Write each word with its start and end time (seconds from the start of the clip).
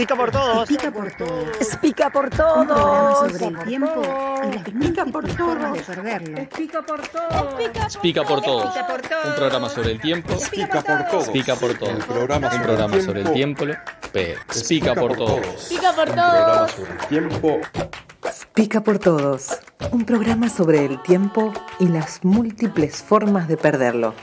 Pica 0.00 0.16
por 0.16 0.30
todos. 0.30 0.66
Pica 0.66 0.90
por 0.90 1.10
todos. 1.12 1.76
Pica 1.82 2.10
por 2.10 2.24
Un 2.24 2.30
programa 2.30 2.66
todos. 2.66 3.32
sobre 3.32 3.46
el 3.48 3.64
tiempo 3.66 4.02
y 4.42 4.54
las 4.54 4.72
múltiples 4.72 5.36
formas 5.36 5.72
de 5.74 5.80
perderlo. 5.82 6.48
Pica 6.56 6.80
por 6.82 7.06
todo. 7.06 7.56
Pica 8.00 8.24
por 8.24 8.40
todos. 8.40 8.72
Pica 8.72 8.86
por 8.86 9.02
todo. 9.02 9.28
Un 9.28 9.34
programa 9.34 9.68
sobre 9.68 9.90
el 9.92 10.00
tiempo. 10.00 10.34
Pica 10.50 10.80
por 10.80 11.04
todos. 11.10 11.28
Pica 11.28 11.54
por 11.56 11.74
todos. 11.74 11.92
Un 11.92 12.62
programa 12.62 13.00
sobre 13.02 13.20
el 13.20 13.32
tiempo. 13.34 13.64
pica 14.68 14.94
por 14.94 15.16
todos. 15.16 15.68
Pica 15.68 15.92
por 15.92 16.08
Un 16.08 16.14
programa 16.14 16.56
todo. 16.56 16.68
sobre 16.68 16.92
el 16.92 16.98
tiempo. 17.08 17.60
Pica 18.54 18.80
por 18.80 18.98
todos. 18.98 19.58
Un 19.90 20.04
programa 20.06 20.48
sobre 20.48 20.86
el 20.86 21.02
tiempo 21.02 21.52
y 21.78 21.88
las 21.88 22.24
múltiples 22.24 23.02
formas 23.02 23.48
de 23.48 23.58
perderlo 23.58 24.14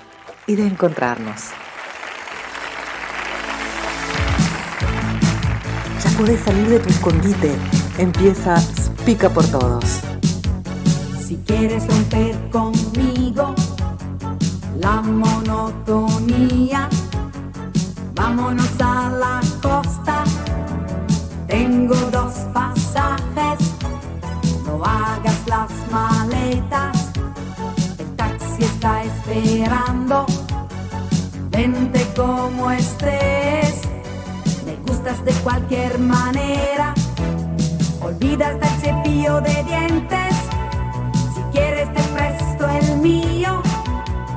y 0.48 0.55
de 0.55 0.66
encontrarnos. 0.66 1.52
Podés 6.17 6.41
salir 6.41 6.67
de 6.67 6.80
tu 6.80 6.89
escondite. 6.89 7.55
Empieza 7.99 8.55
Pica 9.05 9.30
por 9.30 9.45
todos. 9.45 9.85
Si 11.26 11.38
quieres 11.45 11.88
romper 11.88 12.35
conmigo 12.49 13.53
la 14.80 15.02
monotonía, 15.02 16.90
vámonos 18.16 18.70
a 18.80 19.09
la 19.09 19.40
costa. 19.62 20.23
Tengo 21.48 21.95
dos 22.12 22.34
pasajes, 22.54 23.59
no 24.65 24.84
hagas 24.84 25.40
las 25.45 25.71
maletas. 25.91 27.12
El 27.99 28.15
taxi 28.15 28.63
está 28.63 29.04
esperando. 29.04 30.26
Vente 31.49 32.05
como 32.15 32.71
estés, 32.71 33.82
de 35.08 35.32
cualquier 35.41 36.00
manera. 36.00 36.94
Olvidas 38.02 38.60
del 38.60 38.70
cepillo 38.82 39.40
de 39.40 39.63
dientes. 39.63 40.36
Si 41.34 41.41
quieres 41.54 41.94
te 41.94 42.04
presto 42.04 42.68
el 42.68 42.98
mío 42.98 43.62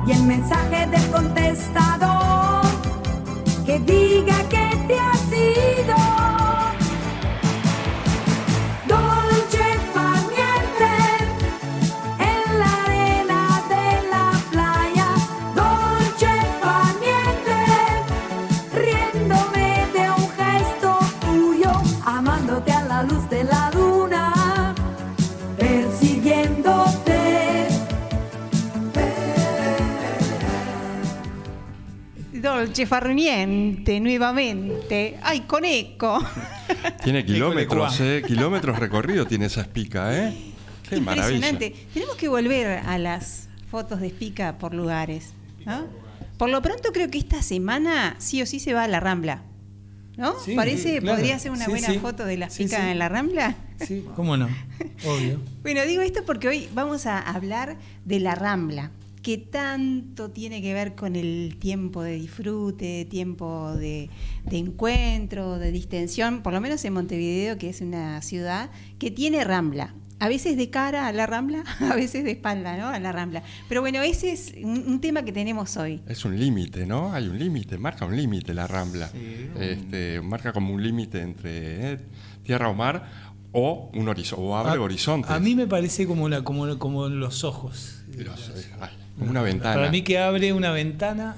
y 0.07 0.11
el 0.13 0.23
mensaje 0.23 0.87
del 0.87 1.11
contestador 1.11 2.61
que 3.65 3.79
diga 3.79 4.37
que 4.49 4.85
te 4.87 4.97
has 4.97 5.27
ido. 5.33 6.10
Dolce 32.61 32.85
farniente 32.85 33.99
nuevamente. 33.99 35.17
Ay, 35.23 35.41
con 35.41 35.65
eco. 35.65 36.23
Tiene 37.03 37.25
kilómetros, 37.25 37.99
eh, 38.01 38.21
kilómetros 38.27 38.77
recorrido 38.77 39.25
tiene 39.25 39.47
esa 39.47 39.61
espica, 39.61 40.15
¿eh? 40.15 40.31
Qué 40.87 41.01
maravilla. 41.01 41.33
Impresionante. 41.35 41.87
Tenemos 41.91 42.15
que 42.17 42.27
volver 42.27 42.67
a 42.85 42.99
las 42.99 43.49
fotos 43.71 43.99
de 43.99 44.09
Spica 44.09 44.59
por 44.59 44.75
lugares. 44.75 45.33
¿no? 45.65 45.85
Por 46.37 46.49
lo 46.51 46.61
pronto 46.61 46.91
creo 46.93 47.09
que 47.09 47.17
esta 47.17 47.41
semana 47.41 48.15
sí 48.19 48.43
o 48.43 48.45
sí 48.45 48.59
se 48.59 48.75
va 48.75 48.83
a 48.83 48.87
la 48.87 48.99
Rambla. 48.99 49.41
¿No? 50.17 50.39
Sí, 50.39 50.53
Parece, 50.55 50.99
claro. 50.99 51.17
podría 51.17 51.39
ser 51.39 51.49
una 51.51 51.65
Sí, 51.65 51.71
buena 51.71 51.87
sí. 51.87 51.97
foto 51.97 52.25
de 52.25 52.37
la 52.37 52.49
Sí, 52.51 52.65
Spica 52.65 52.83
sí. 52.83 52.91
en 52.91 52.99
la 52.99 53.09
Rambla. 53.09 53.55
Sí, 53.79 54.05
cómo 54.15 54.37
no, 54.37 54.47
obvio. 55.07 55.39
Bueno, 55.63 55.81
digo 55.87 56.03
esto 56.03 56.23
porque 56.27 56.47
hoy 56.47 56.69
vamos 56.75 57.07
a 57.07 57.17
hablar 57.19 57.77
de 58.05 58.19
la 58.19 58.35
Rambla, 58.35 58.91
que 59.21 59.37
tanto 59.37 60.31
tiene 60.31 60.61
que 60.61 60.73
ver 60.73 60.95
con 60.95 61.15
el 61.15 61.55
tiempo 61.59 62.01
de 62.01 62.13
disfrute, 62.15 63.05
tiempo 63.05 63.75
de, 63.75 64.09
de 64.45 64.57
encuentro, 64.57 65.59
de 65.59 65.71
distensión, 65.71 66.41
por 66.41 66.53
lo 66.53 66.61
menos 66.61 66.83
en 66.85 66.93
Montevideo, 66.93 67.57
que 67.57 67.69
es 67.69 67.81
una 67.81 68.21
ciudad 68.21 68.71
que 68.99 69.11
tiene 69.11 69.43
Rambla. 69.43 69.93
A 70.19 70.27
veces 70.29 70.55
de 70.55 70.69
cara 70.69 71.07
a 71.07 71.11
la 71.13 71.25
Rambla, 71.25 71.63
a 71.79 71.95
veces 71.95 72.23
de 72.23 72.31
espalda, 72.31 72.77
¿no? 72.77 72.87
A 72.87 72.99
la 72.99 73.11
Rambla. 73.11 73.41
Pero 73.67 73.81
bueno, 73.81 74.01
ese 74.03 74.31
es 74.31 74.53
un, 74.63 74.83
un 74.87 75.01
tema 75.01 75.23
que 75.23 75.31
tenemos 75.31 75.77
hoy. 75.77 76.01
Es 76.07 76.25
un 76.25 76.39
límite, 76.39 76.85
¿no? 76.85 77.11
Hay 77.13 77.27
un 77.27 77.39
límite, 77.39 77.77
marca 77.79 78.05
un 78.05 78.15
límite 78.15 78.53
la 78.53 78.67
Rambla. 78.67 79.09
Este, 79.59 80.21
marca 80.21 80.53
como 80.53 80.73
un 80.73 80.83
límite 80.83 81.21
entre 81.21 81.93
eh, 81.93 81.99
tierra 82.43 82.69
o 82.69 82.73
mar 82.75 83.31
o 83.51 83.89
un 83.95 84.07
horizonte, 84.07 84.43
o 84.45 84.55
abre 84.55 84.73
A- 84.79 84.81
horizontes. 84.81 85.31
A 85.31 85.39
mí 85.39 85.55
me 85.55 85.67
parece 85.67 86.05
como, 86.07 86.29
la, 86.29 86.43
como, 86.43 86.77
como 86.79 87.07
los 87.09 87.43
ojos. 87.43 88.03
Los- 88.15 88.49
eh, 88.49 88.69
ay, 88.79 88.89
como 89.17 89.31
una 89.31 89.41
ventana. 89.41 89.75
Para 89.75 89.91
mí 89.91 90.01
que 90.01 90.17
abre 90.19 90.53
una 90.53 90.71
ventana 90.71 91.35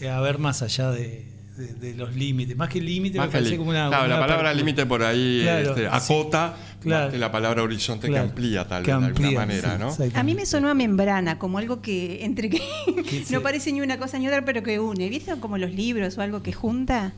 eh, 0.00 0.08
a 0.08 0.20
ver 0.20 0.38
más 0.38 0.62
allá 0.62 0.90
de, 0.90 1.24
de- 1.56 1.74
de 1.74 1.94
los 1.94 2.14
límites. 2.16 2.56
Más 2.56 2.68
que 2.68 2.78
el 2.78 2.86
límite 2.86 3.18
Más 3.18 3.26
me 3.28 3.32
que 3.32 3.38
parece 3.38 3.56
como 3.56 3.70
una... 3.70 3.88
claro, 3.88 4.06
una 4.06 4.14
la 4.14 4.20
palabra 4.20 4.54
límite 4.54 4.86
por 4.86 5.02
ahí 5.02 5.40
Claro, 5.42 5.68
este, 5.70 5.80
sí. 5.82 5.86
acota 5.90 6.56
Claro. 6.80 7.04
más 7.06 7.12
que 7.12 7.18
la 7.18 7.32
palabra 7.32 7.62
horizonte 7.62 8.08
Claro, 8.08 8.24
que 8.24 8.28
amplía 8.30 8.68
tal 8.68 8.82
vez 8.82 8.86
de 8.86 8.92
amplía, 8.92 9.26
alguna 9.28 9.46
manera, 9.46 9.90
sí, 9.96 10.02
¿no? 10.12 10.18
A 10.20 10.22
mí 10.22 10.34
me 10.34 10.44
sonó 10.46 10.68
a 10.68 10.74
membrana, 10.74 11.38
como 11.38 11.56
algo 11.58 11.80
que 11.80 12.24
entre 12.24 12.50
que 12.50 12.60
no 13.30 13.40
parece 13.40 13.72
ni 13.72 13.80
una 13.80 13.98
cosa 13.98 14.18
ni 14.18 14.26
otra, 14.28 14.44
pero 14.44 14.62
que 14.62 14.78
une. 14.80 15.08
¿Viste 15.08 15.32
como 15.40 15.56
los 15.58 15.72
libros 15.72 16.18
o 16.18 16.22
algo 16.22 16.42
que 16.42 16.52
junta? 16.52 17.12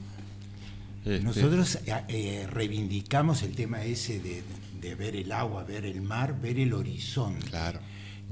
Este, 1.04 1.20
Nosotros 1.24 1.78
eh, 1.86 1.94
eh, 2.08 2.46
reivindicamos 2.52 3.42
el 3.42 3.52
tema 3.56 3.82
ese 3.84 4.18
de, 4.20 4.42
de 4.80 4.94
ver 4.94 5.16
el 5.16 5.32
agua, 5.32 5.64
ver 5.64 5.84
el 5.86 6.00
mar, 6.02 6.34
ver 6.40 6.58
el 6.60 6.72
horizonte. 6.72 7.46
Claro. 7.48 7.80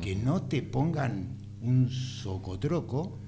Que 0.03 0.17
no 0.17 0.43
te 0.43 0.63
pongan 0.63 1.37
un 1.61 1.89
socotroco 1.91 3.19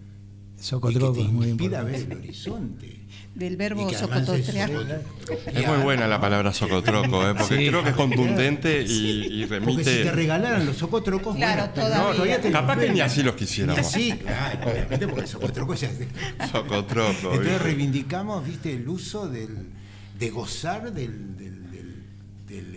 Socotroco 0.59 1.13
y 1.13 1.15
que 1.17 1.21
es 1.21 1.27
te 1.29 1.33
muy 1.35 1.49
impida 1.49 1.83
ver 1.83 1.97
el 1.97 2.13
horizonte. 2.17 3.01
Del 3.35 3.59
verbo 3.59 3.91
socototrear. 3.93 4.71
socotroco. 4.71 5.43
Es 5.53 5.69
muy 5.69 5.77
buena 5.83 6.07
la 6.09 6.19
palabra 6.19 6.51
socotroco, 6.55 7.29
¿eh? 7.29 7.35
porque 7.37 7.59
Sí. 7.59 7.69
creo 7.69 7.83
que 7.83 7.91
es 7.91 7.95
contundente 7.95 8.83
y, 8.83 9.43
y 9.43 9.47
Porque 9.47 9.61
si 9.61 9.85
te 9.85 9.91
remite. 9.91 10.13
regalaran 10.13 10.65
los 10.65 10.77
socotrocos, 10.79 11.37
Claro, 11.37 11.65
bueno, 11.67 11.75
todavía. 11.75 11.99
no, 11.99 12.13
todavía 12.15 12.41
te 12.41 12.51
Capaz 12.51 12.77
los 12.77 12.85
que 12.87 12.93
ni 12.93 13.01
así 13.01 13.23
los 13.23 13.35
quisiéramos. 13.35 13.79
así, 13.79 14.13
claro, 14.13 14.71
obviamente, 14.71 15.07
porque 15.07 15.21
el 15.23 15.29
socotroco 15.29 15.75
ya 15.75 15.89
es 15.89 15.99
de- 15.99 16.09
Socotroco. 16.51 17.11
Entonces 17.11 17.41
¿viste? 17.43 17.59
reivindicamos, 17.59 18.47
viste, 18.47 18.73
el 18.73 18.89
uso 18.89 19.29
del, 19.29 19.69
de 20.19 20.31
gozar 20.31 20.91
del, 20.95 21.37
del, 21.37 21.71
del, 21.71 21.95
del, 22.49 22.73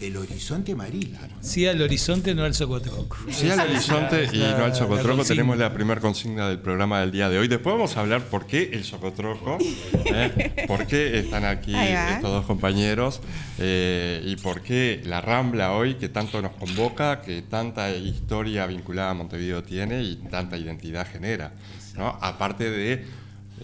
del 0.00 0.16
horizonte 0.18 0.74
marítimo. 0.74 1.18
Sí 1.40 1.66
al 1.66 1.80
horizonte, 1.80 2.34
no 2.34 2.44
al 2.44 2.54
socotroco. 2.54 3.16
Sí 3.30 3.48
al 3.48 3.60
horizonte 3.60 4.28
y 4.30 4.36
La- 4.38 4.58
no 4.58 4.64
al 4.64 4.70
la 4.70 4.74
socotroco 4.74 5.16
consigna. 5.16 5.24
tenemos 5.36 5.56
la 5.58 5.72
primera 5.72 6.00
consigna 6.02 6.48
del 6.48 6.58
programa 6.58 7.00
del 7.00 7.12
día 7.12 7.30
de 7.30 7.38
hoy. 7.38 7.48
Después 7.48 7.74
vamos 7.74 7.96
a 7.96 8.00
hablar 8.00 8.22
por 8.24 8.46
qué 8.46 8.70
el 8.74 8.84
socotroco, 8.84 9.56
¿eh? 10.04 10.64
por 10.68 10.86
qué 10.86 11.18
están 11.18 11.44
aquí 11.46 11.74
estos 11.74 12.30
dos 12.30 12.44
compañeros 12.44 13.20
eh, 13.58 14.20
y 14.26 14.36
por 14.36 14.60
qué 14.60 15.00
la 15.06 15.22
Rambla 15.22 15.72
hoy 15.72 15.94
que 15.94 16.10
tanto 16.10 16.42
nos 16.42 16.52
convoca, 16.52 17.22
que 17.22 17.40
tanta 17.42 17.90
historia 17.96 18.66
vinculada 18.66 19.10
a 19.12 19.14
Montevideo 19.14 19.62
tiene 19.62 20.02
y 20.02 20.16
tanta 20.30 20.58
identidad 20.58 21.06
genera. 21.10 21.52
¿no? 21.96 22.18
Aparte 22.20 22.68
de, 22.70 23.06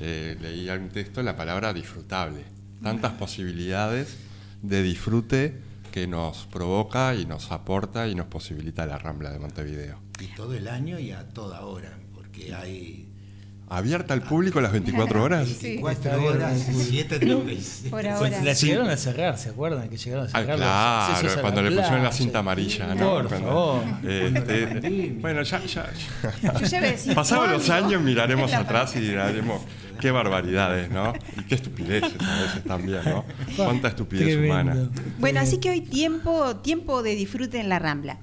eh, 0.01 0.37
leí 0.41 0.69
algún 0.71 0.89
texto, 0.89 1.23
la 1.23 1.37
palabra 1.37 1.75
disfrutable. 1.75 2.45
Tantas 2.83 3.13
posibilidades 3.13 4.17
de 4.63 4.83
disfrute 4.83 5.55
que 5.93 6.09
nos 6.09 6.47
provoca 6.47 7.15
y 7.15 7.25
nos 7.27 7.53
aporta 7.53 8.09
y 8.09 8.17
nos 8.17 8.27
posibilita 8.27 8.85
la 8.87 8.99
Rambla 8.99 9.31
de 9.31 9.39
Montevideo. 9.39 9.99
Y 10.21 10.27
todo 10.35 10.55
el 10.55 10.67
año 10.67 10.99
y 10.99 11.13
a 11.13 11.29
toda 11.29 11.61
hora, 11.65 11.97
porque 12.15 12.53
hay 12.55 13.09
¿Abierta 13.69 14.13
al 14.13 14.21
público 14.23 14.61
las 14.61 14.71
24 14.73 15.23
horas? 15.25 15.49
Sí. 15.49 15.81
24 15.83 16.23
horas, 16.27 16.67
7 16.89 17.21
Por 17.89 18.07
ahora. 18.07 18.43
La 18.43 18.53
llegaron 18.53 18.91
a 18.91 18.97
cerrar, 18.99 19.39
¿se 19.39 19.49
acuerdan? 19.49 19.89
Que 19.89 19.97
llegaron 19.97 20.27
a 20.27 20.31
Ah, 20.35 21.07
cerrar 21.17 21.21
claro, 21.23 21.41
cuando 21.41 21.63
le 21.63 21.71
pusieron 21.77 22.03
la 22.03 22.13
cinta 22.13 22.41
amarilla, 22.41 22.95
¿no? 22.95 23.11
Por 23.15 23.29
Cuando- 23.29 23.49
favor. 23.49 23.85
este, 24.11 25.17
bueno, 25.21 25.43
ya, 25.43 25.65
ya, 25.65 25.91
ya. 26.43 26.59
Yo 26.59 26.67
ya 26.67 26.97
Pasados 27.15 27.49
los 27.51 27.71
años 27.71 28.03
miraremos 28.03 28.53
atrás 28.53 28.95
y 28.97 29.01
diremos 29.01 29.63
qué 30.03 30.11
barbaridades, 30.11 30.91
¿no? 30.91 31.13
Y 31.39 31.45
qué 31.45 31.55
estupideces 31.55 32.21
a 32.21 32.43
veces 32.43 32.65
también, 32.65 33.03
¿no? 33.05 33.25
Cuánta 33.57 33.87
estupidez 33.87 34.27
Tremendo. 34.27 34.53
humana. 34.53 34.91
Bueno, 35.19 35.39
así 35.39 35.59
que 35.59 35.71
hoy 35.71 35.81
tiempo, 35.81 36.57
tiempo 36.57 37.05
de 37.05 37.15
disfrute 37.15 37.61
en 37.61 37.69
la 37.69 37.79
Rambla. 37.79 38.19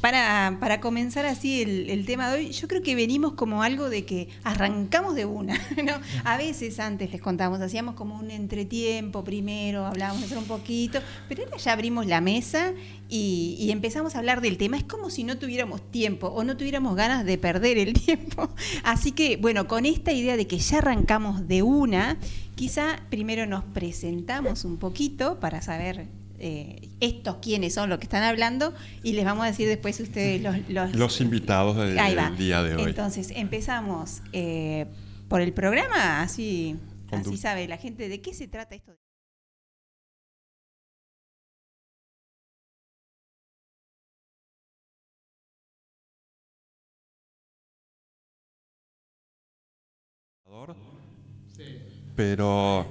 Para, 0.00 0.56
para 0.60 0.80
comenzar 0.80 1.26
así 1.26 1.62
el, 1.62 1.90
el 1.90 2.06
tema 2.06 2.30
de 2.30 2.38
hoy, 2.38 2.52
yo 2.52 2.68
creo 2.68 2.82
que 2.82 2.94
venimos 2.94 3.34
como 3.34 3.62
algo 3.62 3.90
de 3.90 4.04
que 4.04 4.28
arrancamos 4.44 5.14
de 5.14 5.26
una, 5.26 5.54
¿no? 5.84 5.92
A 6.24 6.36
veces 6.36 6.80
antes 6.80 7.10
les 7.12 7.20
contamos, 7.20 7.60
hacíamos 7.60 7.94
como 7.94 8.18
un 8.18 8.30
entretiempo 8.30 9.22
primero, 9.24 9.84
hablábamos 9.86 10.22
de 10.22 10.26
eso 10.26 10.38
un 10.38 10.46
poquito, 10.46 11.00
pero 11.28 11.44
ahora 11.44 11.56
ya 11.58 11.72
abrimos 11.72 12.06
la 12.06 12.20
mesa 12.20 12.72
y, 13.08 13.56
y 13.58 13.70
empezamos 13.70 14.14
a 14.14 14.18
hablar 14.18 14.40
del 14.40 14.56
tema. 14.56 14.76
Es 14.76 14.84
como 14.84 15.10
si 15.10 15.24
no 15.24 15.38
tuviéramos 15.38 15.82
tiempo 15.90 16.28
o 16.28 16.44
no 16.44 16.56
tuviéramos 16.56 16.96
ganas 16.96 17.24
de 17.24 17.38
perder 17.38 17.78
el 17.78 17.92
tiempo. 18.04 18.48
Así 18.84 19.12
que, 19.12 19.36
bueno, 19.36 19.68
con 19.68 19.84
esta 19.84 20.12
idea 20.12 20.36
de 20.36 20.46
que 20.46 20.58
ya 20.58 20.78
arrancamos 20.78 21.46
de 21.46 21.62
una, 21.62 22.16
quizá 22.54 23.00
primero 23.10 23.46
nos 23.46 23.64
presentamos 23.64 24.64
un 24.64 24.78
poquito 24.78 25.40
para 25.40 25.60
saber 25.62 26.19
eh, 26.40 26.88
estos 27.00 27.36
quiénes 27.36 27.74
son 27.74 27.88
los 27.90 27.98
que 27.98 28.04
están 28.04 28.22
hablando 28.22 28.74
y 29.02 29.12
les 29.12 29.24
vamos 29.24 29.44
a 29.44 29.48
decir 29.48 29.68
después 29.68 30.00
ustedes 30.00 30.40
los, 30.42 30.56
los, 30.68 30.94
Los 30.96 31.20
invitados 31.20 31.76
del, 31.76 31.94
día 32.36 32.62
de 32.62 32.74
hoy. 32.76 32.82
Entonces, 32.84 33.30
empezamos 33.36 34.22
eh, 34.32 34.86
por 35.28 35.40
el 35.42 35.52
programa, 35.52 36.22
así, 36.22 36.76
Con 37.08 37.22
tu- 37.22 37.30
así 37.30 37.38
sabe 37.38 37.68
la 37.68 37.76
gente 37.76 38.08
de 38.08 38.20
qué 38.20 38.34
se 38.34 38.48
trata 38.48 38.74
esto. 38.74 38.96
Pero 52.16 52.86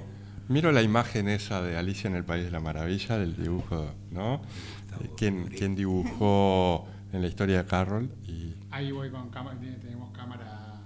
miro 0.50 0.70
la 0.72 0.82
imagen 0.82 1.28
esa 1.28 1.62
de 1.62 1.76
Alicia 1.78 2.08
en 2.08 2.16
el 2.16 2.24
País 2.24 2.44
de 2.44 2.50
la 2.50 2.60
Maravilla, 2.60 3.16
del 3.18 3.36
dibujo, 3.36 3.94
¿no? 4.10 4.42
¿Quién, 5.16 5.46
quién 5.56 5.74
dibujó 5.74 6.86
en 7.12 7.22
la 7.22 7.28
historia 7.28 7.62
de 7.62 7.68
Carroll? 7.68 8.10
Y 8.26 8.54
Ahí 8.70 8.92
voy 8.92 9.10
con 9.10 9.30
cámara, 9.30 9.56
tenemos 9.80 10.10
cámara. 10.16 10.80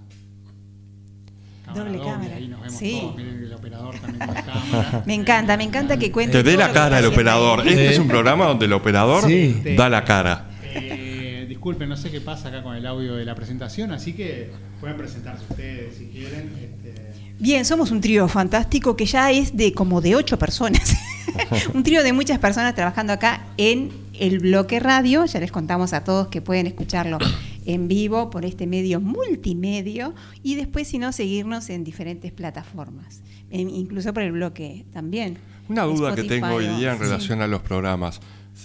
Doble 1.74 1.98
cámara. 1.98 2.36
Ahí 2.36 2.48
nos 2.48 2.60
vemos 2.60 2.76
Sí. 2.78 2.98
todos. 3.00 3.16
Miren 3.16 3.42
el 3.44 3.52
operador 3.52 3.98
también 3.98 4.18
tiene 4.28 4.42
cámara. 4.44 5.02
Me 5.06 5.14
encanta, 5.14 5.56
me 5.56 5.64
encanta 5.64 5.98
que 5.98 6.12
cuente. 6.12 6.38
que 6.38 6.42
dé 6.50 6.56
la 6.56 6.72
cara 6.72 6.98
el 6.98 7.06
operador. 7.06 7.60
ahí. 7.60 7.68
Este 7.70 7.86
Eh. 7.86 7.90
es 7.92 7.98
un 7.98 8.08
programa 8.08 8.44
donde 8.46 8.66
el 8.66 8.72
operador 8.74 9.24
Sí. 9.26 9.62
da 9.76 9.88
la 9.88 10.04
cara. 10.04 10.50
Eh, 10.62 11.46
disculpen, 11.48 11.88
no 11.88 11.96
sé 11.96 12.10
qué 12.10 12.20
pasa 12.20 12.48
acá 12.48 12.62
con 12.62 12.76
el 12.76 12.86
audio 12.86 13.14
de 13.16 13.24
la 13.24 13.34
presentación, 13.34 13.92
así 13.92 14.12
que 14.12 14.50
pueden 14.80 14.96
presentarse 14.98 15.44
ustedes 15.48 15.96
si 15.96 16.06
quieren. 16.08 16.52
Este, 16.60 17.03
Bien, 17.38 17.64
somos 17.64 17.90
un 17.90 18.00
trío 18.00 18.28
fantástico 18.28 18.96
que 18.96 19.06
ya 19.06 19.30
es 19.30 19.56
de 19.56 19.72
como 19.72 20.00
de 20.00 20.16
ocho 20.16 20.38
personas. 20.38 20.94
un 21.74 21.82
trío 21.82 22.02
de 22.02 22.12
muchas 22.12 22.38
personas 22.38 22.74
trabajando 22.74 23.12
acá 23.12 23.44
en 23.56 23.90
el 24.18 24.38
bloque 24.38 24.80
radio. 24.80 25.24
Ya 25.26 25.40
les 25.40 25.50
contamos 25.50 25.92
a 25.92 26.04
todos 26.04 26.28
que 26.28 26.40
pueden 26.40 26.66
escucharlo 26.66 27.18
en 27.66 27.88
vivo 27.88 28.30
por 28.30 28.44
este 28.44 28.66
medio 28.66 29.00
multimedio 29.00 30.14
y 30.42 30.54
después, 30.54 30.86
si 30.88 30.98
no, 30.98 31.12
seguirnos 31.12 31.70
en 31.70 31.82
diferentes 31.84 32.30
plataformas, 32.32 33.22
en- 33.50 33.70
incluso 33.70 34.12
por 34.14 34.22
el 34.22 34.32
bloque 34.32 34.86
también. 34.92 35.38
Una 35.68 35.82
duda 35.84 36.14
que 36.14 36.24
tengo 36.24 36.46
hoy 36.48 36.66
día 36.76 36.92
en 36.92 36.98
sí. 36.98 37.04
relación 37.04 37.42
a 37.42 37.46
los 37.46 37.62
programas. 37.62 38.20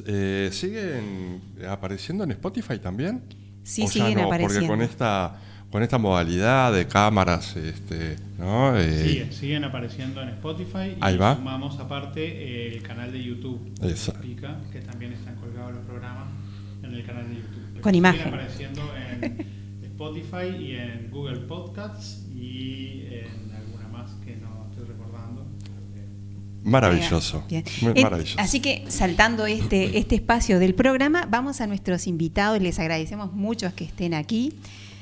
Eh, 0.05 0.49
¿Siguen 0.53 1.41
apareciendo 1.67 2.23
en 2.23 2.31
Spotify 2.31 2.77
también? 2.77 3.23
Sí, 3.63 3.81
¿O 3.83 3.85
ya 3.85 3.91
siguen 3.91 4.15
no? 4.19 4.25
apareciendo. 4.27 4.67
Porque 4.67 4.67
con 4.67 4.81
esta, 4.81 5.39
con 5.71 5.83
esta 5.83 5.97
modalidad 5.97 6.73
de 6.73 6.87
cámaras, 6.87 7.55
este, 7.55 8.15
¿no? 8.37 8.75
Eh, 8.77 9.07
siguen, 9.07 9.33
siguen 9.33 9.63
apareciendo 9.63 10.21
en 10.21 10.29
Spotify 10.29 10.95
y 10.95 10.97
Ahí 11.01 11.17
va. 11.17 11.35
sumamos 11.35 11.77
aparte 11.79 12.75
el 12.75 12.81
canal 12.81 13.11
de 13.11 13.23
YouTube 13.23 13.59
de 13.79 13.91
Esa. 13.91 14.13
Pica, 14.19 14.57
que 14.71 14.79
también 14.81 15.13
están 15.13 15.35
colgados 15.35 15.73
los 15.73 15.85
programas 15.85 16.27
en 16.83 16.93
el 16.93 17.05
canal 17.05 17.29
de 17.29 17.35
YouTube. 17.35 17.63
Pero 17.73 17.81
Con 17.83 17.91
siguen 17.93 17.97
imagen. 17.97 18.27
apareciendo 18.27 18.81
en 19.21 19.45
Spotify 19.83 20.55
y 20.59 20.75
en 20.75 21.09
Google 21.11 21.41
Podcasts 21.41 22.25
y 22.33 23.03
en 23.11 23.51
alguna 23.55 23.87
más 23.89 24.11
que 24.25 24.37
no 24.37 24.65
estoy 24.71 24.85
recordando. 24.87 25.45
Maravilloso. 26.63 27.43
Bien. 27.47 27.63
Muy 27.81 27.93
Eh, 27.95 28.03
maravilloso. 28.03 28.35
Así 28.39 28.59
que 28.59 28.85
saltando 28.89 29.45
este, 29.45 29.97
este 29.97 30.15
espacio 30.15 30.59
del 30.59 30.73
programa, 30.75 31.27
vamos 31.29 31.61
a 31.61 31.67
nuestros 31.67 32.05
invitados. 32.07 32.61
Les 32.61 32.79
agradecemos 32.79 33.33
mucho 33.33 33.73
que 33.75 33.85
estén 33.85 34.13
aquí. 34.13 34.53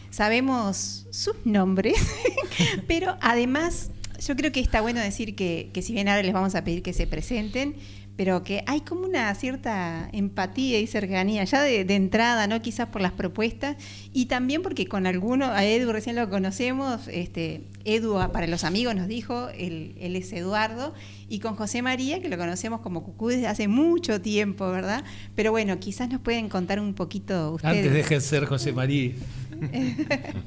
Sabemos 0.09 1.07
sus 1.12 1.36
nombres, 1.45 1.95
pero 2.88 3.18
además 3.21 3.92
yo 4.25 4.36
creo 4.36 4.51
que 4.51 4.59
está 4.59 4.81
bueno 4.81 5.00
decir 5.00 5.36
que, 5.36 5.69
que 5.74 5.81
si 5.81 5.94
bien 5.94 6.07
ahora 6.07 6.24
les 6.24 6.33
vamos 6.33 6.56
a 6.56 6.63
pedir 6.63 6.81
que 6.81 6.94
se 6.94 7.07
presenten, 7.07 7.75
pero 8.18 8.44
que 8.44 8.63
hay 8.65 8.81
como 8.81 9.06
una 9.06 9.33
cierta 9.36 10.09
empatía 10.12 10.80
y 10.80 10.88
cercanía 10.88 11.44
ya 11.44 11.62
de, 11.62 11.86
de 11.86 11.95
entrada, 11.95 12.48
¿no? 12.48 12.62
Quizás 12.63 12.88
por 12.88 13.00
las 13.00 13.12
propuestas 13.12 13.77
y 14.12 14.25
también 14.25 14.63
porque 14.63 14.88
con 14.88 15.06
algunos, 15.06 15.50
a 15.50 15.63
Edu 15.63 15.92
recién 15.92 16.15
lo 16.15 16.27
conocemos, 16.27 17.07
este, 17.09 17.62
Edu 17.86 18.18
ah, 18.18 18.31
para 18.31 18.48
los 18.48 18.63
amigos 18.63 18.95
nos 18.95 19.07
dijo, 19.07 19.50
él, 19.50 19.95
él 20.00 20.15
es 20.15 20.33
Eduardo, 20.33 20.95
y 21.30 21.39
con 21.39 21.56
José 21.56 21.83
María, 21.83 22.19
que 22.19 22.27
lo 22.27 22.38
conocemos 22.38 22.81
como 22.81 23.04
Cucú 23.04 23.30
desde 23.30 23.48
hace 23.48 23.68
mucho 23.68 24.19
tiempo, 24.19 24.69
¿verdad? 24.71 25.06
Pero 25.36 25.51
bueno, 25.51 25.80
quizás 25.80 26.09
nos 26.09 26.19
pueden 26.19 26.50
contar 26.50 26.80
un 26.80 26.95
poquito 26.95 27.54
ustedes. 27.54 27.77
Antes 27.77 27.94
deje 27.94 28.15
de 28.15 28.21
ser 28.21 28.45
José 28.45 28.74
María. 28.74 29.12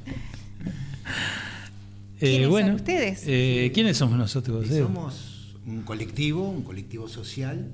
¿Quiénes 2.19 2.41
son 2.43 2.51
bueno, 2.51 2.75
ustedes? 2.75 3.23
eh, 3.25 3.71
¿Quiénes 3.73 3.97
somos 3.97 4.17
nosotros? 4.17 4.69
Edu? 4.69 4.85
somos 4.85 5.55
un 5.65 5.81
colectivo, 5.81 6.47
un 6.47 6.63
colectivo 6.63 7.07
social, 7.07 7.71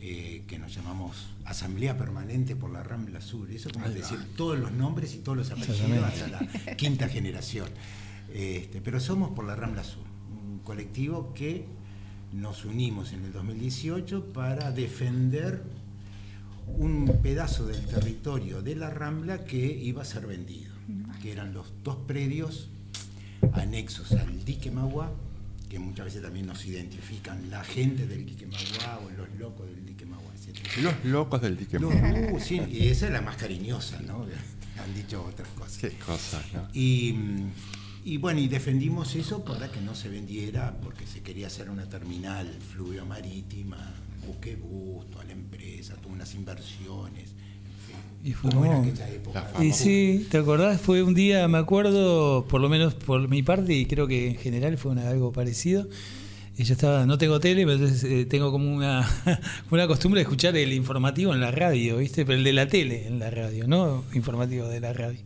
eh, 0.00 0.42
que 0.46 0.58
nos 0.58 0.74
llamamos 0.74 1.28
Asamblea 1.44 1.96
Permanente 1.96 2.56
por 2.56 2.70
la 2.70 2.82
Rambla 2.82 3.20
Sur. 3.20 3.50
Eso 3.50 3.70
como 3.70 3.88
decir 3.88 4.18
todos 4.36 4.58
los 4.58 4.72
nombres 4.72 5.14
y 5.14 5.18
todos 5.18 5.38
los 5.38 5.50
apellidos 5.50 6.02
hasta 6.02 6.28
la 6.28 6.76
quinta 6.76 7.08
generación. 7.08 7.68
Este, 8.32 8.80
pero 8.80 8.98
somos 9.00 9.30
por 9.30 9.44
la 9.44 9.54
Rambla 9.56 9.84
Sur, 9.84 10.04
un 10.50 10.60
colectivo 10.60 11.32
que 11.34 11.66
nos 12.32 12.64
unimos 12.64 13.12
en 13.12 13.24
el 13.24 13.32
2018 13.32 14.32
para 14.32 14.70
defender 14.72 15.62
un 16.78 17.18
pedazo 17.22 17.66
del 17.66 17.84
territorio 17.86 18.62
de 18.62 18.76
la 18.76 18.90
Rambla 18.90 19.44
que 19.44 19.58
iba 19.58 20.02
a 20.02 20.04
ser 20.04 20.26
vendido, 20.26 20.72
que 21.22 21.32
eran 21.32 21.52
los 21.54 21.66
dos 21.84 21.96
predios 22.06 22.68
anexos 23.52 24.12
al 24.12 24.44
dique 24.44 24.70
Magua, 24.70 25.12
que 25.68 25.78
muchas 25.78 26.06
veces 26.06 26.22
también 26.22 26.46
nos 26.46 26.64
identifican 26.66 27.48
la 27.50 27.62
gente 27.64 28.06
del 28.06 28.26
dique 28.26 28.46
Magua 28.46 29.00
o 29.04 29.10
los 29.10 29.28
locos 29.38 29.66
del 29.68 29.86
dique 29.86 30.04
Magua, 30.06 30.32
etc. 30.34 30.56
Los 30.82 31.04
locos 31.04 31.40
del 31.42 31.56
dique 31.56 31.78
Los- 31.78 31.94
Magua. 31.94 32.32
uh, 32.32 32.40
sí, 32.40 32.60
y 32.70 32.88
esa 32.88 33.06
es 33.06 33.12
la 33.12 33.20
más 33.20 33.36
cariñosa, 33.36 34.00
¿no? 34.02 34.26
Han 34.82 34.94
dicho 34.94 35.22
otras 35.24 35.48
cosas. 35.50 35.78
Qué 35.78 35.90
cosas, 35.98 36.42
¿no? 36.54 36.66
Y, 36.72 37.14
y 38.04 38.16
bueno, 38.16 38.40
y 38.40 38.48
defendimos 38.48 39.14
eso 39.14 39.44
para 39.44 39.70
que 39.70 39.80
no 39.80 39.94
se 39.94 40.08
vendiera, 40.08 40.74
porque 40.82 41.06
se 41.06 41.20
quería 41.20 41.48
hacer 41.48 41.68
una 41.70 41.84
terminal 41.86 42.48
fluvio 42.72 43.04
marítima, 44.20 44.26
buque 44.26 44.56
busto 44.56 45.20
a 45.20 45.24
la 45.24 45.32
empresa, 45.32 45.94
tuvo 46.02 46.12
unas 46.14 46.34
inversiones. 46.34 47.30
En 47.30 47.86
fin, 47.86 48.30
Y 48.30 48.32
fue 48.32 48.50
como 48.50 48.64
en 48.66 48.72
aquella 48.90 49.08
época. 49.10 49.50
Y 49.60 49.72
sí, 49.72 50.26
¿te 50.30 50.38
acordás? 50.38 50.80
Fue 50.80 51.02
un 51.02 51.14
día, 51.14 51.46
me 51.48 51.58
acuerdo, 51.58 52.44
por 52.48 52.60
lo 52.60 52.68
menos 52.68 52.94
por 52.94 53.26
mi 53.28 53.42
parte, 53.42 53.74
y 53.74 53.86
creo 53.86 54.06
que 54.06 54.28
en 54.28 54.36
general 54.36 54.76
fue 54.78 54.92
una- 54.92 55.08
algo 55.08 55.32
parecido. 55.32 55.86
Y 56.58 56.64
yo 56.64 56.74
estaba, 56.74 57.06
no 57.06 57.16
tengo 57.16 57.40
tele, 57.40 57.62
pero 57.64 57.74
entonces 57.76 58.04
eh, 58.04 58.26
tengo 58.26 58.50
como 58.52 58.70
una, 58.74 59.08
una 59.70 59.86
costumbre 59.86 60.18
de 60.18 60.22
escuchar 60.24 60.56
el 60.56 60.72
informativo 60.74 61.32
en 61.32 61.40
la 61.40 61.50
radio, 61.50 61.96
¿viste? 61.98 62.26
Pero 62.26 62.36
el 62.38 62.44
de 62.44 62.52
la 62.52 62.66
tele 62.66 63.06
en 63.06 63.18
la 63.18 63.30
radio, 63.30 63.66
¿no? 63.66 64.04
Informativo 64.12 64.68
de 64.68 64.80
la 64.80 64.92
radio. 64.92 65.18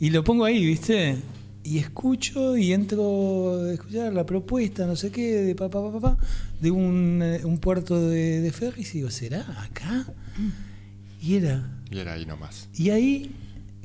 Y 0.00 0.08
lo 0.10 0.24
pongo 0.24 0.44
ahí, 0.46 0.64
¿viste? 0.64 1.16
Y 1.64 1.78
escucho 1.78 2.56
y 2.58 2.72
entro 2.74 3.58
a 3.62 3.72
escuchar 3.72 4.12
la 4.12 4.26
propuesta, 4.26 4.86
no 4.86 4.96
sé 4.96 5.10
qué, 5.10 5.36
de 5.42 5.54
papá, 5.54 5.80
papá, 5.82 5.98
papá, 5.98 6.18
de 6.60 6.70
un, 6.70 7.20
eh, 7.22 7.40
un 7.44 7.56
puerto 7.58 7.98
de, 8.08 8.40
de 8.42 8.52
ferries 8.52 8.94
y 8.94 8.98
digo, 8.98 9.10
¿será 9.10 9.40
acá? 9.62 10.04
Y 11.22 11.36
era 11.36 11.80
Y 11.90 11.98
era 11.98 12.12
ahí 12.12 12.26
nomás. 12.26 12.68
y 12.74 12.90
ahí, 12.90 13.30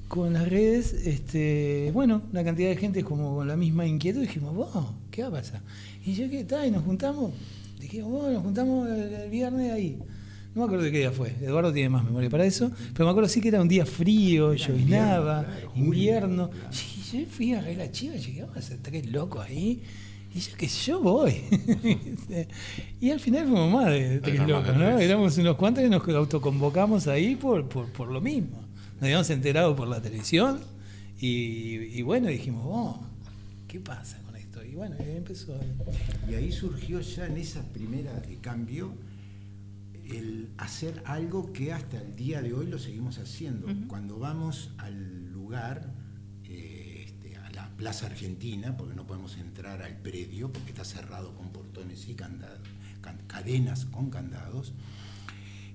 con 0.09 0.33
las 0.33 0.49
redes, 0.49 0.91
este, 0.91 1.91
bueno, 1.93 2.21
una 2.31 2.43
cantidad 2.43 2.67
de 2.69 2.75
gente 2.75 3.03
como 3.03 3.35
con 3.37 3.47
la 3.47 3.55
misma 3.55 3.85
inquietud, 3.87 4.21
dijimos, 4.21 4.53
wow, 4.55 4.87
¿qué 5.09 5.21
va 5.21 5.29
a 5.29 5.31
pasar? 5.31 5.61
Y 6.05 6.13
yo, 6.15 6.29
¿qué 6.29 6.43
tal? 6.43 6.67
Y 6.67 6.71
nos 6.71 6.83
juntamos, 6.83 7.31
dijimos, 7.79 8.11
bueno, 8.11 8.33
nos 8.33 8.43
juntamos 8.43 8.89
el, 8.89 9.13
el 9.13 9.29
viernes 9.29 9.71
ahí. 9.71 9.97
No 10.53 10.61
me 10.61 10.65
acuerdo 10.65 10.83
de 10.83 10.91
qué 10.91 10.97
día 10.97 11.11
fue, 11.11 11.33
Eduardo 11.41 11.71
tiene 11.71 11.89
más 11.89 12.03
memoria 12.03 12.29
para 12.29 12.43
eso, 12.43 12.71
pero 12.93 13.05
me 13.05 13.11
acuerdo 13.11 13.29
sí 13.29 13.39
que 13.39 13.49
era 13.49 13.61
un 13.61 13.67
día 13.69 13.85
frío, 13.85 14.47
julio, 14.47 14.75
invierno. 15.75 16.49
claro. 16.49 16.71
Y 17.11 17.21
yo 17.23 17.25
fui 17.29 17.53
a 17.53 17.61
ver 17.61 17.77
la 17.77 17.91
chiva 17.91 18.15
y 18.15 18.17
dije, 18.17 18.41
vamos 18.41 18.57
a 18.57 18.61
ser 18.61 18.79
tres 18.81 19.05
locos 19.11 19.45
ahí. 19.45 19.81
Y 20.33 20.39
yo, 20.39 20.55
que 20.57 20.67
yo 20.67 21.01
voy. 21.01 21.41
y 23.01 23.09
al 23.09 23.19
final 23.19 23.47
fuimos 23.47 23.71
más 23.71 23.87
de 23.87 24.19
tres 24.19 24.47
locos, 24.47 24.75
¿no? 24.75 24.99
Éramos 24.99 25.37
unos 25.37 25.55
cuantos 25.55 25.83
que 25.83 25.89
nos 25.89 26.07
autoconvocamos 26.07 27.07
ahí 27.07 27.35
por, 27.35 27.67
por, 27.67 27.91
por 27.91 28.11
lo 28.11 28.21
mismo. 28.21 28.61
Nos 28.95 29.03
habíamos 29.03 29.29
enterado 29.29 29.75
por 29.75 29.87
la 29.87 30.01
televisión 30.01 30.59
y, 31.19 31.97
y 31.97 32.01
bueno, 32.03 32.27
dijimos, 32.27 32.63
oh, 32.65 33.01
¿qué 33.67 33.79
pasa 33.79 34.19
con 34.25 34.35
esto? 34.35 34.63
Y 34.63 34.75
bueno, 34.75 34.95
y 34.99 35.03
ahí 35.03 35.17
empezó. 35.17 35.59
Y 36.29 36.35
ahí 36.35 36.51
surgió 36.51 37.01
ya 37.01 37.25
en 37.25 37.37
esa 37.37 37.63
primera 37.73 38.13
de 38.19 38.35
cambio 38.37 38.93
el 40.11 40.49
hacer 40.57 41.01
algo 41.05 41.53
que 41.53 41.71
hasta 41.71 42.01
el 42.01 42.15
día 42.15 42.41
de 42.41 42.53
hoy 42.53 42.67
lo 42.67 42.79
seguimos 42.79 43.19
haciendo. 43.19 43.67
Cuando 43.87 44.17
vamos 44.17 44.71
al 44.77 45.31
lugar, 45.31 45.93
eh, 46.45 47.03
este, 47.05 47.35
a 47.37 47.49
la 47.51 47.67
Plaza 47.79 48.07
Argentina, 48.07 48.75
porque 48.75 48.93
no 48.93 49.07
podemos 49.07 49.37
entrar 49.37 49.81
al 49.81 49.95
predio, 50.01 50.51
porque 50.51 50.71
está 50.71 50.83
cerrado 50.83 51.33
con 51.33 51.53
portones 51.53 52.09
y 52.09 52.13
candados, 52.13 52.59
can- 52.99 53.23
cadenas 53.25 53.85
con 53.85 54.09
candados, 54.09 54.73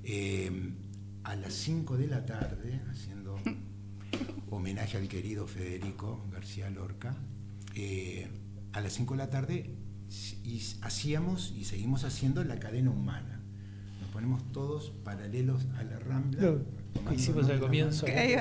eh, 0.02 0.74
a 1.22 1.34
las 1.34 1.54
5 1.54 1.96
de 1.96 2.06
la 2.06 2.26
tarde, 2.26 2.82
haciendo 2.90 3.36
homenaje 4.50 4.98
al 4.98 5.08
querido 5.08 5.46
Federico 5.46 6.26
García 6.30 6.68
Lorca, 6.68 7.16
eh, 7.74 8.28
a 8.74 8.82
las 8.82 8.92
5 8.92 9.14
de 9.14 9.18
la 9.18 9.30
tarde 9.30 9.74
y 10.44 10.60
hacíamos 10.82 11.54
y 11.56 11.64
seguimos 11.64 12.04
haciendo 12.04 12.44
la 12.44 12.58
cadena 12.60 12.90
humana. 12.90 13.40
Nos 14.02 14.10
ponemos 14.10 14.52
todos 14.52 14.90
paralelos 15.04 15.64
a 15.78 15.82
la 15.84 15.98
rambla. 15.98 16.42
Tomándonos 16.94 17.20
hicimos 17.20 17.48
al 17.50 17.60
comienzo. 17.60 18.06
Ahí. 18.06 18.34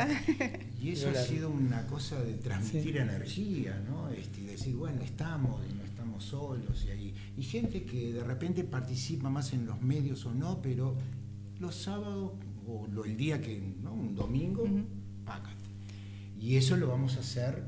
Y 0.81 0.91
eso 0.91 1.09
ha 1.09 1.15
sido 1.15 1.49
una 1.49 1.85
cosa 1.87 2.21
de 2.21 2.33
transmitir 2.35 2.91
Sí. 2.93 2.97
energía, 2.97 3.81
¿no? 3.89 4.09
Este, 4.09 4.41
y 4.41 4.45
decir, 4.45 4.75
bueno, 4.75 5.01
estamos 5.01 5.61
y 5.69 5.73
no 5.73 5.83
estamos 5.83 6.23
solos. 6.23 6.85
Y, 6.85 6.91
hay, 6.91 7.15
y 7.37 7.43
gente 7.43 7.83
que 7.83 8.13
de 8.13 8.23
repente 8.23 8.63
participa 8.63 9.29
más 9.29 9.53
en 9.53 9.65
los 9.65 9.81
medios 9.81 10.25
o 10.25 10.33
no, 10.33 10.61
pero 10.61 10.95
los 11.59 11.75
sábados 11.75 12.31
o 12.67 12.87
lo- 12.87 13.05
el 13.05 13.15
día 13.17 13.41
que, 13.41 13.59
¿no? 13.81 13.93
Un 13.93 14.15
domingo, 14.15 14.63
Ujú. 14.63 14.83
págate. 15.25 15.55
Y 16.39 16.57
eso 16.57 16.75
lo 16.77 16.87
vamos 16.87 17.15
a 17.17 17.21
hacer 17.21 17.63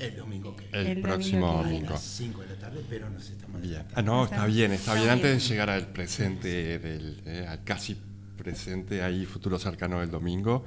el 0.00 0.16
domingo 0.16 0.56
que 0.56 0.64
viene. 0.66 0.80
El, 0.92 0.96
El 0.98 1.02
próximo 1.02 1.46
domingo 1.46 1.62
que 1.62 1.68
A 1.68 1.72
domingo. 1.72 1.90
las 1.92 2.02
5 2.02 2.40
de 2.42 2.46
la 2.48 2.56
tarde, 2.58 2.84
pero 2.90 3.08
nos 3.10 3.30
estamos 3.30 3.60
Bien. 3.62 3.82
Ah, 3.94 4.02
no, 4.02 4.24
Está- 4.24 4.36
está 4.36 4.46
bien, 4.46 4.72
está 4.72 4.92
está 4.92 4.94
bien. 5.00 5.10
Antes 5.10 5.42
de 5.42 5.48
llegar 5.48 5.70
al 5.70 5.86
presente, 5.92 6.78
del, 6.80 7.22
eh, 7.26 7.46
al 7.48 7.62
casi 7.62 7.96
presente, 8.42 9.02
ahí 9.02 9.24
futuro 9.26 9.58
cercano 9.58 10.00
del 10.00 10.10
domingo, 10.10 10.64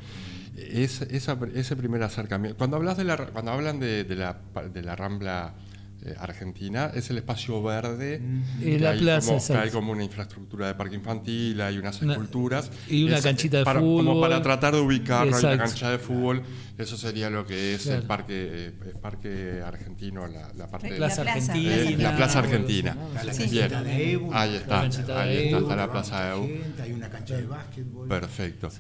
es, 0.56 1.02
esa- 1.02 1.38
ese 1.54 1.76
primer 1.76 2.02
acercamiento. 2.04 2.58
Cuando 2.58 2.78
hablas 2.78 2.98
de 2.98 3.06
cuando 3.34 3.52
hablan 3.52 3.80
de, 3.80 4.04
la, 4.16 4.38
de 4.74 4.82
la 4.82 4.96
Rambla 4.96 5.54
Argentina, 6.20 6.92
es 6.94 7.10
el 7.10 7.18
espacio 7.18 7.62
verde. 7.64 8.20
Mm. 8.20 8.42
Eh, 8.62 8.64
que 8.64 8.80
la 8.80 8.90
hay 8.92 9.00
plaza, 9.00 9.26
como, 9.28 9.38
hay 9.38 9.42
exacto. 9.46 9.72
como 9.74 9.92
una 9.94 10.04
infraestructura 10.04 10.68
de 10.68 10.76
parque 10.76 10.96
infantil, 10.96 11.60
hay 11.62 11.78
unas 11.78 12.02
Una- 12.02 12.14
esculturas. 12.14 12.70
y 12.90 13.04
una 13.06 13.18
Es, 13.18 13.24
canchita 13.24 13.58
de 13.60 13.64
para- 13.66 13.80
Como 13.80 14.02
fútbol. 14.02 14.22
para 14.22 14.42
tratar 14.42 14.74
de 14.76 14.82
ubicarlo, 14.82 15.36
hay 15.36 15.44
una 15.44 15.54
Exacto. 15.54 15.64
cancha 15.72 15.90
de 15.92 16.00
fútbol. 16.00 16.44
Eso 16.78 16.98
sería 16.98 17.30
lo 17.30 17.46
que 17.46 17.74
es 17.74 17.86
el 17.86 17.92
Claro. 17.94 18.08
parque, 18.08 18.34
eh, 18.52 18.74
el 18.94 19.00
parque 19.00 19.62
argentino, 19.66 20.28
la, 20.28 20.52
la 20.54 20.68
parte 20.68 20.90
La 20.92 20.98
Plaza 20.98 21.22
plaza, 21.24 21.38
Argentina. 21.54 21.76
Eh, 21.76 21.98
la 21.98 22.16
Plaza 22.18 22.40
Argentina. 22.40 22.98
la 23.14 23.34
Sí. 23.34 23.40
canchita 23.40 23.84
de 23.84 24.12
Evo, 24.12 24.30
Ahí 24.34 24.52
La 24.52 24.58
está, 24.58 24.82
ahí 24.82 24.90
de 24.90 25.00
está, 25.00 25.32
Evo, 25.32 25.60
está 25.62 25.76
la 25.78 25.92
plaza 25.92 26.26
de 26.36 26.48
gente, 26.48 26.82
hay 26.82 26.92
una 26.92 27.10
cancha 27.10 27.38
de 27.38 27.46
básquetbol. 27.46 28.08
Perfecto. 28.10 28.70
Sí. 28.70 28.78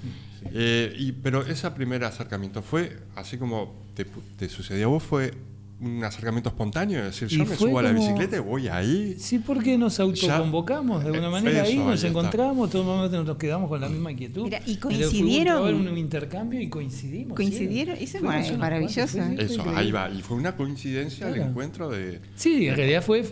Eh, 0.53 0.93
y, 0.97 1.11
pero 1.13 1.41
ese 1.45 1.71
primer 1.71 2.03
acercamiento 2.03 2.61
fue, 2.61 2.97
así 3.15 3.37
como 3.37 3.85
te, 3.95 4.05
te 4.37 4.49
sucedió 4.49 4.87
a 4.87 4.89
vos, 4.89 5.03
fue 5.03 5.33
un 5.77 6.01
acercamiento 6.05 6.47
espontáneo, 6.49 6.99
es 6.99 7.19
decir, 7.19 7.27
Y 7.31 7.37
yo 7.37 7.45
me 7.45 7.55
subo 7.57 7.79
a 7.79 7.83
la 7.83 7.89
como- 7.93 8.01
bicicleta 8.01 8.37
y 8.37 8.39
voy 8.39 8.67
ahí. 8.69 9.15
Sí, 9.19 9.39
porque 9.39 9.77
nos 9.77 9.99
autoconvocamos 9.99 11.01
de 11.03 11.09
alguna 11.09 11.27
Eh, 11.27 11.31
manera 11.31 11.63
ahí, 11.63 11.73
eso, 11.73 11.83
nos 11.89 12.01
ahí 12.03 12.09
encontramos, 12.09 12.69
todo 12.69 12.81
el 12.83 12.87
momento 12.87 13.23
nos 13.25 13.37
quedamos 13.37 13.67
con 13.67 13.81
la 13.81 13.89
misma 13.89 14.11
inquietud. 14.13 14.43
Mira, 14.45 14.59
y 14.65 14.75
Pero 14.77 14.79
fue 14.89 14.93
un 14.95 14.99
coincidieron. 15.09 15.87
un 15.87 15.97
intercambio 15.97 16.61
y 16.61 16.69
coincidimos. 16.69 17.35
¿Coincidieron? 17.35 17.97
sí. 17.97 18.03
Eso 18.05 18.17
es 18.17 18.23
mar- 18.23 18.43
unos 18.45 18.57
maravilloso, 18.57 19.01
¿eh? 19.19 19.21
fue 19.35 19.43
Eso, 19.43 19.53
increíble. 19.55 19.79
ahí 19.81 19.91
va. 19.91 20.09
Y 20.09 20.21
fue 20.21 20.37
una 20.37 20.55
coincidencia 20.55 21.27
el 21.27 21.33
Claro. 21.35 21.49
encuentro 21.49 21.89
de... 21.89 22.21
Sí, 22.35 22.67
en 22.67 22.75
realidad 22.77 23.03
fue 23.03 23.23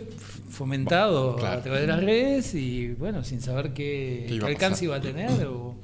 fomentado 0.50 1.36
Claro. 1.36 1.58
a 1.58 1.62
través 1.62 1.80
de 1.80 1.86
las 1.86 2.00
redes 2.02 2.54
y 2.54 2.88
bueno, 2.88 3.24
sin 3.24 3.40
saber 3.40 3.72
qué, 3.72 4.26
¿Qué 4.28 4.34
iba 4.34 4.46
qué 4.46 4.52
alcance 4.52 4.84
iba 4.84 4.96
a 4.96 5.00
tener 5.00 5.46
o, 5.46 5.76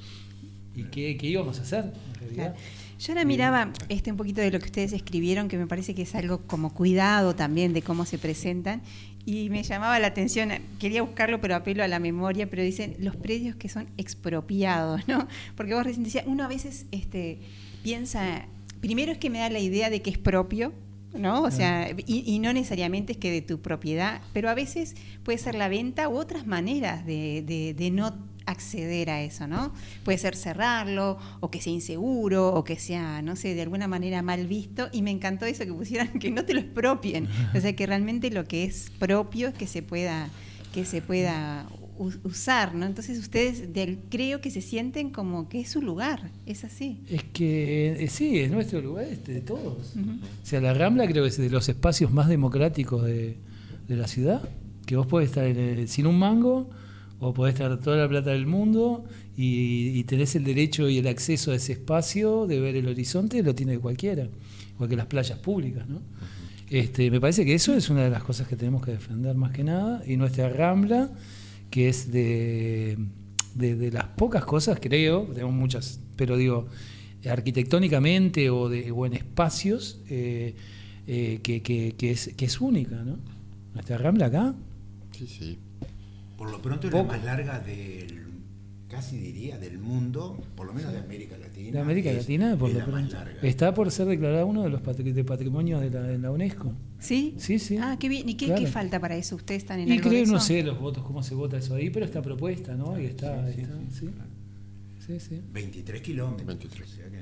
y 0.76 0.84
qué, 0.84 1.16
qué 1.16 1.26
íbamos 1.26 1.58
a 1.58 1.62
hacer 1.62 1.84
en 1.84 2.14
realidad. 2.20 2.54
Claro. 2.54 2.79
Yo 3.00 3.12
ahora 3.12 3.24
miraba 3.24 3.72
este 3.88 4.10
un 4.10 4.18
poquito 4.18 4.42
de 4.42 4.50
lo 4.50 4.58
que 4.58 4.66
ustedes 4.66 4.92
escribieron, 4.92 5.48
que 5.48 5.56
me 5.56 5.66
parece 5.66 5.94
que 5.94 6.02
es 6.02 6.14
algo 6.14 6.42
como 6.46 6.74
cuidado 6.74 7.34
también 7.34 7.72
de 7.72 7.80
cómo 7.80 8.04
se 8.04 8.18
presentan, 8.18 8.82
y 9.24 9.48
me 9.48 9.62
llamaba 9.62 9.98
la 9.98 10.08
atención, 10.08 10.50
quería 10.78 11.00
buscarlo, 11.02 11.40
pero 11.40 11.54
apelo 11.56 11.82
a 11.82 11.88
la 11.88 11.98
memoria, 11.98 12.48
pero 12.50 12.62
dicen 12.62 12.96
los 12.98 13.16
predios 13.16 13.56
que 13.56 13.70
son 13.70 13.86
expropiados, 13.96 15.00
¿no? 15.08 15.26
Porque 15.56 15.72
vos 15.74 15.82
recién 15.84 16.04
decías, 16.04 16.24
uno 16.26 16.44
a 16.44 16.48
veces 16.48 16.84
este, 16.90 17.38
piensa, 17.82 18.44
primero 18.82 19.12
es 19.12 19.18
que 19.18 19.30
me 19.30 19.38
da 19.38 19.48
la 19.48 19.60
idea 19.60 19.88
de 19.88 20.02
que 20.02 20.10
es 20.10 20.18
propio, 20.18 20.74
¿no? 21.14 21.42
O 21.42 21.50
sea, 21.50 21.90
y, 22.06 22.22
y 22.26 22.38
no 22.38 22.52
necesariamente 22.52 23.12
es 23.12 23.18
que 23.18 23.30
de 23.30 23.40
tu 23.42 23.60
propiedad, 23.60 24.20
pero 24.34 24.48
a 24.50 24.54
veces 24.54 24.94
puede 25.24 25.38
ser 25.38 25.54
la 25.54 25.68
venta 25.68 26.08
u 26.08 26.16
otras 26.16 26.46
maneras 26.46 27.04
de, 27.06 27.42
de- 27.46 27.74
de 27.74 27.90
no 27.90 28.14
acceder 28.50 29.10
a 29.10 29.22
eso, 29.22 29.46
¿no? 29.46 29.72
Puede 30.04 30.18
ser 30.18 30.36
cerrarlo, 30.36 31.18
o 31.40 31.50
que 31.50 31.60
sea 31.60 31.72
inseguro, 31.72 32.52
o 32.54 32.64
que 32.64 32.76
sea, 32.78 33.22
no 33.22 33.36
sé, 33.36 33.54
de 33.54 33.62
alguna 33.62 33.88
manera 33.88 34.22
mal 34.22 34.46
visto, 34.46 34.88
y 34.92 35.02
me 35.02 35.10
encantó 35.10 35.46
eso 35.46 35.64
que 35.64 35.72
pusieran 35.72 36.18
que 36.18 36.30
no 36.30 36.44
te 36.44 36.54
lo 36.54 36.60
expropien, 36.60 37.28
o 37.54 37.60
sea, 37.60 37.74
que 37.74 37.86
realmente 37.86 38.30
lo 38.30 38.44
que 38.46 38.64
es 38.64 38.90
propio 38.98 39.48
es 39.48 39.54
que 39.54 39.66
se 39.66 39.82
pueda, 39.82 40.28
que 40.74 40.84
se 40.84 41.00
pueda 41.02 41.66
usar, 42.24 42.74
¿no? 42.74 42.86
Entonces 42.86 43.18
ustedes 43.18 43.74
del- 43.74 43.98
creo 44.08 44.40
que 44.40 44.50
se 44.50 44.62
sienten 44.62 45.10
como 45.10 45.48
que 45.50 45.60
es 45.60 45.68
su 45.70 45.82
lugar, 45.82 46.30
es 46.46 46.64
así. 46.64 46.98
Es 47.10 47.24
que 47.24 48.02
eh, 48.04 48.08
sí, 48.08 48.38
es 48.38 48.50
nuestro 48.50 48.80
lugar, 48.80 49.04
este, 49.04 49.32
de 49.34 49.40
todos. 49.42 49.94
O 49.96 50.46
sea, 50.46 50.62
la 50.62 50.72
Rambla 50.72 51.06
creo 51.06 51.24
que 51.24 51.28
es 51.28 51.36
de 51.36 51.50
los 51.50 51.68
espacios 51.68 52.10
más 52.10 52.28
democráticos 52.28 53.04
de, 53.04 53.36
de 53.86 53.96
la 53.96 54.08
ciudad, 54.08 54.48
que 54.86 54.96
vos 54.96 55.06
podés 55.06 55.28
estar 55.28 55.44
en 55.44 55.58
el- 55.58 55.88
sin 55.88 56.06
un 56.06 56.18
mango 56.18 56.70
o 57.20 57.32
podés 57.34 57.54
estar 57.54 57.78
toda 57.80 57.96
la 57.98 58.08
plata 58.08 58.30
del 58.30 58.46
mundo 58.46 59.04
y, 59.36 59.88
y 59.98 60.04
tenés 60.04 60.34
el 60.36 60.44
derecho 60.44 60.88
y 60.88 60.98
el 60.98 61.06
acceso 61.06 61.52
a 61.52 61.54
ese 61.56 61.72
espacio 61.72 62.46
de 62.46 62.60
ver 62.60 62.76
el 62.76 62.88
horizonte, 62.88 63.42
lo 63.42 63.54
tiene 63.54 63.78
cualquiera, 63.78 64.26
igual 64.74 64.88
que 64.88 64.96
las 64.96 65.06
playas 65.06 65.38
públicas, 65.38 65.86
¿no? 65.88 66.00
Este, 66.70 67.10
me 67.10 67.20
parece 67.20 67.44
que 67.44 67.54
eso 67.54 67.74
es 67.74 67.90
una 67.90 68.04
de 68.04 68.10
las 68.10 68.22
cosas 68.22 68.46
que 68.48 68.56
tenemos 68.56 68.84
que 68.84 68.92
defender 68.92 69.34
más 69.34 69.50
que 69.52 69.64
nada 69.64 70.02
y 70.06 70.16
nuestra 70.16 70.48
Rambla, 70.48 71.10
que 71.70 71.88
es 71.88 72.10
de, 72.12 72.96
de, 73.54 73.74
de 73.76 73.90
las 73.90 74.04
pocas 74.04 74.44
cosas, 74.44 74.78
creo, 74.80 75.24
tenemos 75.34 75.52
muchas, 75.54 76.00
pero 76.16 76.36
digo, 76.36 76.68
arquitectónicamente 77.28 78.50
o, 78.50 78.68
de, 78.68 78.90
o 78.92 79.04
en 79.06 79.14
espacios, 79.14 80.00
eh, 80.08 80.54
eh, 81.06 81.40
que, 81.42 81.60
que- 81.62 81.94
que 81.98 82.10
es, 82.12 82.30
que 82.36 82.44
es 82.44 82.60
única, 82.60 83.02
¿no? 83.02 83.18
Nuestra 83.74 83.98
Rambla 83.98 84.26
acá. 84.26 84.54
Sí, 85.12 85.26
sí. 85.26 85.58
Por 86.40 86.50
lo 86.50 86.62
pronto 86.62 86.86
es 86.86 86.94
la 86.94 87.02
más 87.02 87.22
larga 87.22 87.58
del, 87.60 88.22
casi 88.88 89.18
diría, 89.18 89.58
del 89.58 89.78
mundo, 89.78 90.42
por 90.56 90.66
lo 90.66 90.72
menos 90.72 90.90
de 90.90 90.96
América 90.98 91.36
Latina. 91.36 91.72
De 91.72 91.78
América 91.80 92.10
es- 92.10 92.16
Latina, 92.16 92.56
por 92.56 92.70
es 92.70 92.76
lo 92.76 92.80
la 92.80 92.86
más 92.86 92.94
pronto. 92.94 93.14
larga. 93.14 93.40
Está 93.42 93.74
por 93.74 93.90
ser 93.90 94.06
declarada 94.06 94.46
uno 94.46 94.62
de 94.62 94.70
los 94.70 94.80
patri- 94.82 95.12
de 95.12 95.22
patrimonios 95.22 95.82
de 95.82 95.90
la, 95.90 96.00
de 96.00 96.16
la 96.18 96.30
UNESCO. 96.30 96.72
¿Sí? 96.98 97.34
Sí, 97.36 97.58
sí. 97.58 97.76
Ah, 97.76 97.98
qué 98.00 98.08
bien. 98.08 98.26
¿Y 98.26 98.36
qué, 98.36 98.46
Claro. 98.46 98.62
qué 98.62 98.68
falta 98.68 98.98
para 98.98 99.16
eso? 99.16 99.36
¿Ustedes 99.36 99.64
están 99.64 99.80
en 99.80 99.88
Y 99.88 99.92
algo 99.92 100.04
de 100.08 100.22
creo, 100.22 100.32
no 100.32 100.40
sé 100.40 100.62
los 100.62 100.80
votos, 100.80 101.04
cómo 101.04 101.22
se 101.22 101.34
vota 101.34 101.58
eso 101.58 101.74
ahí, 101.74 101.90
pero 101.90 102.06
está 102.06 102.22
propuesta, 102.22 102.74
¿no? 102.74 102.98
Y 102.98 103.04
está, 103.04 103.46
Sí, 103.48 103.54
sí, 103.56 103.60
está- 103.60 103.74
sí, 103.90 103.98
sí. 103.98 104.10
Sí, 105.06 105.20
sí. 105.20 105.42
23 105.52 106.00
kilómetros. 106.00 106.46
23. 106.46 106.90
O 106.90 106.96
sea 106.96 107.04
que 107.10 107.18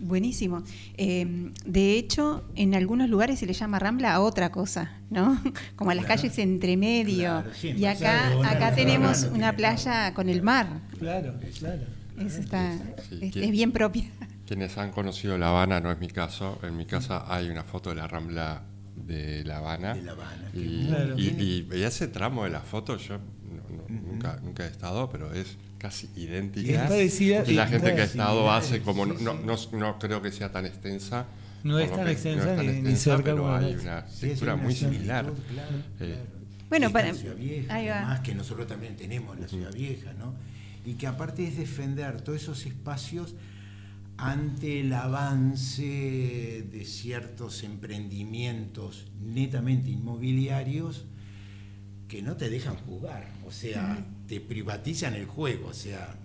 Buenísimo. 0.00 0.62
Eh, 0.96 1.50
de 1.64 1.98
hecho, 1.98 2.44
en 2.54 2.74
algunos 2.74 3.08
lugares 3.08 3.38
se 3.40 3.46
le 3.46 3.52
llama 3.52 3.78
Rambla 3.78 4.14
a 4.14 4.20
otra 4.20 4.50
cosa, 4.50 4.92
¿no? 5.10 5.40
Como 5.76 5.90
a 5.90 5.94
las 5.94 6.04
Claro. 6.04 6.20
calles 6.22 6.38
entre 6.38 6.76
medio. 6.76 7.30
Claro, 7.42 7.50
sí, 7.54 7.68
en 7.68 7.78
y 7.78 7.84
acá, 7.86 8.28
acá 8.48 8.68
en 8.70 8.74
tenemos 8.76 9.24
una 9.32 9.54
playa 9.56 10.14
con 10.14 10.28
el 10.28 10.42
mar. 10.42 10.80
Claro, 10.98 11.34
claro. 11.58 11.82
Eso 12.18 12.40
está, 12.40 12.72
Sí, 13.08 13.30
es, 13.34 13.50
bien 13.50 13.70
propia. 13.72 14.04
Quienes 14.46 14.76
han 14.78 14.90
conocido 14.90 15.38
La 15.38 15.50
Habana, 15.50 15.80
no 15.80 15.92
es 15.92 15.98
mi 16.00 16.08
caso, 16.08 16.58
en 16.62 16.76
mi 16.76 16.84
casa 16.86 17.24
hay 17.32 17.48
una 17.48 17.62
foto 17.64 17.90
de 17.90 17.96
la 17.96 18.08
Rambla 18.08 18.62
de 18.96 19.44
La 19.44 19.58
Habana. 19.58 19.94
De 19.94 20.02
La 20.02 20.12
Habana, 20.12 20.50
Y, 20.54 20.86
Claro. 20.88 21.18
y- 21.18 21.28
y- 21.28 21.68
y 21.76 21.82
ese 21.82 22.08
tramo 22.08 22.44
de 22.44 22.50
la 22.50 22.60
foto, 22.60 22.96
yo 22.96 23.18
no- 23.18 23.76
no- 23.88 24.00
nunca, 24.12 24.40
nunca 24.42 24.64
he 24.64 24.68
estado, 24.68 25.08
pero 25.10 25.32
es 25.32 25.56
casi 25.78 26.08
idéntica. 26.16 26.84
Es 26.84 26.90
parecida, 26.90 27.44
y 27.46 27.54
la 27.54 27.66
gente 27.66 27.94
que 27.94 28.00
ha 28.02 28.04
estado 28.04 28.50
hace 28.52 28.80
como, 28.82 29.04
sí, 29.06 29.12
no, 29.22 29.32
sí. 29.56 29.68
no, 29.72 29.78
no 29.78 29.98
creo 29.98 30.20
que 30.20 30.32
sea 30.32 30.50
tan 30.52 30.66
extensa. 30.66 31.26
No 31.64 31.78
es 31.78 31.90
tan 31.90 32.04
que- 32.04 32.12
extensa 32.12 32.54
tan 32.56 32.82
ni- 32.84 32.96
cerca 32.96 33.22
pero 33.24 33.54
hay 33.54 33.74
una 33.74 34.06
Sí, 34.08 34.14
es 34.14 34.20
textura 34.20 34.54
una 34.54 34.62
muy 34.62 34.74
similar. 34.74 35.24
claro, 35.52 35.78
Eh. 36.00 36.18
Bueno, 36.68 36.90
para- 36.92 37.12
Vieja, 37.12 37.74
ahí 37.74 37.86
va. 37.88 37.96
además 37.98 38.20
que 38.20 38.34
nosotros 38.34 38.66
también 38.66 38.94
tenemos 38.96 39.34
en 39.36 39.42
la 39.42 39.48
Ciudad 39.48 39.72
Vieja, 39.72 40.12
¿no? 40.18 40.34
Y 40.84 40.94
que 40.94 41.06
aparte 41.06 41.46
es 41.46 41.56
defender 41.56 42.20
todos 42.20 42.42
esos 42.42 42.66
espacios 42.66 43.34
ante 44.18 44.80
el 44.80 44.92
avance 44.92 45.82
de 46.70 46.84
ciertos 46.84 47.62
emprendimientos 47.64 49.06
netamente 49.24 49.90
inmobiliarios 49.90 51.04
que 52.08 52.22
no 52.22 52.36
te 52.36 52.48
dejan 52.48 52.76
jugar, 52.76 53.28
o 53.46 53.52
sea, 53.52 54.04
te 54.26 54.40
privatizan 54.40 55.14
el 55.14 55.26
juego, 55.26 55.68
o 55.68 55.74
sea, 55.74 56.16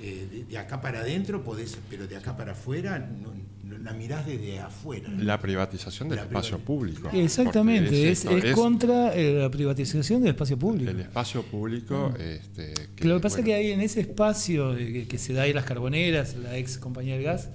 eh, 0.00 0.26
de, 0.30 0.44
de 0.44 0.58
acá 0.58 0.80
para 0.80 1.00
adentro 1.00 1.42
podés, 1.42 1.76
pero 1.90 2.06
de 2.06 2.16
acá 2.16 2.36
para 2.36 2.52
afuera 2.52 2.98
no, 2.98 3.32
no 3.64 3.78
la 3.78 3.92
mirás 3.92 4.24
desde 4.26 4.60
afuera. 4.60 5.08
La 5.18 5.40
privatización 5.40 6.08
del 6.08 6.16
La 6.16 6.22
espacio 6.24 6.58
privati- 6.58 6.64
público. 6.64 7.10
Exactamente, 7.12 8.10
es, 8.10 8.24
esto, 8.24 8.36
es 8.38 8.54
contra 8.54 9.14
eh, 9.14 9.32
la 9.34 9.50
privatización 9.50 10.22
del 10.22 10.30
espacio 10.30 10.56
público. 10.58 10.90
el 10.90 11.00
espacio 11.00 11.42
público. 11.42 12.14
Este, 12.18 12.72
Que 12.94 13.08
lo 13.08 13.16
que 13.16 13.20
pasa 13.22 13.40
es 13.40 13.44
que 13.44 13.54
ahí 13.54 13.72
en 13.72 13.80
ese 13.80 14.00
espacio 14.00 14.76
que, 14.76 15.06
que 15.08 15.18
se 15.18 15.32
da 15.32 15.42
ahí 15.42 15.50
en 15.50 15.56
las 15.56 15.64
carboneras, 15.64 16.36
la 16.36 16.56
ex 16.56 16.78
compañía 16.78 17.14
del 17.14 17.24
gas, 17.24 17.50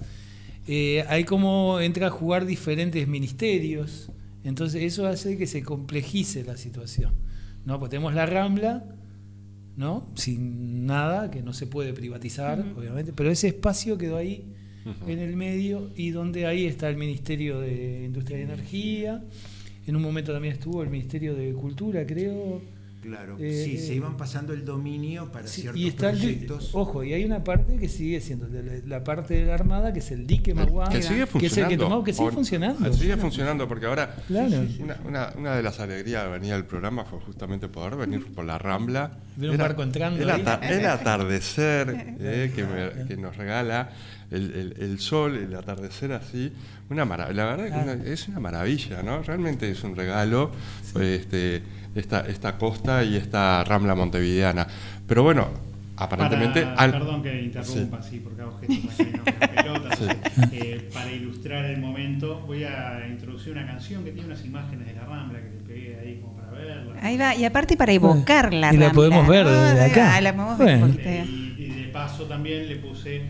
eh, 0.66 1.04
hay 1.08 1.24
como 1.24 1.80
entra 1.80 2.08
a 2.08 2.10
jugar 2.10 2.44
diferentes 2.44 3.08
ministerios. 3.08 4.10
Entonces 4.44 4.82
eso 4.82 5.06
hace 5.06 5.36
que 5.38 5.46
se 5.46 5.62
complejice 5.62 6.44
la 6.44 6.56
situación. 6.58 7.12
¿No? 7.68 7.78
Pues 7.78 7.90
tenemos 7.90 8.14
la 8.14 8.24
Rambla, 8.24 8.82
¿no? 9.76 10.10
sin 10.14 10.86
nada, 10.86 11.30
que 11.30 11.42
no 11.42 11.52
se 11.52 11.66
puede 11.66 11.92
privatizar, 11.92 12.64
obviamente, 12.74 13.12
pero 13.12 13.30
ese 13.30 13.48
espacio 13.48 13.98
quedó 13.98 14.16
ahí 14.16 14.54
en 15.06 15.18
el 15.18 15.36
medio 15.36 15.90
y 15.94 16.08
donde 16.08 16.46
ahí 16.46 16.64
está 16.64 16.88
el 16.88 16.96
Ministerio 16.96 17.60
de 17.60 18.06
Industria 18.06 18.38
y 18.38 18.42
Energía. 18.42 19.22
En 19.86 19.96
un 19.96 20.02
momento 20.02 20.32
también 20.32 20.54
estuvo 20.54 20.82
el 20.82 20.88
Ministerio 20.88 21.34
de 21.34 21.52
Cultura, 21.52 22.06
creo. 22.06 22.62
Claro, 23.00 23.36
Eh, 23.38 23.62
sí, 23.64 23.76
eh, 23.76 23.78
se 23.78 23.94
iban 23.94 24.16
pasando 24.16 24.52
el 24.52 24.64
dominio 24.64 25.30
para 25.30 25.46
Sí, 25.46 25.60
ciertos 25.62 25.80
y 25.80 25.86
está 25.86 26.10
el 26.10 26.18
proyectos. 26.18 26.70
ojo, 26.72 27.04
y 27.04 27.12
hay 27.12 27.24
una 27.24 27.44
parte 27.44 27.76
que 27.76 27.88
sigue 27.88 28.20
siendo 28.20 28.46
de 28.48 28.62
la, 28.62 28.72
la 28.98 29.04
parte 29.04 29.34
de 29.34 29.44
la 29.46 29.54
Armada, 29.54 29.92
que 29.92 30.00
es 30.00 30.10
el 30.10 30.26
dique 30.26 30.52
Maguán, 30.52 30.90
que 30.90 31.00
sigue 31.02 31.24
que 31.26 31.46
es 31.46 31.56
el 31.56 31.68
que 31.68 31.76
funcionando. 31.76 31.84
tomamos, 31.84 32.04
que 32.04 32.12
sigue 32.12 32.30
funcionando. 32.32 32.92
Sigue 32.92 33.16
funcionando 33.16 33.68
porque 33.68 33.86
ahora 33.86 34.16
Claro. 34.26 34.62
una, 34.80 34.96
una- 35.06 35.32
una 35.36 35.56
de 35.56 35.62
las 35.62 35.78
alegrías 35.78 36.24
de 36.24 36.30
venir 36.30 36.52
al 36.54 36.66
programa 36.66 37.04
fue 37.04 37.20
justamente 37.20 37.68
poder 37.68 37.94
venir 37.96 38.26
por 38.34 38.44
la 38.44 38.58
Rambla. 38.58 39.12
Ver 39.36 39.50
un 39.50 39.58
barco 39.58 39.84
entrando 39.84 40.20
el, 40.20 40.28
ahí. 40.30 40.40
ata- 40.40 40.60
el 40.68 40.84
atardecer 40.86 41.88
eh, 42.20 42.52
que, 42.54 42.64
me- 42.64 43.06
que 43.06 43.16
nos 43.16 43.36
regala 43.36 43.90
el, 44.30 44.52
el- 44.54 44.74
el 44.82 44.98
sol, 45.00 45.36
el 45.36 45.54
atardecer 45.54 46.12
así. 46.12 46.52
Una 46.90 47.04
mara- 47.04 47.32
la 47.32 47.44
verdad 47.44 47.66
que 47.66 47.72
Ah. 47.74 47.94
una- 47.94 48.04
es 48.12 48.28
una 48.28 48.40
maravilla, 48.40 49.02
¿no? 49.02 49.22
Realmente 49.22 49.70
es 49.70 49.82
un 49.84 49.94
regalo 49.96 50.50
este, 51.00 51.62
esta, 51.94 52.20
esta 52.26 52.56
costa 52.58 53.04
y 53.04 53.16
esta 53.16 53.64
Rambla 53.64 53.94
montevideana. 53.94 54.66
Pero 55.06 55.22
bueno, 55.22 55.48
aparentemente... 55.96 56.62
Para- 56.62 56.74
al- 56.76 56.90
perdón 56.92 57.22
que 57.22 57.42
interrumpa, 57.42 58.02
sí, 58.02 58.20
porque 58.22 58.42
hago 58.42 58.58
gestos 58.60 59.06
no 59.06 59.22
hago 59.22 59.54
pelotas. 59.54 59.98
Eh, 60.52 60.88
para 60.92 61.10
ilustrar 61.12 61.64
el 61.64 61.80
momento, 61.80 62.40
voy 62.46 62.64
a 62.64 63.06
introducir 63.08 63.52
una 63.52 63.66
canción 63.66 64.04
que 64.04 64.12
tiene 64.12 64.26
unas 64.28 64.44
imágenes 64.44 64.86
de 64.86 64.94
la 64.94 65.04
Rambla 65.04 65.38
que 65.40 65.50
le 65.50 65.62
pegué 65.62 65.98
ahí 66.00 66.20
como 66.20 66.36
para 66.36 66.50
verla. 66.52 66.94
Ahí 67.02 67.16
va, 67.18 67.34
y 67.34 67.44
aparte 67.44 67.76
para 67.76 67.92
evocar 67.92 68.52
la 68.54 68.72
Y 68.72 68.76
la 68.76 68.86
Rambla, 68.86 68.92
podemos 68.92 69.26
ver 69.28 69.44
¿no? 69.46 69.50
desde 69.52 69.84
acá. 69.84 70.16
Ah, 70.16 70.20
la 70.20 70.32
podemos 70.34 70.58
ver 70.58 70.66
Bueno. 70.78 70.86
un 70.86 70.92
poquito. 70.92 71.10
Y, 71.10 71.54
y 71.58 71.82
de 71.82 71.88
paso 71.88 72.24
también 72.24 72.68
le 72.68 72.76
puse 72.76 73.22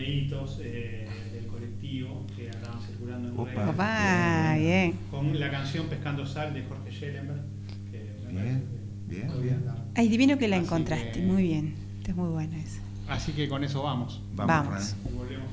videitos 0.00 0.58
eh, 0.62 1.06
del 1.32 1.46
colectivo 1.46 2.26
que 2.36 2.50
andaban 2.50 2.80
circulando 2.82 3.28
en 3.28 3.34
Opa. 3.38 3.50
redes. 3.50 3.68
Opa, 3.68 4.54
bien. 4.58 4.94
Con 5.10 5.38
la 5.40 5.50
canción 5.50 5.86
Pescando 5.86 6.26
Sal 6.26 6.54
de 6.54 6.62
Jorge 6.64 6.90
Schellenberg. 6.90 7.40
Que 7.90 8.10
Bien, 8.30 8.64
bien, 9.06 9.26
podría 9.28 9.56
bien. 9.56 9.70
Ay, 9.94 10.08
divino 10.08 10.38
que 10.38 10.48
la 10.48 10.56
Así 10.56 10.64
encontraste, 10.66 11.12
que- 11.12 11.20
muy 11.26 11.42
bien. 11.42 11.74
Está 11.98 12.14
muy 12.14 12.28
bueno 12.30 12.56
eso. 12.56 12.80
Así 13.08 13.32
que 13.32 13.48
con 13.48 13.64
eso 13.64 13.82
vamos. 13.82 14.22
Vamos, 14.34 14.46
Vamos. 14.68 14.94
Fran. 14.94 15.12
Y 15.12 15.16
volvemos 15.16 15.49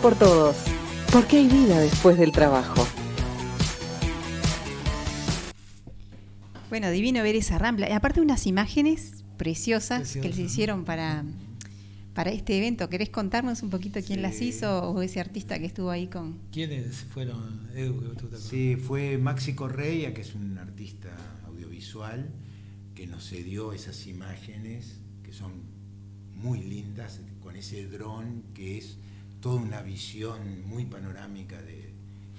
Por 0.00 0.18
todos, 0.18 0.56
porque 1.12 1.36
hay 1.36 1.48
vida 1.48 1.78
después 1.78 2.16
del 2.16 2.32
trabajo. 2.32 2.84
Bueno, 6.70 6.90
divino 6.90 7.22
ver 7.22 7.36
esa 7.36 7.58
rambla. 7.58 7.90
Y 7.90 7.92
aparte 7.92 8.22
unas 8.22 8.46
imágenes 8.46 9.22
preciosas 9.36 10.16
que 10.16 10.32
se 10.32 10.42
hicieron 10.42 10.84
para, 10.84 11.24
para 12.14 12.30
este 12.30 12.56
evento. 12.56 12.88
¿Querés 12.88 13.10
contarnos 13.10 13.62
un 13.62 13.68
poquito 13.68 14.00
quién 14.04 14.22
las 14.22 14.40
hizo 14.40 14.90
o 14.90 15.02
ese 15.02 15.20
artista 15.20 15.58
que 15.58 15.66
estuvo 15.66 15.90
ahí 15.90 16.06
con... 16.06 16.38
¿Quiénes 16.50 16.96
fueron, 17.12 17.68
Edu, 17.76 18.00
que 18.00 18.06
tú 18.06 18.14
te 18.14 18.18
acordás? 18.20 18.42
Sí, 18.42 18.76
fue 18.76 19.18
Maxi 19.18 19.54
Correia, 19.54 20.14
que 20.14 20.22
es 20.22 20.34
un 20.34 20.56
artista 20.56 21.10
audiovisual, 21.46 22.30
que 22.94 23.06
nos 23.06 23.28
cedió 23.28 23.74
esas 23.74 24.06
imágenes 24.06 25.00
que 25.22 25.34
son 25.34 25.52
muy 26.34 26.60
lindas, 26.60 27.20
con 27.40 27.56
ese 27.56 27.86
dron 27.86 28.42
que 28.54 28.78
es 28.78 28.96
toda 29.42 29.60
una 29.60 29.82
visión 29.82 30.62
muy 30.66 30.86
panorámica 30.86 31.60
de... 31.60 31.92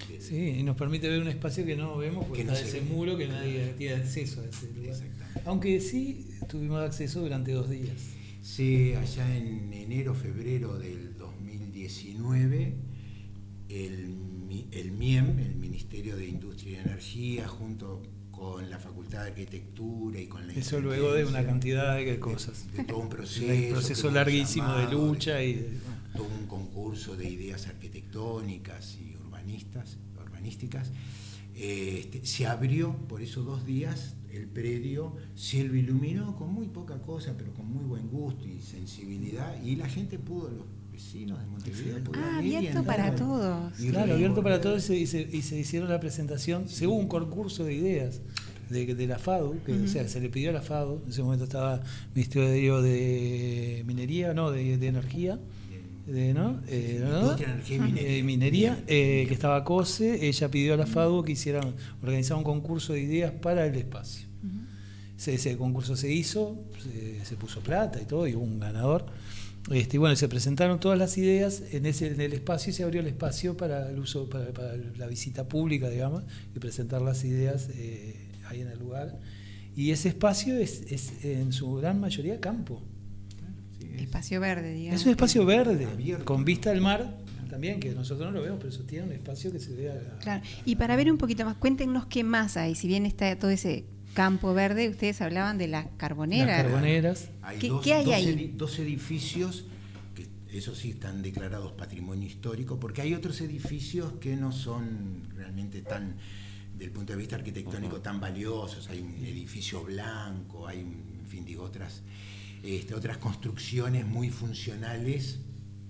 de- 0.10 0.22
Sí, 0.22 0.56
y 0.60 0.64
nos 0.64 0.76
permite 0.76 1.08
ver 1.10 1.22
un 1.22 1.28
espacio 1.28 1.64
que 1.66 1.76
no 1.76 1.98
vemos 1.98 2.26
porque 2.26 2.40
Que 2.42 2.48
no 2.48 2.54
está 2.54 2.66
se 2.66 2.78
ese 2.80 2.88
ve. 2.88 2.94
muro 2.96 3.16
que 3.18 3.28
nadie 3.28 3.74
tiene 3.78 3.96
acceso 3.96 4.42
a 4.42 4.46
ese 4.46 4.68
lugar. 4.74 4.90
Exactamente. 4.90 5.42
Aunque 5.46 5.80
sí 5.80 6.28
tuvimos 6.48 6.82
acceso 6.82 7.22
durante 7.22 7.52
dos 7.52 7.70
días. 7.70 7.98
Sí, 8.42 8.94
allá 8.96 9.38
en 9.38 9.72
enero, 9.74 10.14
febrero 10.16 10.78
del 10.80 11.18
2019, 11.18 12.74
el, 13.70 14.16
el 14.72 14.92
MIEM, 14.92 15.40
el 15.40 15.56
Ministerio 15.56 16.16
de 16.18 16.28
Industria 16.28 16.72
y 16.72 16.76
Energía, 16.82 17.48
junto 17.48 18.02
con 18.32 18.70
la 18.70 18.80
Facultad 18.80 19.22
de 19.24 19.30
Arquitectura 19.30 20.20
y 20.20 20.28
con 20.28 20.46
la 20.48 20.54
Eso 20.54 20.82
luego 20.82 21.14
de 21.14 21.24
una 21.26 21.46
cantidad 21.46 21.96
de 21.98 22.20
cosas. 22.20 22.66
de 22.76 22.84
todo 22.84 22.98
un 23.00 23.10
proceso. 23.18 23.46
Un 23.68 23.70
proceso 23.72 24.12
larguísimo 24.12 24.74
de 24.76 24.92
lucha 24.92 25.42
y 25.44 25.54
de- 25.54 25.70
todo 26.16 26.28
un 26.40 26.48
concurso 26.48 27.16
de 27.16 27.30
ideas 27.30 27.68
arquitectónicas 27.68 28.98
y 29.02 29.16
urbanistas, 29.16 29.98
urbanísticas. 30.24 30.92
Eh, 31.56 32.00
este, 32.00 32.26
se 32.26 32.46
abrió 32.48 32.96
por 33.08 33.22
esos 33.22 33.46
dos 33.46 33.66
días 33.66 34.16
el 34.32 34.48
predio, 34.48 35.16
se 35.36 35.64
lo 35.64 35.76
iluminó 35.76 36.36
con 36.36 36.52
muy 36.52 36.68
poca 36.68 37.00
cosa, 37.02 37.36
pero 37.38 37.54
con 37.54 37.68
muy 37.72 37.84
buen 37.86 38.10
gusto 38.10 38.46
y 38.48 38.60
sensibilidad, 38.62 39.62
y 39.64 39.76
la 39.76 39.88
gente 39.88 40.18
pudo, 40.18 40.50
los 40.50 40.66
vecinos 40.92 41.40
de 41.40 41.46
Montevideo, 41.46 42.04
pudieron 42.04 42.30
Ah, 42.34 42.38
abierto 42.40 42.84
para 42.84 43.14
todos. 43.16 43.80
y 43.80 43.90
Claro, 43.90 44.14
abierto 44.14 44.42
para 44.42 44.60
todos 44.62 44.90
y 44.90 45.06
se, 45.06 45.22
y 45.22 45.42
se 45.44 45.60
hicieron 45.60 45.90
la 45.90 46.00
presentación. 46.00 46.68
Se 46.68 46.88
hubo 46.88 46.96
un 46.96 47.08
concurso 47.08 47.64
de 47.64 47.76
ideas 47.76 48.22
de, 48.72 48.96
de 48.96 49.08
la 49.08 49.20
FADU, 49.20 49.60
que, 49.64 49.74
o 49.74 49.88
sea, 49.88 50.08
se 50.08 50.20
le 50.20 50.30
pidió 50.30 50.50
a 50.50 50.54
la 50.54 50.62
FADU, 50.62 51.02
en 51.04 51.10
ese 51.12 51.22
momento 51.22 51.44
estaba 51.46 51.82
Ministerio 52.16 52.82
de 52.82 53.84
Minería, 53.86 54.34
no, 54.34 54.50
de, 54.50 54.78
de 54.80 54.88
Energía, 54.88 55.40
de, 56.06 56.34
¿no? 56.34 56.62
Eh, 56.68 56.98
energía 56.98 57.76
y 57.76 57.80
minería. 57.80 58.18
Eh, 58.18 58.24
minería, 58.24 58.84
eh, 58.88 59.26
que 59.28 59.34
estaba 59.34 59.64
COSE, 59.64 60.28
ella 60.28 60.50
pidió 60.50 60.74
a 60.74 60.78
la 60.78 60.86
FADU 60.86 61.24
que 61.24 61.32
hicieran, 61.32 61.74
organizar 62.02 62.38
un 62.38 62.44
concurso 62.44 62.94
de 62.94 63.02
ideas 63.02 63.32
para 63.32 63.66
el 63.66 63.76
espacio. 63.76 64.28
Ese, 65.18 65.36
ese 65.36 65.58
concurso 65.58 65.96
se 65.96 66.12
hizo, 66.12 66.66
se, 66.84 67.24
se 67.24 67.36
puso 67.36 67.62
plata 67.62 68.02
y 68.02 68.06
todo, 68.06 68.28
y 68.28 68.36
hubo 68.36 68.44
un 68.44 68.60
ganador. 68.60 69.06
Este, 69.72 69.96
y 69.96 70.00
bueno, 70.00 70.16
se 70.18 70.28
presentaron 70.28 70.80
todas 70.80 71.00
las 71.00 71.18
ideas 71.18 71.64
en, 71.72 71.86
ese, 71.86 72.08
en 72.08 72.20
el 72.20 72.34
espacio 72.34 72.72
y 72.72 72.74
se 72.74 72.84
abrió 72.84 73.00
el 73.00 73.08
espacio 73.08 73.56
para 73.56 73.90
el 73.90 73.98
uso, 73.98 74.30
para, 74.30 74.52
para 74.52 74.76
la 74.76 75.08
visita 75.08 75.48
pública, 75.48 75.90
digamos, 75.90 76.24
y 76.54 76.60
presentar 76.60 77.02
las 77.02 77.24
ideas 77.24 77.70
eh, 77.74 78.28
ahí 78.48 78.60
en 78.60 78.68
el 78.68 78.80
lugar. 78.80 79.20
Y 79.76 79.92
ese 79.92 80.10
espacio 80.10 80.58
es, 80.58 80.82
es 80.92 81.24
en 81.24 81.54
su 81.54 81.74
gran 81.76 82.00
mayoría 82.00 82.42
campo. 82.42 82.82
Espacio 83.98 84.40
verde, 84.40 84.74
digamos. 84.74 85.00
Es 85.02 85.06
un 85.06 85.12
espacio 85.12 85.46
verde, 85.46 85.86
Abierto. 85.86 86.26
con 86.26 86.46
vista 86.46 86.72
al 86.72 86.82
mar 86.82 87.18
también, 87.50 87.80
que 87.80 87.92
nosotros 87.92 88.28
no 88.32 88.32
lo 88.40 88.42
vemos, 88.44 88.58
pero 88.60 88.70
eso 88.74 88.84
tiene 88.84 89.06
un 89.06 89.12
espacio 89.12 89.52
que 89.52 89.60
se 89.60 89.74
ve 89.76 89.92
a- 89.92 90.20
Claro. 90.20 90.44
Y 90.66 90.76
para 90.76 90.96
ver 90.96 91.12
un 91.12 91.18
poquito 91.18 91.46
más, 91.46 91.56
cuéntenos 91.58 92.06
qué 92.08 92.24
más 92.24 92.58
hay. 92.58 92.74
Si 92.76 92.88
bien 92.88 93.06
está 93.06 93.38
todo 93.38 93.52
ese 93.52 93.86
campo 94.16 94.54
verde, 94.54 94.90
ustedes 94.90 95.22
hablaban 95.22 95.58
de 95.58 95.68
las 95.68 95.88
carboneras. 95.98 96.48
Las 96.64 96.72
carboneras. 96.72 97.30
Hay 97.44 97.60
¿Qué- 97.60 97.70
dos, 97.70 97.84
qué 97.84 97.94
hay 97.94 98.06
dos 98.06 98.14
ahí? 98.16 98.26
edi- 98.28 98.52
dos 98.56 98.80
edificios 98.80 99.66
que 100.16 100.28
eso 100.58 100.74
sí 100.76 100.92
están 100.92 101.22
declarados 101.22 101.72
patrimonio 101.74 102.28
histórico, 102.28 102.80
porque 102.80 103.02
hay 103.02 103.14
otros 103.14 103.40
edificios 103.42 104.14
que 104.20 104.36
no 104.36 104.52
son 104.52 105.24
realmente 105.36 105.82
tan, 105.84 106.16
del 106.78 106.90
punto 106.92 107.14
de 107.14 107.20
vista 107.20 107.36
arquitectónico, 107.36 108.02
tan 108.02 108.20
valiosos. 108.20 108.90
Hay 108.90 109.00
un 109.00 109.14
edificio 109.26 109.84
blanco, 109.84 110.68
hay, 110.68 110.80
en 110.80 111.28
fin, 111.28 111.46
digo, 111.46 111.64
otras, 111.64 112.02
este, 112.64 112.96
otras 112.96 113.18
construcciones 113.18 114.06
muy 114.06 114.30
funcionales, 114.30 115.40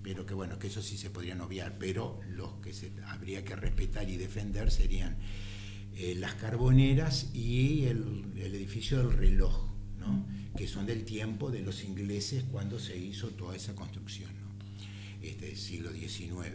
pero 0.02 0.26
que 0.26 0.34
bueno, 0.34 0.58
que 0.58 0.66
eso 0.66 0.82
sí 0.82 0.98
se 0.98 1.08
podrían 1.08 1.40
obviar, 1.40 1.78
pero 1.78 2.18
los 2.28 2.54
que 2.54 2.72
habría 3.06 3.44
que 3.44 3.54
respetar 3.54 4.10
y 4.10 4.16
defender 4.16 4.72
serían 4.72 5.16
eh, 5.94 6.16
las 6.16 6.34
carboneras 6.34 7.30
y 7.32 7.84
el, 7.84 8.24
edificio 8.36 8.98
del 8.98 9.16
reloj, 9.16 9.68
¿no? 10.00 10.26
que 10.56 10.66
son 10.66 10.86
del 10.86 11.04
tiempo 11.04 11.52
de 11.52 11.60
los 11.60 11.84
ingleses 11.84 12.42
cuando 12.50 12.80
se 12.80 12.98
hizo 12.98 13.28
toda 13.28 13.54
esa 13.54 13.76
construcción, 13.76 14.30
este 15.22 15.54
siglo 15.54 15.92
XIX. 15.92 16.50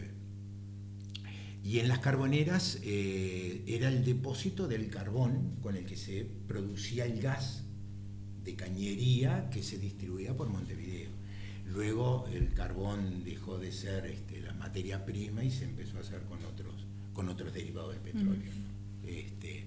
Y 1.64 1.78
en 1.78 1.88
las 1.88 2.00
carboneras 2.00 2.78
eh, 2.82 3.64
era 3.66 3.88
el 3.88 4.04
depósito 4.04 4.68
del 4.68 4.88
carbón 4.90 5.56
con 5.62 5.76
el 5.76 5.86
que 5.86 5.96
se 5.96 6.26
producía 6.46 7.06
el 7.06 7.20
gas 7.22 7.64
de 8.44 8.54
cañería 8.54 9.48
que 9.50 9.62
se 9.62 9.78
distribuía 9.78 10.34
por 10.36 10.48
Montevideo. 10.48 11.10
Luego 11.66 12.26
el 12.32 12.52
carbón 12.52 13.22
dejó 13.24 13.58
de 13.58 13.70
ser 13.72 14.06
este, 14.06 14.40
la 14.40 14.52
materia 14.54 15.04
prima 15.04 15.44
y 15.44 15.50
se 15.50 15.64
empezó 15.64 15.98
a 15.98 16.00
hacer 16.00 16.22
con 16.22 16.38
otros, 16.44 16.74
con 17.12 17.28
otros 17.28 17.52
derivados 17.54 17.92
del 17.92 18.00
petróleo. 18.02 18.34
¿no? 18.34 19.08
Este, 19.08 19.64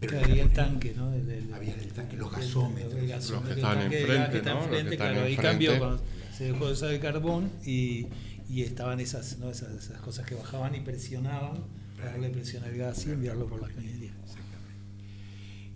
pero 0.00 0.20
Había 0.20 0.42
el 0.44 0.50
tanque, 0.52 0.92
¿no? 0.96 1.10
Del- 1.10 1.26
del- 1.26 1.54
Había 1.54 1.74
el 1.74 1.92
tanque, 1.92 2.16
los 2.16 2.30
gasómetros. 2.30 2.94
del 2.94 3.08
gasómetro, 3.08 3.34
Los 3.40 3.44
que 3.46 3.52
el 3.52 3.58
estaban 3.58 3.92
enfrente, 3.92 4.36
está 4.38 4.54
¿no? 4.54 4.60
Los 4.60 4.82
que 4.90 4.96
claro, 4.96 5.14
y 5.14 5.18
enfrente. 5.32 5.42
cambio 5.42 5.78
cuando 5.78 6.02
se 6.36 6.44
dejó 6.44 6.66
de 6.66 6.72
usar 6.72 6.90
el 6.92 7.00
carbón 7.00 7.50
y, 7.64 8.06
y 8.48 8.62
estaban 8.62 9.00
esas, 9.00 9.38
¿no? 9.38 9.50
esas, 9.50 9.72
esas 9.74 10.00
cosas 10.02 10.26
que 10.26 10.34
bajaban 10.34 10.74
y 10.74 10.80
presionaban 10.80 11.64
para 11.96 12.10
darle 12.12 12.28
presión 12.30 12.62
al 12.64 12.76
gas 12.76 13.06
y 13.06 13.10
enviarlo 13.10 13.46
por 13.46 13.60
la 13.62 13.68
cañería. 13.68 14.12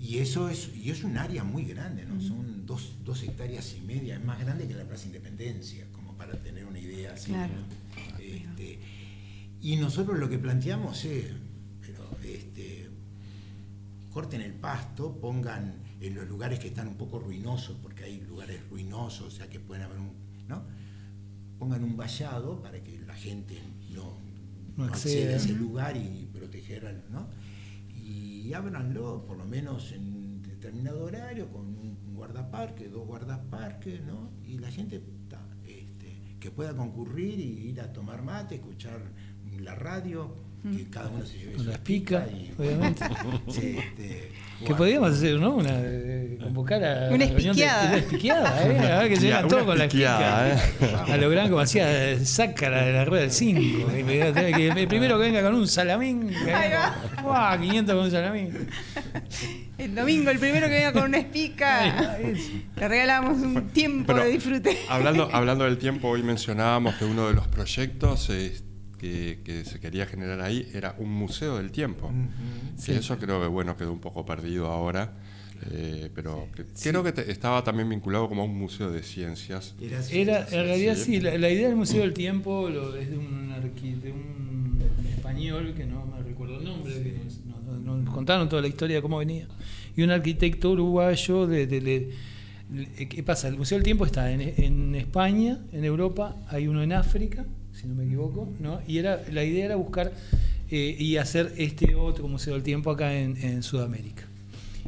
Y 0.01 0.19
eso 0.19 0.49
es, 0.49 0.71
y 0.77 0.91
es 0.91 1.03
un 1.03 1.19
área 1.19 1.43
muy 1.43 1.65
grande, 1.65 2.05
¿no? 2.05 2.21
Son 2.21 2.65
dos, 2.65 2.97
dos 3.05 3.23
hectáreas 3.25 3.75
y 3.77 3.81
media, 3.81 4.17
es 4.17 4.25
más 4.25 4.39
grande 4.39 4.69
que 4.69 4.75
la 4.75 4.85
Plaza 4.85 5.07
Independencia, 5.07 5.87
como 5.93 6.17
para 6.17 6.35
tener 6.41 6.65
una 6.67 6.79
idea 6.79 7.15
así. 7.15 7.33
Claro. 7.33 7.53
¿no? 7.55 8.19
Este, 8.19 8.79
y 9.61 9.77
nosotros 9.77 10.19
lo 10.19 10.29
que 10.29 10.39
planteamos 10.39 11.05
es, 11.05 11.27
pero 11.81 12.09
este, 12.23 12.89
corten 14.13 14.41
el 14.41 14.53
pasto, 14.55 15.19
pongan 15.21 15.75
en 16.01 16.15
los 16.15 16.29
lugares 16.29 16.61
que 16.61 16.69
están 16.69 16.87
un 16.87 16.97
poco 16.97 17.19
ruinosos, 17.19 17.77
porque 17.83 18.05
hay 18.05 18.21
lugares 18.21 18.61
ruinosos, 18.71 19.27
o 19.27 19.31
sea 19.37 19.49
que 19.51 19.59
pueden 19.59 19.83
haber 19.83 19.99
un, 19.99 20.13
¿no? 20.47 20.63
Pongan 21.59 21.83
un 21.83 21.97
vallado 21.97 22.63
para 22.63 22.83
que 22.85 23.01
la 23.01 23.15
gente 23.15 23.59
no, 23.91 24.17
No 24.77 24.85
no 24.87 24.93
acceda. 24.93 25.13
acceda 25.13 25.33
a 25.33 25.37
ese 25.37 25.53
lugar 25.55 25.97
y 25.97 26.29
proteger 26.33 26.87
al, 26.87 27.03
¿no? 27.11 27.29
Y 28.09 28.55
ábranlo 28.55 29.27
por 29.27 29.37
lo 29.37 29.45
menos 29.45 29.93
en 29.93 30.41
determinado 30.41 31.05
horario 31.05 31.53
con 31.53 31.67
un 31.67 32.15
guardaparque, 32.15 32.89
dos 32.89 33.07
guardaparques, 33.07 34.03
¿no? 34.03 34.31
Y 34.43 34.59
la 34.59 34.71
gente 34.71 35.03
este, 35.67 36.37
que 36.41 36.51
pueda 36.51 36.75
concurrir 36.75 37.39
y 37.39 37.69
ir 37.69 37.83
a 37.83 37.93
tomar 37.93 38.23
mate, 38.23 38.55
escuchar 38.55 39.13
la 39.61 39.75
radio, 39.75 40.35
que 40.77 40.85
cada 40.91 41.09
uno 41.09 41.25
se 41.25 41.39
lleve 41.39 41.53
Con 41.53 41.65
su 41.65 41.71
las 41.71 41.79
picas, 41.79 42.25
obviamente. 42.59 43.05
este, 43.49 43.89
Que 44.59 44.65
bueno, 44.65 44.77
podríamos 44.77 45.11
hacer, 45.13 45.39
¿no? 45.39 45.55
Una, 45.55 45.71
eh, 45.73 46.39
convocar 46.43 46.85
a 46.85 47.09
Una 47.11 47.25
de- 47.27 47.37
espiqueada. 47.37 47.87
una 47.89 47.97
espiqueada, 47.99 48.63
¿eh? 48.67 48.79
A 48.93 48.99
ver 48.99 49.09
que 49.09 49.15
Una 49.15 49.23
llegan 49.23 49.49
todos 49.49 49.63
con 49.65 49.79
la 49.79 49.85
espica. 49.85 50.55
A 51.07 51.17
lo 51.17 51.31
gran 51.31 51.49
como 51.49 51.61
hacía 51.61 52.11
eh, 52.13 52.25
Sácara 52.25 52.85
de 52.85 52.93
la 52.93 53.05
rueda 53.05 53.23
del 53.23 53.31
5. 53.31 53.91
El 53.93 54.89
primero 54.89 55.17
que 55.19 55.23
venga 55.25 55.43
con 55.43 55.55
un 55.55 55.69
salamín. 55.69 56.29
que 56.29 56.53
Ahí 56.53 56.73
¡Guau! 57.23 57.61
500 57.61 57.95
con 57.95 58.05
un 58.05 58.11
salamín. 58.11 58.69
El 59.79 59.95
domingo, 59.95 60.31
el 60.31 60.39
primero 60.41 60.67
que 60.67 60.73
venga 60.75 60.93
con 60.93 61.05
una 61.05 61.19
espica, 61.19 62.19
le 62.77 62.89
regalamos 62.89 63.39
un 63.39 63.69
tiempo 63.69 64.13
Pero, 64.13 64.25
de 64.25 64.31
disfrute. 64.33 64.77
Hablando, 64.89 65.29
hablando 65.33 65.65
del 65.65 65.79
tiempo, 65.79 66.09
hoy 66.09 66.25
mencionábamos 66.25 66.97
que 66.97 67.05
uno 67.05 67.29
de 67.29 67.35
los 67.35 67.47
proyectos 67.47 68.29
eh, 68.31 68.57
que, 68.99 69.41
que 69.45 69.65
se 69.65 69.81
quería 69.81 70.07
generar 70.07 70.41
ahí 70.41 70.69
era 70.75 70.95
un 70.99 71.11
museo 71.11 71.57
del 71.57 71.71
tiempo. 71.71 72.11
Sí, 72.77 72.93
eso 72.93 73.17
creo 73.19 73.41
que 73.41 73.47
bueno 73.49 73.77
quedó 73.77 73.93
un 73.93 74.01
poco 74.01 74.27
perdido 74.27 74.67
ahora, 74.67 75.13
eh, 75.73 76.11
pero 76.15 76.49
que- 76.55 76.65
creo 76.83 77.03
que 77.03 77.13
te- 77.13 77.31
estaba 77.31 77.65
también 77.65 77.89
vinculado 77.89 78.29
como 78.29 78.43
a 78.43 78.45
un 78.45 78.57
museo 78.59 78.91
de 78.91 79.03
ciencias. 79.03 79.75
era 79.81 80.01
Era, 80.11 80.39
en 80.51 80.67
realidad 80.67 80.95
sí. 80.97 81.03
sí, 81.17 81.21
la, 81.21 81.37
la 81.39 81.51
idea 81.51 81.69
del 81.69 81.77
Museo 81.77 82.01
del 82.03 82.13
Tiempo 82.13 82.69
lo- 82.69 82.95
es 82.97 83.11
de 83.11 83.19
un, 83.19 83.51
arqui- 83.51 84.01
de 84.01 84.13
un 84.13 84.79
español, 85.17 85.75
que 85.77 85.85
no 85.87 86.07
me 86.07 86.23
recuerdo 86.23 86.59
el 86.59 86.65
nombre, 86.65 86.93
que 87.03 87.13
nos, 87.25 87.45
nos- 87.65 87.81
nos- 87.81 88.05
nos 88.05 88.15
contaron 88.15 88.49
toda 88.49 88.63
la 88.63 88.69
historia 88.69 88.97
de 88.97 89.03
cómo 89.03 89.19
venía, 89.19 89.47
y 89.97 90.03
un 90.03 90.11
arquitecto 90.11 90.71
uruguayo 90.71 91.47
de... 91.47 91.67
de- 91.67 91.81
de- 91.81 92.11
de- 92.71 93.09
¿Qué 93.09 93.23
pasa? 93.23 93.49
El 93.49 93.57
Museo 93.57 93.79
del 93.79 93.83
Tiempo 93.85 94.05
está 94.05 94.31
en, 94.31 94.41
en 94.43 94.95
España, 94.95 95.59
en 95.73 95.85
Europa, 95.85 96.37
hay 96.49 96.69
uno 96.69 96.83
en 96.83 96.93
África, 96.93 97.47
si 97.81 97.87
no 97.87 97.95
me 97.95 98.05
equivoco, 98.05 98.53
¿no? 98.61 98.81
y 98.87 98.99
era 98.99 99.23
la 99.31 99.45
idea 99.45 99.67
era 99.67 99.77
buscar 99.77 100.13
eh, 100.71 100.97
y 100.99 101.17
hacer 101.17 101.55
este 101.57 101.95
otro 101.95 102.29
Museo 102.29 102.55
del 102.55 102.63
Tiempo 102.63 102.91
acá 102.91 103.15
en, 103.15 103.63
Sudamérica. 103.63 104.25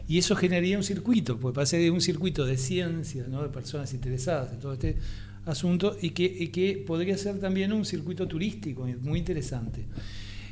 Y 0.09 0.19
eso 0.19 0.35
generaría 0.35 0.77
un 0.77 0.83
circuito, 0.83 1.39
pues 1.39 1.55
pase 1.55 1.79
de 1.79 1.91
un 1.91 2.01
circuito 2.01 2.45
de 2.45 2.57
ciencias, 2.57 3.29
¿no? 3.29 3.43
de 3.43 3.49
personas 3.49 3.95
interesadas 3.95 4.53
en 4.53 4.59
todo 4.59 4.73
este 4.73 4.97
asunto, 5.47 5.97
y 6.03 6.11
que, 6.11 6.25
y 6.25 6.49
que 6.49 6.83
podría 6.85 7.17
ser 7.17 7.39
también 7.39 7.73
un 7.73 7.85
circuito 7.85 8.27
turístico 8.27 8.87
muy 9.01 9.21
interesante. 9.21 9.85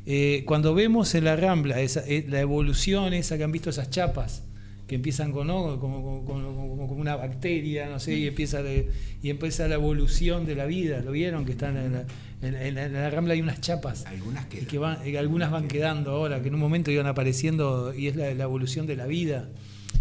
Eh, 0.07 0.45
cuando 0.47 0.75
vemos 0.75 1.15
en 1.15 1.25
la 1.25 1.37
Rambla 1.37 1.81
esa, 1.81 2.01
eh, 2.07 2.25
la 2.29 2.41
evolución 2.41 3.13
esa 3.13 3.37
que 3.37 3.45
han 3.45 3.53
visto 3.53 3.69
esas 3.69 3.91
chapas 3.91 4.43
que 4.89 4.97
empiezan 4.97 5.31
con, 5.31 5.47
¿no? 5.47 5.79
como, 5.79 6.25
como- 6.25 6.25
como- 6.25 6.89
una 6.99 7.15
bacteria, 7.15 7.89
no 7.89 8.01
sé, 8.01 8.15
y 8.17 8.27
empieza, 8.27 8.63
de- 8.63 8.91
y 9.23 9.31
empieza 9.31 9.69
la 9.69 9.75
evolución 9.77 10.47
de 10.47 10.57
la 10.57 10.65
vida. 10.67 11.01
¿Lo 11.01 11.13
vieron? 11.13 11.45
Que 11.45 11.53
están 11.53 11.77
en 11.77 11.93
la, 11.93 12.05
en, 12.43 12.55
en 12.57 12.75
la- 12.75 12.87
en 12.87 12.93
la 12.95 13.11
Rambla 13.11 13.35
hay 13.35 13.41
unas 13.43 13.61
chapas. 13.61 14.05
Algunas 14.07 14.47
Y 14.47 14.49
quedan. 14.49 14.67
que 14.67 14.79
van, 14.79 14.99
y 15.09 15.15
algunas 15.17 15.51
van 15.53 15.69
quedando 15.69 16.11
ahora, 16.11 16.41
que 16.43 16.49
en 16.49 16.55
un 16.55 16.61
momento 16.61 16.91
iban 16.91 17.07
apareciendo 17.07 17.95
y 17.95 18.09
es 18.09 18.17
la, 18.17 18.33
la 18.35 18.45
evolución 18.45 18.87
de 18.87 18.97
la 18.97 19.07
vida. 19.07 19.49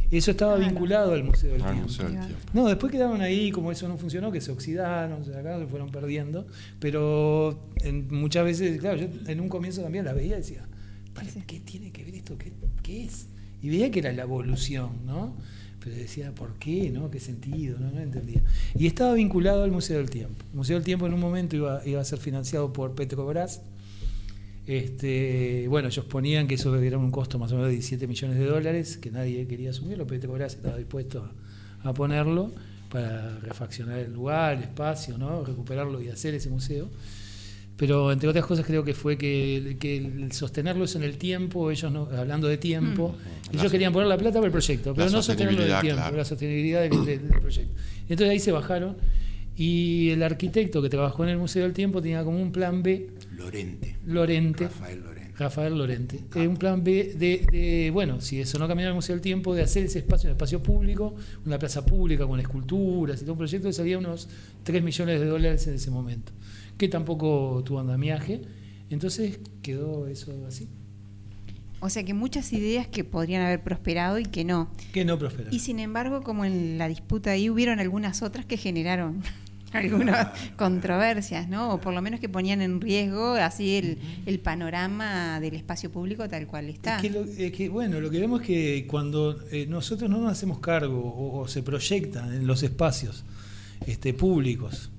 Eso 0.10 0.32
estaba 0.32 0.56
vinculado 0.56 1.12
al 1.13 1.23
Museo 1.26 1.52
del 1.52 1.62
Al 1.62 1.67
Tiempo. 1.73 1.84
Museo 1.89 2.06
del 2.06 2.13
Claro. 2.13 2.28
Tiempo. 2.28 2.50
No, 2.54 2.67
después 2.67 2.91
quedaron 2.91 3.21
ahí, 3.21 3.52
como 3.52 3.71
eso 3.73 3.88
no 3.89 3.97
funcionó, 3.97 4.32
que 4.32 4.39
se 4.39 4.52
oxidaron, 4.52 5.26
se 5.26 5.34
sacaron, 5.34 5.60
se 5.62 5.67
fueron 5.67 5.91
perdiendo. 5.91 6.47
Pero 6.80 7.60
en- 7.84 8.08
muchas 8.10 8.45
veces, 8.45 8.80
claro, 8.80 8.95
yo 8.97 9.08
en 9.28 9.39
un 9.41 9.50
comienzo 9.50 9.82
también 9.82 10.06
las 10.06 10.15
veía 10.15 10.36
y 10.36 10.39
decía, 10.39 10.65
"¿Para 11.13 11.28
Sí, 11.28 11.39
sí. 11.39 11.43
¿qué 11.45 11.60
tiene 11.60 11.91
que 11.91 12.06
ver 12.06 12.15
esto? 12.15 12.38
¿Qué, 12.38 12.54
qué 12.82 13.04
es? 13.04 13.28
Y 13.62 13.70
veía 13.70 13.91
que 13.91 14.00
era 14.00 14.12
la 14.12 14.24
evolución, 14.24 14.89
¿no? 15.06 15.36
Pero 15.84 15.96
decía, 15.96 16.34
¿por 16.34 16.56
qué? 16.56 16.89
¿No? 16.91 17.10
¿Qué 17.10 17.20
sentido? 17.20 17.80
No, 17.80 17.91
no 17.91 18.02
entendía. 18.02 18.41
Y 18.76 18.88
estaba 18.88 19.13
vinculado 19.13 19.63
al 19.63 19.72
Museo 19.72 19.98
del 19.98 20.10
Tiempo. 20.10 20.43
El 20.52 20.58
Museo 20.58 20.76
del 20.76 20.84
Tiempo 20.84 21.08
en 21.08 21.13
un 21.13 21.20
momento 21.20 21.56
iba, 21.56 21.82
iba 21.86 22.02
a 22.02 22.06
ser 22.06 22.20
financiado 22.20 22.74
por 22.74 22.93
Petrobras. 22.93 23.62
Este, 24.65 25.65
bueno, 25.70 25.88
ellos 25.88 26.04
ponían 26.06 26.46
que 26.46 26.56
eso 26.56 26.76
era 26.76 26.98
un 26.98 27.10
costo 27.10 27.39
más 27.39 27.52
o 27.54 27.56
menos 27.56 27.70
de 27.70 27.76
17 27.76 28.06
millones 28.06 28.38
de 28.38 28.46
dólares, 28.46 28.98
que 28.98 29.12
nadie 29.12 29.48
quería 29.48 29.70
asumirlo, 29.70 30.06
Petrobras 30.06 30.56
estaba 30.56 30.76
dispuesto 30.76 31.30
a, 31.84 31.89
a 31.89 31.93
ponerlo 31.93 32.52
para 32.89 33.39
refaccionar 33.39 34.00
el 34.00 34.13
lugar, 34.13 34.58
el 34.58 34.63
espacio, 34.63 35.17
¿no? 35.17 35.43
recuperarlo 35.43 36.02
y 36.02 36.10
hacer 36.10 36.34
ese 36.34 36.50
museo. 36.50 36.89
Pero 37.78 38.12
entre 38.12 38.28
otras 38.28 38.44
cosas 38.46 38.66
creo 38.66 38.84
que 38.84 38.94
fue 38.96 39.18
que, 39.18 39.78
que 39.80 39.98
el 39.98 40.32
sostenerlo 40.32 40.86
eso 40.86 40.98
en 40.98 41.04
el 41.04 41.18
tiempo, 41.18 41.70
ellos 41.70 41.92
no, 41.92 42.10
hablando 42.18 42.48
de 42.48 42.58
tiempo, 42.58 43.16
ellos 43.52 43.63
La- 43.66 43.70
querían 43.70 43.94
poner 43.94 44.08
la 44.08 44.18
plata 44.18 44.36
para 44.40 44.48
el 44.48 44.52
proyecto, 44.52 44.94
pero 44.96 45.10
no 45.12 45.22
sostenerlo 45.22 45.63
en 45.63 45.72
el 45.72 45.80
tiempo, 45.82 46.02
claro. 46.02 46.18
la 46.18 46.26
sostenibilidad 46.26 46.82
del, 46.82 47.06
del- 47.06 47.30
del 47.30 47.40
proyecto. 47.40 47.74
Entonces 48.10 48.30
ahí 48.30 48.40
se 48.40 48.52
bajaron 48.52 48.98
y 49.56 50.10
el 50.10 50.24
arquitecto 50.24 50.82
que 50.82 50.90
trabajó 50.90 51.24
en 51.24 51.30
el 51.30 51.38
Museo 51.38 51.63
del 51.63 51.74
Tiempo 51.74 52.02
tenía 52.02 52.24
como 52.24 52.42
un 52.42 52.52
plan 52.52 52.82
B, 52.84 53.10
Lorente. 53.38 53.96
Lorente, 54.06 54.63
Rafael 54.66 55.00
Lorente. 55.02 55.34
Rafael 55.38 55.78
Lorente. 55.78 56.20
Eh, 56.36 56.48
un 56.48 56.58
plan 56.58 56.84
B 56.84 57.13
de, 57.16 57.46
de, 57.52 57.92
bueno, 57.92 58.22
si 58.22 58.40
eso 58.42 58.58
no 58.58 58.68
cambiaba 58.68 58.90
el 58.90 58.96
Museo 58.96 59.13
del 59.16 59.22
Tiempo, 59.22 59.54
de 59.54 59.62
hacer 59.62 59.84
ese 59.86 60.00
espacio 60.00 60.30
un 60.30 60.32
espacio 60.32 60.63
público, 60.63 61.13
una 61.46 61.60
plaza 61.60 61.86
pública 61.86 62.26
con 62.26 62.40
esculturas 62.40 63.18
y 63.22 63.22
todo 63.24 63.34
un 63.34 63.38
proyecto 63.38 63.68
que 63.68 63.74
salía 63.74 64.00
unos 64.00 64.28
3 64.63 64.82
millones 64.82 65.20
de 65.20 65.26
dólares 65.28 65.68
en 65.68 65.76
ese 65.76 65.92
momento, 65.92 66.32
que 66.78 66.88
tampoco 66.88 67.62
tuvo 67.66 67.80
andamiaje. 67.80 68.42
Entonces 68.90 69.40
quedó 69.62 70.08
eso 70.08 70.34
así. 70.48 70.68
O 71.80 71.90
sea 71.90 72.04
que 72.04 72.13
muchas 72.16 72.54
ideas 72.54 72.88
que 72.88 73.04
podrían 73.04 73.44
haber 73.44 73.62
prosperado 73.62 74.18
y 74.18 74.24
que 74.24 74.44
no. 74.44 74.72
Que 74.94 75.06
no 75.06 75.20
prosperó. 75.20 75.50
Y 75.52 75.60
sin 75.60 75.80
embargo, 75.80 76.24
como 76.24 76.44
en 76.46 76.78
la 76.78 76.88
disputa 76.88 77.32
ahí 77.32 77.50
hubieron 77.50 77.80
algunas 77.80 78.24
otras 78.24 78.46
que 78.48 78.58
generaron 78.58 79.22
algunas 79.74 80.30
controversias, 80.56 81.48
¿no? 81.50 81.74
O 81.74 81.80
por 81.82 81.94
lo 81.94 82.02
menos 82.02 82.20
que 82.20 82.30
ponían 82.30 82.62
en 82.63 82.82
riesgo 82.82 83.34
así 83.34 83.76
el, 83.76 84.00
el 84.26 84.40
panorama 84.40 85.40
del 85.40 85.54
espacio 85.56 85.92
público 85.92 86.28
tal 86.28 86.48
cual 86.48 86.70
está. 86.70 86.96
Es 86.96 87.02
que, 87.04 87.10
lo- 87.12 87.24
es 87.26 87.52
que, 87.52 87.70
bueno, 87.70 88.00
lo 88.02 88.10
que 88.10 88.20
vemos 88.22 88.42
es 88.42 88.48
que 88.48 88.88
cuando 88.88 89.38
eh, 89.52 89.68
nosotros 89.68 90.10
no 90.10 90.20
nos 90.20 90.32
hacemos 90.32 90.58
cargo 90.60 91.00
o, 91.00 91.42
o 91.42 91.48
se 91.48 91.62
proyectan 91.62 92.34
en 92.34 92.48
los 92.48 92.63
espacios 92.63 93.24
este, 93.86 94.13
públicos 94.16 94.90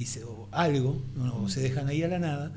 y 0.00 0.06
se- 0.06 0.24
o 0.24 0.48
algo, 0.50 1.00
¿no? 1.14 1.42
o 1.42 1.48
se 1.48 1.60
dejan 1.60 1.86
ahí 1.88 2.02
a 2.02 2.08
la 2.08 2.18
nada, 2.18 2.52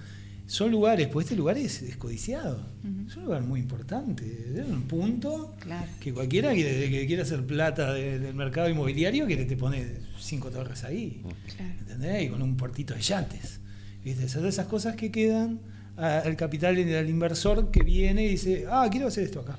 son 0.47 0.71
lugares, 0.71 1.07
pues 1.07 1.25
este 1.25 1.35
lugar 1.35 1.57
es 1.57 1.81
descodiciado, 1.85 2.65
Ujú. 2.83 3.07
es 3.09 3.15
un 3.17 3.23
lugar 3.25 3.43
muy 3.43 3.59
importante, 3.59 4.25
es 4.55 4.67
un 4.67 4.83
punto 4.83 5.53
Claro. 5.59 5.87
que 5.99 6.13
cualquiera 6.13 6.53
que, 6.53 6.89
que 6.89 7.05
quiera 7.07 7.23
hacer 7.23 7.45
plata 7.45 7.93
de- 7.93 8.19
del 8.19 8.35
mercado 8.35 8.69
inmobiliario 8.69 9.25
que 9.27 9.37
te 9.37 9.55
pone 9.57 9.85
cinco 10.19 10.49
torres 10.51 10.83
ahí. 10.83 11.21
Claro. 11.55 11.73
¿entendés? 11.79 12.23
Y 12.23 12.29
con 12.29 12.41
un 12.41 12.55
puertito 12.57 12.93
de 12.93 13.01
yates. 13.01 13.59
¿viste? 14.03 14.25
De 14.41 14.49
esas 14.49 14.67
cosas 14.67 14.95
que 14.97 15.11
quedan 15.11 15.59
al 15.95 16.35
capital 16.35 16.77
y 16.77 16.93
al 16.93 17.09
inversor 17.09 17.71
que 17.71 17.83
viene 17.83 18.25
y 18.25 18.29
dice, 18.29 18.65
ah, 18.69 18.87
quiero 18.91 19.07
hacer 19.07 19.23
esto 19.25 19.39
acá. 19.41 19.57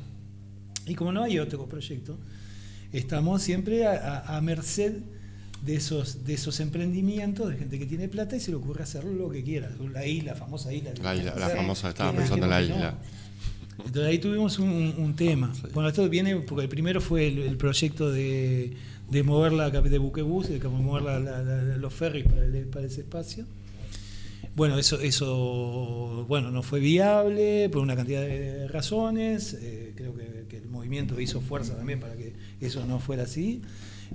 Y 0.86 0.94
como 0.94 1.12
no 1.12 1.22
hay 1.22 1.38
otro 1.38 1.66
proyecto, 1.66 2.18
estamos 2.92 3.42
siempre 3.42 3.86
a, 3.86 3.92
a- 3.92 4.36
a 4.36 4.40
merced 4.42 4.96
de 5.64 5.76
esos, 5.76 6.24
de 6.24 6.34
esos 6.34 6.60
emprendimientos 6.60 7.48
de 7.50 7.56
gente 7.56 7.78
que 7.78 7.86
tiene 7.86 8.08
plata 8.08 8.36
y 8.36 8.40
se 8.40 8.50
le 8.50 8.56
ocurre 8.58 8.82
hacer 8.82 9.04
lo 9.04 9.30
que 9.30 9.42
quiera. 9.42 9.70
La 9.92 10.06
isla, 10.06 10.32
la 10.32 10.38
famosa 10.38 10.72
isla. 10.72 10.92
La, 11.02 11.14
isla, 11.16 11.34
la 11.36 11.48
famosa, 11.50 11.88
estaba 11.88 12.12
pensando 12.12 12.44
en 12.46 12.50
la 12.50 12.60
no. 12.60 12.66
isla. 12.66 12.98
Entonces 13.78 14.04
ahí 14.04 14.18
tuvimos 14.18 14.58
un, 14.58 14.94
un 14.98 15.16
tema. 15.16 15.52
Bueno, 15.72 15.88
esto 15.88 16.08
viene 16.08 16.36
porque 16.36 16.62
el 16.64 16.68
primero 16.68 17.00
fue 17.00 17.26
el, 17.26 17.38
el 17.38 17.56
proyecto 17.56 18.10
de, 18.12 18.74
de 19.10 19.22
mover 19.22 19.52
la 19.52 19.70
de 19.70 19.98
buquebús, 19.98 20.48
de 20.48 20.60
mover 20.60 21.02
la- 21.02 21.18
la- 21.20 21.42
la- 21.42 21.76
los 21.76 21.92
ferries 21.92 22.24
para, 22.26 22.44
el- 22.44 22.66
para 22.66 22.86
ese 22.86 23.00
espacio. 23.00 23.44
Bueno, 24.56 24.78
eso, 24.78 25.00
eso 25.00 26.24
bueno, 26.28 26.50
no 26.52 26.62
fue 26.62 26.78
viable 26.78 27.68
por 27.70 27.82
una 27.82 27.96
cantidad 27.96 28.20
de 28.22 28.68
razones. 28.68 29.56
eh, 29.60 29.92
creo 29.96 30.14
que, 30.14 30.44
que 30.48 30.58
el 30.58 30.68
movimiento 30.68 31.20
hizo 31.20 31.40
fuerza 31.40 31.74
también 31.76 31.98
para 31.98 32.14
que 32.14 32.34
eso 32.60 32.84
no 32.86 33.00
fuera 33.00 33.24
así. 33.24 33.62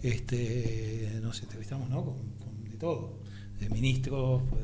Este, 0.02 1.19
nos 1.21 1.41
entrevistamos 1.41 1.89
¿no? 1.89 2.04
con, 2.06 2.15
con 2.39 2.63
de 2.69 2.78
todo, 2.78 3.19
de 3.60 3.69
ministros, 3.69 4.41
pues, 4.49 4.63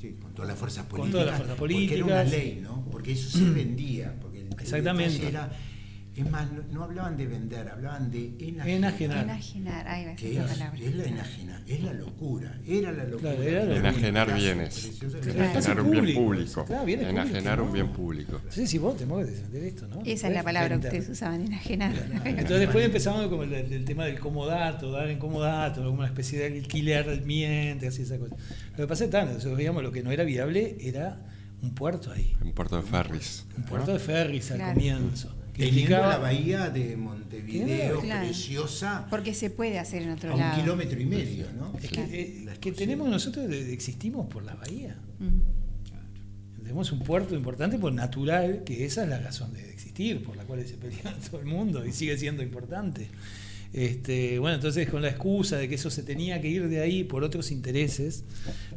Sí, 0.00 0.16
con 0.20 0.34
todas 0.34 0.48
las 0.50 0.58
fuerzas 0.58 0.84
Con 0.84 0.98
políticas. 0.98 1.12
todas 1.12 1.26
las 1.26 1.36
fuerzas 1.38 1.58
Porque 1.58 1.94
era 1.94 2.04
una 2.04 2.14
políticas. 2.16 2.30
ley, 2.44 2.60
¿no? 2.62 2.84
Porque 2.90 3.12
eso 3.12 3.38
se 3.38 3.44
vendía. 3.50 4.14
Porque 4.20 4.40
el- 4.42 4.52
Exactamente. 4.52 5.26
era- 5.26 5.50
es 6.16 6.30
más, 6.30 6.50
no, 6.52 6.62
no 6.70 6.84
hablaban 6.84 7.16
de 7.16 7.26
vender, 7.26 7.68
hablaban 7.68 8.10
de 8.10 8.26
enajenar. 8.38 8.68
Enajenar. 8.68 9.24
Enajenar, 9.24 9.88
ahí 9.88 10.04
va 10.04 10.12
a 10.12 10.16
ser 10.18 10.28
Que 10.28 10.34
la 10.34 10.44
es, 10.44 10.50
palabra. 10.52 10.78
es 10.80 10.94
la 10.94 11.04
enajenar, 11.04 11.62
es 11.66 11.82
la 11.82 11.92
locura, 11.94 12.58
era 12.66 12.92
la 12.92 13.04
locura. 13.04 13.30
Claro, 13.34 13.42
era 13.42 13.64
la 13.64 13.76
Enajenar 13.76 14.34
bienes. 14.36 14.90
Claro. 15.00 15.30
Enajenar 15.32 15.80
un 15.80 15.90
bien 15.90 16.14
Público, 16.14 16.64
claro, 16.64 16.88
Enajenar 16.88 17.60
un 17.60 17.72
bien 17.72 17.88
público. 17.92 18.40
No 18.44 18.52
sé 18.52 18.66
si 18.66 18.78
vos 18.78 18.96
te 18.96 19.06
mueves 19.06 19.26
de 19.28 19.32
defender 19.38 19.64
esto, 19.64 19.88
¿no? 19.88 20.02
Esa 20.04 20.28
es 20.28 20.34
la 20.34 20.42
palabra 20.42 20.78
que 20.80 20.86
ustedes 20.86 21.08
usaban, 21.08 21.40
enajenar. 21.40 21.92
Entonces 22.24 22.60
después 22.60 22.84
empezamos 22.84 23.26
con 23.28 23.42
el, 23.52 23.72
el 23.72 23.84
tema 23.84 24.04
del 24.06 24.20
comodato, 24.20 24.92
dar 24.92 25.08
en 25.08 25.18
comodato, 25.18 25.82
como 25.84 25.98
una 25.98 26.06
especie 26.06 26.38
de 26.38 26.58
alquiler 26.58 27.22
miente, 27.24 27.88
así 27.88 28.02
esa 28.02 28.18
cosa. 28.18 28.36
Lo 28.72 28.76
que 28.76 28.86
pasa 28.86 29.04
es 29.04 29.10
que 29.10 29.22
nosotros 29.24 29.56
veíamos 29.56 29.82
lo 29.82 29.90
que 29.90 30.02
no 30.02 30.12
era 30.12 30.22
viable 30.24 30.76
era 30.80 31.18
un 31.62 31.74
puerto 31.74 32.12
ahí, 32.12 32.36
En 32.42 32.52
Puerto 32.52 32.76
de 32.76 32.82
Ferris. 32.82 33.46
un 33.56 33.64
puerto 33.64 33.92
de 33.92 33.98
ferries 33.98 34.50
al 34.50 34.58
Claro. 34.58 34.74
comienzo. 34.74 35.34
Que 35.54 35.66
Teniendo 35.66 35.80
implicaba- 35.82 36.08
la 36.08 36.18
bahía 36.18 36.68
de 36.68 36.96
Montevideo, 36.96 38.00
Claro. 38.00 38.26
preciosa, 38.26 39.06
Porque 39.08 39.34
se 39.34 39.50
puede 39.50 39.78
hacer 39.78 40.02
en 40.02 40.10
otro 40.10 40.32
a 40.32 40.34
un 40.34 40.40
lado. 40.40 40.60
kilómetro 40.60 41.00
y 41.00 41.06
medio, 41.06 41.46
¿no? 41.56 41.72
es 41.80 41.90
Claro. 41.90 42.08
que, 42.10 42.20
eh, 42.20 42.56
que 42.60 42.72
tenemos 42.72 43.08
nosotros, 43.08 43.46
existimos 43.52 44.26
por 44.26 44.42
la 44.42 44.54
bahía. 44.56 44.96
Mm. 45.20 46.60
Tenemos 46.60 46.90
un 46.92 47.00
puerto 47.00 47.36
importante 47.36 47.78
por 47.78 47.92
natural, 47.92 48.62
que 48.64 48.84
esa 48.84 49.04
es 49.04 49.08
la 49.10 49.18
razón 49.20 49.52
de 49.52 49.70
existir, 49.70 50.24
por 50.24 50.34
la 50.36 50.42
cual 50.44 50.66
se 50.66 50.74
pelea 50.74 51.02
todo 51.30 51.38
el 51.40 51.46
mundo 51.46 51.86
y 51.86 51.92
sigue 51.92 52.16
siendo 52.18 52.42
importante. 52.42 53.08
Este, 53.74 54.38
bueno, 54.38 54.54
entonces 54.54 54.88
con 54.88 55.02
la 55.02 55.08
excusa 55.08 55.56
de 55.58 55.68
que 55.68 55.74
eso 55.74 55.90
se 55.90 56.04
tenía 56.04 56.40
que 56.40 56.48
ir 56.48 56.68
de 56.68 56.80
ahí 56.80 57.02
por 57.02 57.24
otros 57.24 57.50
intereses, 57.50 58.22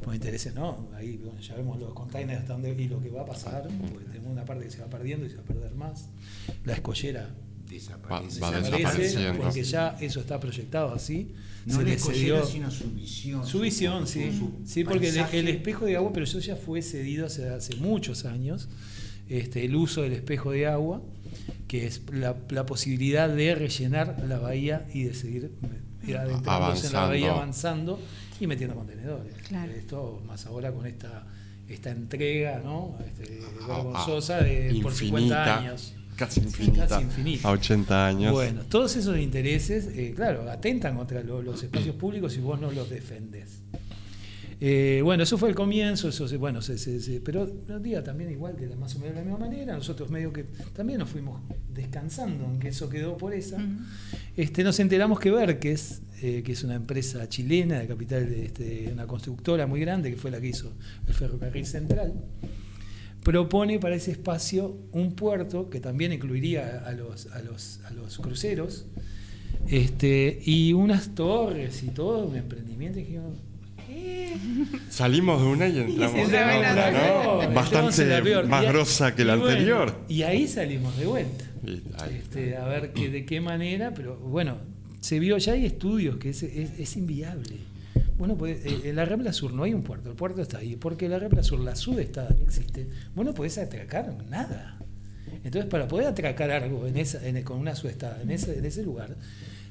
por 0.03 0.15
intereses 0.15 0.55
no, 0.55 0.89
ahí 0.95 1.17
bueno, 1.23 1.39
ya 1.39 1.53
vemos 1.55 1.79
los 1.79 1.93
containers 1.93 2.39
hasta 2.41 2.53
dónde 2.53 2.75
y 2.81 2.88
lo 2.88 2.99
que 2.99 3.10
va 3.12 3.21
a 3.21 3.25
pasar, 3.25 3.67
porque 3.91 4.05
tenemos 4.05 4.31
una 4.31 4.43
parte 4.43 4.65
que 4.65 4.71
se 4.71 4.79
va 4.81 4.88
perdiendo 4.88 5.27
y 5.27 5.29
se 5.29 5.36
va 5.36 5.43
a 5.43 5.45
perder 5.45 5.75
más. 5.75 6.10
La 6.65 6.73
escollera 6.73 7.29
Desaparece. 7.69 8.39
Va- 8.39 8.49
va 8.51 8.60
desaparece 8.62 9.33
porque 9.33 9.63
ya 9.63 9.97
eso 10.01 10.19
está 10.21 10.39
proyectado 10.39 10.93
así. 10.95 11.31
No 11.65 11.73
se 11.75 11.79
la 11.83 11.89
le 11.89 11.93
escollera, 11.95 12.39
cedió- 12.39 12.45
sino 12.45 12.71
su 12.71 12.89
visión. 12.91 13.45
su 13.45 13.60
visión, 13.60 14.07
su- 14.07 14.13
sí. 14.13 14.31
su 14.31 14.51
Sí, 14.65 14.83
porque 14.83 15.10
el 15.33 15.47
espejo 15.49 15.86
de 15.86 15.97
agua, 15.97 16.12
pero 16.13 16.23
eso 16.23 16.39
ya 16.39 16.55
fue 16.55 16.81
cedido 16.81 17.25
hace, 17.27 17.49
hace 17.49 17.75
muchos 17.75 18.25
años. 18.25 18.67
Este, 19.29 19.65
el 19.65 19.75
uso 19.75 20.01
del 20.01 20.13
espejo 20.13 20.51
de 20.51 20.65
agua, 20.67 21.01
que 21.67 21.86
es 21.88 22.02
la, 22.13 22.36
la 22.50 22.65
posibilidad 22.65 23.30
de 23.30 23.56
rellenar 23.56 24.23
la 24.28 24.39
bahía 24.39 24.86
y 24.93 25.04
de 25.04 25.13
seguir 25.13 25.52
eh, 26.08 26.15
adentrándose 26.17 26.88
en 26.88 26.93
la 26.93 27.08
bahía 27.08 27.32
Avanzando. 27.32 27.93
avanzando 27.93 28.00
y 28.39 28.47
metiendo 28.47 28.76
contenedores. 28.76 29.34
Claro. 29.47 29.71
Esto 29.73 30.21
más 30.26 30.45
ahora 30.45 30.71
con 30.71 30.86
esta 30.86 31.26
esta 31.67 31.89
entrega 31.91 32.62
¿no? 32.63 32.97
este, 33.06 33.41
Ah, 33.43 33.67
vergonzosa 33.67 34.38
de, 34.41 34.80
por 34.82 34.93
50 34.93 35.58
años. 35.60 35.93
Casi 36.15 36.39
infinita. 36.39 36.88
Casi 36.88 37.04
infinita. 37.04 37.47
A 37.47 37.52
80 37.52 38.08
años. 38.08 38.32
Bueno, 38.32 38.62
todos 38.69 38.95
esos 38.95 39.17
intereses, 39.19 39.88
eh, 39.93 40.13
claro, 40.15 40.50
atentan 40.50 40.95
contra 40.95 41.21
lo- 41.23 41.41
los 41.41 41.62
espacios 41.62 41.95
públicos 41.95 42.32
si 42.34 42.39
vos 42.39 42.60
no 42.60 42.71
los 42.71 42.89
defendés. 42.89 43.60
Eh, 44.59 45.01
bueno, 45.03 45.21
eso 45.21 45.37
fue 45.37 45.49
el 45.49 45.55
comienzo, 45.55 46.09
eso 46.09 46.27
bueno, 46.39 46.63
se, 46.63 46.79
se- 46.79 46.99
se- 46.99 47.21
pero 47.21 47.43
un 47.69 47.83
día 47.83 48.03
también 48.03 48.31
igual 48.31 48.57
de 48.57 48.65
la, 48.67 48.75
más 48.75 48.95
o 48.95 48.99
menos 48.99 49.13
de 49.13 49.21
la 49.21 49.25
misma 49.29 49.45
manera, 49.45 49.75
nosotros 49.75 50.09
medio 50.09 50.33
que 50.33 50.45
también 50.75 50.97
nos 50.97 51.09
fuimos 51.09 51.41
descansando 51.73 52.45
en 52.45 52.57
que 52.59 52.69
eso 52.69 52.89
quedó 52.89 53.17
por 53.17 53.33
esa. 53.35 53.57
Este, 54.35 54.63
nos 54.63 54.79
enteramos 54.79 55.19
que 55.19 55.29
Berques, 55.29 56.01
eh, 56.23 56.41
que 56.43 56.53
es 56.53 56.63
una 56.63 56.73
empresa 56.73 57.29
chilena 57.29 57.79
de 57.79 57.87
capital 57.87 58.27
de 58.27 58.45
este, 58.45 58.89
una 58.91 59.05
constructora 59.05 59.67
muy 59.67 59.79
grande, 59.79 60.09
que 60.09 60.17
fue 60.17 60.31
la 60.31 60.41
que 60.41 60.47
hizo 60.47 60.73
el 61.07 61.13
ferrocarril 61.13 61.65
central, 61.67 62.13
propone 63.23 63.77
para 63.79 63.93
ese 63.95 64.09
espacio 64.11 64.75
un 64.91 65.13
puerto 65.13 65.69
que 65.69 65.79
también 65.79 66.13
incluiría 66.13 66.79
a 66.83 66.93
los, 66.93 67.27
a 67.27 67.43
los, 67.43 67.79
a 67.85 67.91
los 67.91 68.17
cruceros 68.17 68.85
este, 69.67 70.39
y 70.45 70.73
unas 70.73 71.13
torres 71.13 71.83
y 71.83 71.89
todo, 71.89 72.25
un 72.27 72.35
emprendimiento. 72.37 72.99
Y 72.99 73.03
dijimos. 73.03 73.37
Salimos 74.89 75.41
de 75.41 75.47
una 75.47 75.67
y 75.67 75.80
entramos 75.80 76.15
Y 76.17 76.19
en 76.21 76.26
otra, 76.28 76.91
¿no? 76.91 77.54
Bastante 77.54 78.43
más 78.47 78.65
grosa 78.65 79.15
que 79.15 79.23
la 79.26 79.36
y 79.36 79.39
bueno, 79.39 79.52
anterior. 79.52 79.95
y 80.10 80.23
ahí 80.23 80.47
salimos 80.47 80.97
de 80.97 81.06
vuelta. 81.06 81.45
Este, 82.15 82.56
a 82.58 82.65
ver 82.65 82.93
que, 82.93 83.10
de 83.10 83.26
qué 83.26 83.41
manera, 83.41 83.93
pero 83.93 84.17
bueno, 84.17 84.58
se 85.00 85.19
vio, 85.19 85.38
ya 85.38 85.54
hay 85.54 85.65
estudios 85.65 86.17
que 86.17 86.30
es, 86.30 86.43
es, 86.43 86.80
es 86.80 86.97
inviable. 86.97 87.56
Bueno, 88.17 88.36
pues 88.38 88.65
eh, 88.65 88.82
en 88.89 88.95
la 88.95 89.06
Rambla 89.06 89.32
Sur 89.34 89.54
no 89.54 89.63
hay 89.63 89.73
un 89.73 89.84
puerto, 89.84 90.10
el 90.10 90.15
puerto 90.15 90.41
está 90.41 90.58
ahí, 90.60 90.76
porque 90.76 91.08
la 91.10 91.19
Rambla 91.19 91.43
Sur, 91.43 91.60
la 91.60 91.76
subestada 91.76 92.36
que 92.36 92.43
existe, 92.43 92.88
vos 93.15 93.26
no 93.26 93.34
podés 93.34 93.58
atracar 93.58 94.15
nada. 94.30 94.80
Entonces, 95.43 95.69
para 95.69 95.88
poder 95.88 96.08
atracar 96.08 96.50
algo 96.52 96.88
en 96.88 96.97
esa, 96.97 97.26
en- 97.28 97.43
con 97.43 97.60
una 97.60 97.76
subestada 97.76 98.21
en 98.21 98.32
ese, 98.32 98.58
en 98.58 98.65
ese 98.65 98.82
lugar, 98.84 99.15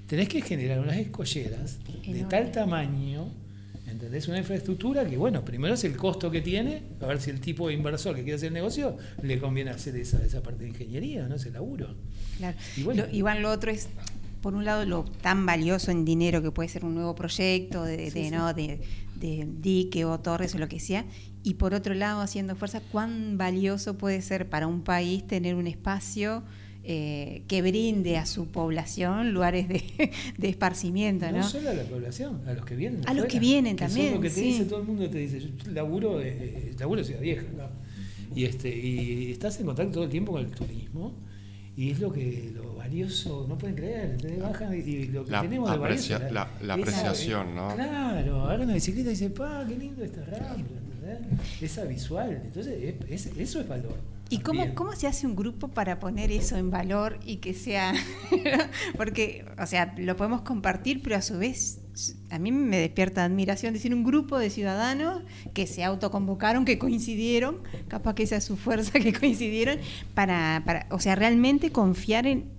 tenés 0.07 0.29
que 0.29 0.41
generar 0.43 0.79
unas 0.81 0.97
escolleras 0.97 1.79
de 2.07 2.25
tal 2.25 2.51
tamaño, 2.53 3.29
¿entendés? 3.97 4.29
Una 4.29 4.39
infraestructura 4.39 5.05
que, 5.09 5.17
bueno, 5.17 5.45
primero 5.45 5.75
es 5.75 5.83
el 5.85 5.97
costo 5.97 6.31
que 6.31 6.41
tiene, 6.43 6.83
a 7.01 7.07
ver 7.07 7.21
si 7.21 7.31
el 7.31 7.41
tipo 7.41 7.69
de 7.69 7.75
inversor 7.75 8.15
que 8.15 8.23
quiere 8.23 8.37
hacer 8.37 8.49
el 8.49 8.55
negocio 8.55 8.97
le 9.23 9.39
conviene 9.41 9.71
hacer 9.71 9.97
esa, 9.97 10.25
esa 10.25 10.43
parte 10.43 10.65
de 10.65 10.69
ingeniería, 10.71 11.27
¿no? 11.29 11.37
Ese 11.37 11.51
laburo. 11.51 11.95
Claro. 12.39 12.57
Y 12.77 12.83
bueno. 12.83 13.05
Lo- 13.41 13.51
otro 13.51 13.71
es, 13.71 13.89
por 14.43 14.55
un 14.55 14.65
lado, 14.65 14.85
lo 14.85 15.05
tan 15.23 15.47
valioso 15.47 15.91
en 15.91 16.05
dinero 16.05 16.43
que 16.43 16.51
puede 16.51 16.69
ser 16.69 16.85
un 16.85 16.95
nuevo 16.95 17.15
proyecto 17.15 17.83
de, 17.85 18.11
Sí, 18.11 18.21
de, 18.21 18.25
sí. 18.27 18.31
¿no? 18.31 18.53
de, 18.55 18.81
de 19.19 19.49
dique 19.61 20.05
o 20.05 20.21
torres 20.21 20.55
o 20.55 20.59
lo 20.59 20.69
que 20.69 20.79
sea. 20.79 21.05
Y 21.43 21.55
por 21.55 21.75
otro 21.75 21.95
lado, 21.95 22.21
haciendo 22.21 22.55
fuerza, 22.57 22.81
cuán 22.93 23.39
valioso 23.39 23.97
puede 23.97 24.21
ser 24.21 24.49
para 24.51 24.67
un 24.67 24.83
país 24.83 25.27
tener 25.27 25.55
un 25.55 25.67
espacio 25.67 26.43
eh, 26.89 27.43
que 27.49 27.63
brinde 27.63 28.17
a 28.17 28.27
su 28.27 28.47
población 28.47 29.33
lugares 29.33 29.69
de, 29.69 29.83
de 30.39 30.49
esparcimiento, 30.49 31.27
No 31.33 31.39
¿no? 31.39 31.43
solo 31.49 31.71
a 31.71 31.75
la 31.75 31.83
población, 31.83 32.41
a 32.47 32.53
los 32.53 32.65
que 32.65 32.77
vienen. 32.77 33.01
A 33.09 33.13
los 33.15 33.27
que 33.27 33.41
vienen 33.41 33.77
también, 33.77 34.15
lo 34.15 34.21
que 34.21 34.29
te 34.31 34.35
sí. 34.37 34.43
dice 34.43 34.65
todo 34.67 34.81
el 34.81 34.87
mundo 34.87 35.09
te 35.11 35.19
dice, 35.19 35.41
yo 35.41 35.49
laburo, 35.73 36.21
eh, 36.21 36.29
eh, 36.39 36.75
laburo 36.79 37.03
Ciudad 37.05 37.21
Vieja. 37.21 37.45
Y 38.35 38.45
este, 38.45 38.69
y 38.77 39.33
estás 39.33 39.59
en 39.61 39.67
contacto 39.67 39.93
todo 39.95 40.05
el 40.05 40.11
tiempo 40.11 40.33
con 40.33 40.43
el 40.45 40.51
turismo. 40.51 41.13
Y 41.77 41.91
es 41.91 42.01
lo 42.01 42.11
que 42.13 42.53
lo 42.55 42.75
valioso, 42.75 43.45
no 43.49 43.59
pueden 43.59 43.77
creer, 43.77 44.17
bajan 44.41 44.73
y, 44.75 44.79
y 44.79 45.07
lo 45.09 45.25
que 45.27 45.31
La 45.33 45.43
tenemos 45.43 45.71
de 45.71 45.77
valioso. 45.77 46.15
aprecia- 46.17 46.31
la- 46.33 46.51
la 46.63 46.75
esa- 46.75 46.83
apreciación, 46.83 47.55
¿no? 47.55 47.75
Claro, 47.75 48.45
agarran 48.45 48.69
la 48.69 48.75
bicicleta 48.75 49.09
y 49.09 49.13
dicen, 49.13 49.33
pa, 49.35 49.65
qué 49.69 49.77
lindo 49.77 50.03
esta 50.03 50.25
rambla. 50.25 50.65
Esa 51.61 51.85
visual, 51.85 52.41
entonces 52.47 52.97
es- 53.11 53.27
es- 53.27 53.37
eso 53.39 53.61
es 53.61 53.69
valor. 53.69 53.95
¿Y 54.29 54.39
cómo, 54.39 54.75
cómo 54.75 54.93
se 54.97 55.07
hace 55.07 55.27
un 55.27 55.37
grupo 55.37 55.69
para 55.69 56.01
poner 56.01 56.33
eso 56.33 56.57
en 56.57 56.71
valor 56.71 57.21
y 57.25 57.37
que 57.37 57.55
sea... 57.55 57.95
Porque, 58.97 59.45
o 59.59 59.67
sea, 59.67 59.95
lo 59.99 60.17
podemos 60.17 60.43
compartir, 60.43 61.01
pero 61.03 61.17
a 61.17 61.23
su 61.23 61.39
vez 61.39 61.81
a 62.31 62.39
mí 62.39 62.53
me 62.53 62.79
despierta 62.79 63.25
admiración 63.25 63.73
decir 63.73 63.95
un 63.95 64.05
grupo 64.05 64.39
de 64.39 64.51
ciudadanos 64.51 65.23
que 65.55 65.67
se 65.67 65.85
autoconvocaron, 65.85 66.65
que 66.65 66.79
coincidieron, 66.79 67.59
capaz 67.89 68.15
que 68.15 68.25
esa 68.25 68.37
es 68.37 68.45
su 68.45 68.57
fuerza, 68.57 68.93
que 69.01 69.13
coincidieron, 69.13 69.79
para, 70.15 70.63
para 70.67 70.87
o 70.91 70.99
sea, 70.99 71.15
realmente 71.15 71.71
confiar 71.71 72.27
en, 72.27 72.51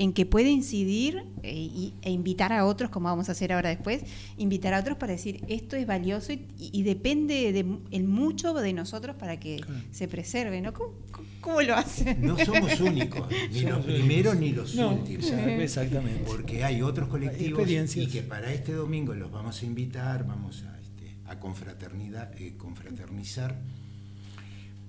en 0.00 0.14
que 0.14 0.24
puede 0.24 0.50
incidir 0.50 1.24
e, 1.42 1.52
y- 1.54 1.92
e 2.00 2.10
invitar 2.10 2.52
a 2.54 2.64
otros, 2.64 2.88
como 2.90 3.08
vamos 3.10 3.28
a 3.28 3.32
hacer 3.32 3.52
ahora 3.52 3.68
después, 3.68 4.02
invitar 4.38 4.72
a 4.72 4.80
otros 4.80 4.96
para 4.96 5.12
decir 5.12 5.44
esto 5.48 5.76
es 5.76 5.86
valioso 5.86 6.32
y, 6.32 6.46
y 6.58 6.82
depende 6.84 7.52
de 7.52 7.64
mu- 7.64 7.80
el 7.90 8.04
mucho 8.04 8.54
de 8.54 8.72
nosotros 8.72 9.14
para 9.16 9.38
que 9.38 9.56
Claro. 9.56 9.80
se 9.90 10.08
preserve, 10.08 10.60
¿no? 10.62 10.72
¿Cómo, 10.72 10.94
cómo- 11.42 11.60
lo 11.60 11.74
hacen? 11.76 12.22
No 12.22 12.38
somos 12.38 12.80
únicos, 12.80 13.28
ni 13.52 13.60
los 13.60 13.84
primeros 13.84 14.36
ni 14.36 14.52
los 14.52 14.74
No, 14.74 14.94
últimos. 14.94 15.26
exactamente. 15.58 16.22
Porque 16.26 16.64
hay 16.64 16.80
otros 16.80 17.08
colectivos 17.08 17.68
y 17.96 18.06
que 18.06 18.22
para 18.22 18.52
este 18.54 18.72
domingo 18.72 19.12
los 19.14 19.30
vamos 19.30 19.60
a 19.62 19.66
invitar, 19.66 20.26
vamos 20.26 20.62
a, 20.62 20.80
este, 20.80 21.16
a 21.26 21.38
confraternidad, 21.38 22.32
eh, 22.40 22.54
confraternizar, 22.56 23.60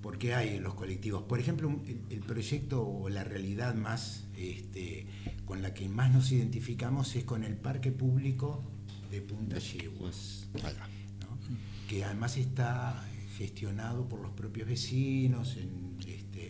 porque 0.01 0.33
hay 0.33 0.55
en 0.55 0.63
los 0.63 0.73
colectivos. 0.73 1.23
Por 1.23 1.39
ejemplo, 1.39 1.69
el, 1.85 2.01
el 2.09 2.19
proyecto 2.21 2.87
o 2.87 3.09
la 3.09 3.23
realidad 3.23 3.75
más 3.75 4.25
este, 4.35 5.05
con 5.45 5.61
la 5.61 5.73
que 5.73 5.87
más 5.87 6.11
nos 6.11 6.31
identificamos 6.31 7.15
es 7.15 7.23
con 7.23 7.43
el 7.43 7.55
parque 7.57 7.91
público 7.91 8.63
de 9.11 9.21
Punta 9.21 9.59
Yeguas. 9.59 10.47
que 11.87 12.03
además 12.05 12.37
está 12.37 13.05
gestionado 13.37 14.07
por 14.07 14.21
los 14.21 14.31
propios 14.31 14.67
vecinos 14.67 15.57
en, 15.57 15.90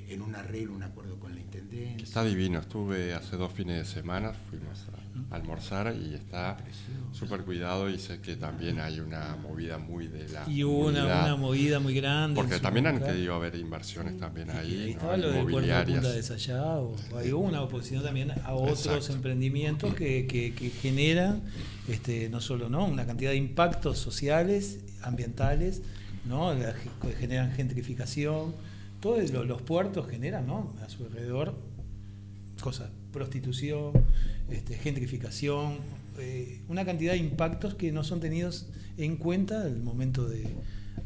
en 0.10 0.22
un 0.22 0.36
arreglo, 0.36 0.74
un 0.74 0.84
acuerdo 0.84 1.20
con 1.20 1.34
la 1.36 1.42
intendencia. 1.42 2.04
Está 2.04 2.24
divino, 2.24 2.60
estuve 2.60 3.14
hace 3.14 3.38
dos 3.38 3.52
fines 3.54 3.78
de 3.78 3.86
semana, 3.86 4.34
fuimos 4.50 4.86
a 5.30 5.36
almorzar 5.36 5.96
y 5.96 6.14
está 6.16 6.58
súper 7.12 7.42
cuidado 7.42 7.90
y 7.90 7.98
sé 8.00 8.20
que 8.22 8.36
también 8.36 8.80
hay 8.80 9.00
una 9.00 9.36
movida 9.36 9.78
muy 9.78 10.08
de 10.08 10.28
la 10.30 10.50
Y 10.50 10.64
hubo 10.64 10.88
una, 10.88 11.04
una 11.06 11.36
movida 11.36 11.80
muy 11.80 11.94
grande. 11.94 12.36
Porque 12.36 12.60
también 12.60 12.88
han 12.88 13.00
querido 13.02 13.36
haber 13.36 13.56
inversiones 13.56 14.18
también 14.18 14.48
Y 14.50 14.52
ahí, 14.52 14.72
ahí 14.72 14.86
¿no? 14.86 14.92
estaba 14.92 15.18
lo 15.18 15.32
del 15.32 15.42
puerto 15.44 15.46
de 15.48 15.52
Punta 15.52 15.66
inmobiliarias. 15.92 16.16
de 16.16 16.22
hubo 17.34 17.42
una 17.42 17.62
oposición 17.62 18.04
también 18.04 18.32
a 18.32 18.54
otros 18.54 18.86
Exacto. 18.86 19.14
emprendimientos 19.14 19.94
que, 19.96 20.28
que- 20.28 20.54
que 20.54 20.70
generan 20.70 21.42
este, 21.88 22.30
no 22.30 22.40
solo 22.42 22.70
no 22.70 22.86
una 22.86 23.06
cantidad 23.06 23.32
de 23.32 23.38
impactos 23.38 23.98
sociales, 23.98 24.80
ambientales, 25.02 25.82
¿no? 26.26 26.54
La 26.54 26.74
generan 27.20 27.52
gentrificación. 27.52 28.54
Todos 29.02 29.32
lo- 29.32 29.44
los 29.44 29.62
puertos 29.62 30.08
generan 30.08 30.48
¿no? 30.48 30.74
a 30.86 30.90
su 30.90 31.04
alrededor 31.06 31.56
cosas, 32.62 32.90
prostitución, 33.12 33.92
este, 34.50 34.76
gentrificación, 34.76 35.78
eh, 36.20 36.62
una 36.70 36.86
cantidad 36.86 37.14
de 37.14 37.18
impactos 37.18 37.74
que 37.74 37.92
no 37.92 38.04
son 38.04 38.20
tenidos 38.20 38.68
en 38.98 39.18
cuenta 39.18 39.64
al 39.64 39.82
momento 39.82 40.28
de, 40.30 40.48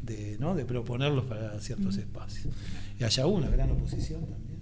de, 0.02 0.36
¿no? 0.38 0.54
de 0.54 0.66
proponerlos 0.66 1.24
para 1.24 1.58
ciertos 1.60 1.96
espacios. 1.96 2.52
Y 3.00 3.04
allá 3.04 3.26
hubo 3.26 3.36
una 3.36 3.48
gran 3.48 3.70
oposición 3.70 4.20
también 4.26 4.58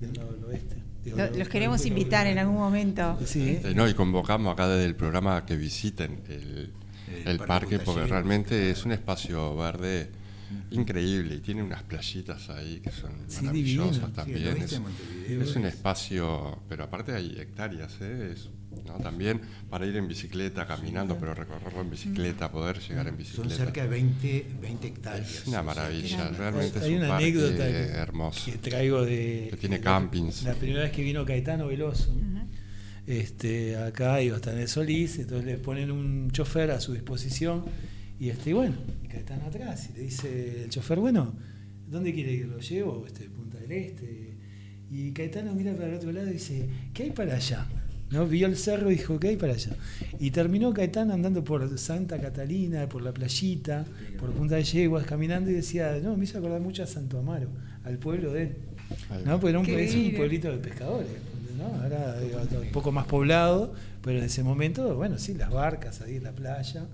del 0.00 0.12
lado 0.14 0.32
del 0.32 0.44
oeste. 0.44 0.76
Digo, 1.04 1.18
Lo- 1.18 1.24
del- 1.28 1.38
los 1.40 1.48
queremos 1.48 1.80
del- 1.82 1.88
invitar 1.88 2.26
en 2.26 2.38
algún 2.38 2.56
momento. 2.56 3.18
Sí, 3.26 3.50
Este, 3.50 3.74
no, 3.74 3.86
y 3.88 3.92
convocamos 3.94 4.52
acá 4.54 4.66
desde 4.68 4.86
el 4.86 4.96
programa 4.96 5.44
que 5.44 5.56
visiten 5.56 6.20
el, 6.28 6.72
El 7.24 7.28
el 7.28 7.38
Parque 7.40 7.78
porque 7.78 8.04
realmente 8.06 8.70
es 8.70 8.84
un 8.86 8.92
espacio 8.92 9.54
verde 9.56 10.08
increíble 10.70 11.36
y 11.36 11.40
tiene 11.40 11.62
unas 11.62 11.82
playitas 11.82 12.48
ahí 12.50 12.80
que 12.80 12.90
son 12.90 13.12
Sí, 13.28 13.44
maravillosas 13.44 13.92
divino. 13.94 14.12
También. 14.12 14.56
es, 14.62 14.72
en 14.72 14.82
Montevideo, 14.82 15.42
es 15.42 15.56
un 15.56 15.64
es- 15.66 15.74
espacio, 15.74 16.62
pero 16.68 16.84
aparte 16.84 17.12
hay 17.12 17.36
hectáreas, 17.38 17.94
¿eh? 18.00 18.32
Es, 18.32 18.48
¿no? 18.86 18.94
también 18.98 19.40
para 19.70 19.86
ir 19.86 19.96
en 19.96 20.06
bicicleta, 20.08 20.66
caminando, 20.66 21.16
pero 21.18 21.34
recorrerlo 21.34 21.80
en 21.80 21.90
bicicleta, 21.90 22.50
poder 22.50 22.78
llegar 22.80 23.06
en 23.08 23.12
Son 23.14 23.18
bicicleta. 23.18 23.54
cerca 23.56 23.82
de 23.82 23.88
20, 23.88 24.46
20 24.60 24.86
hectáreas. 24.88 25.30
Es 25.34 25.46
una 25.46 25.62
maravilla, 25.62 26.28
realmente 26.30 26.78
Hay 26.78 26.84
es 26.84 26.90
un 26.92 26.98
una 26.98 27.08
parque 27.08 27.24
anécdota 27.24 27.66
que, 27.66 27.78
hermoso. 27.98 28.44
que 28.52 28.58
traigo 28.58 29.04
de. 29.04 29.48
Que 29.50 29.56
tiene 29.56 29.76
de- 29.78 29.82
campings. 29.82 30.42
La 30.44 30.54
primera 30.54 30.82
vez 30.82 30.92
que 30.92 31.02
vino 31.02 31.24
Caetano 31.24 31.66
Veloso, 31.66 32.14
este, 33.06 33.76
acá 33.76 34.20
iba 34.22 34.34
a 34.34 34.38
estar 34.38 34.54
en 34.54 34.60
el 34.60 34.68
Solís, 34.68 35.18
entonces 35.18 35.46
le 35.46 35.56
ponen 35.58 35.90
un 35.90 36.30
chofer 36.30 36.70
a 36.70 36.80
su 36.80 36.92
disposición 36.92 37.64
y 38.20 38.30
este, 38.30 38.50
y 38.50 38.52
bueno, 38.52 38.74
y 39.04 39.08
Caetano 39.08 39.46
atrás, 39.46 39.90
y 39.90 39.98
le 39.98 40.04
dice 40.04 40.64
el 40.64 40.70
chofer, 40.70 40.98
bueno, 40.98 41.34
¿dónde 41.88 42.12
quiere 42.12 42.32
ir? 42.32 42.48
¿Lo 42.48 42.58
llevo? 42.58 43.04
Este, 43.06 43.24
Punta 43.24 43.58
del 43.58 43.72
Este. 43.72 44.36
Y 44.90 45.12
Caetano 45.12 45.54
mira 45.54 45.74
para 45.74 45.88
el 45.88 45.94
otro 45.94 46.10
lado 46.12 46.28
y 46.28 46.32
dice, 46.32 46.68
¿qué 46.94 47.04
hay 47.04 47.10
para 47.10 47.36
allá? 47.36 47.66
¿No? 48.10 48.26
Vio 48.26 48.46
el 48.46 48.56
cerro 48.56 48.90
y 48.90 48.94
dijo, 48.94 49.20
¿qué 49.20 49.28
hay 49.28 49.36
para 49.36 49.52
allá? 49.52 49.76
Y 50.18 50.30
terminó 50.30 50.72
Caetano 50.72 51.12
andando 51.12 51.44
por 51.44 51.78
Santa 51.78 52.18
Catalina, 52.18 52.88
por 52.88 53.02
la 53.02 53.12
playita, 53.12 53.84
por 54.18 54.32
Punta 54.32 54.56
de 54.56 54.64
Yeguas, 54.64 55.04
caminando 55.04 55.50
y 55.50 55.54
decía, 55.54 56.00
no, 56.02 56.16
me 56.16 56.24
hizo 56.24 56.38
acordar 56.38 56.60
mucho 56.60 56.82
a 56.82 56.86
Santo 56.86 57.18
Amaro, 57.18 57.48
al 57.84 57.98
pueblo 57.98 58.32
de 58.32 58.42
él. 58.44 58.56
¿no? 59.24 59.38
Porque 59.38 59.50
era 59.50 59.58
un, 59.60 59.66
es 59.66 59.94
un 59.94 60.14
pueblito 60.16 60.50
de 60.50 60.58
pescadores, 60.58 61.08
¿no? 61.58 61.66
Ahora 61.82 62.16
eh, 62.22 62.34
un 62.62 62.72
poco 62.72 62.92
más 62.92 63.06
poblado, 63.06 63.74
pero 64.02 64.18
en 64.18 64.24
ese 64.24 64.42
momento, 64.42 64.96
bueno, 64.96 65.18
sí, 65.18 65.34
las 65.34 65.50
barcas 65.50 66.00
ahí 66.00 66.16
en 66.16 66.24
la 66.24 66.32
playa. 66.32 66.86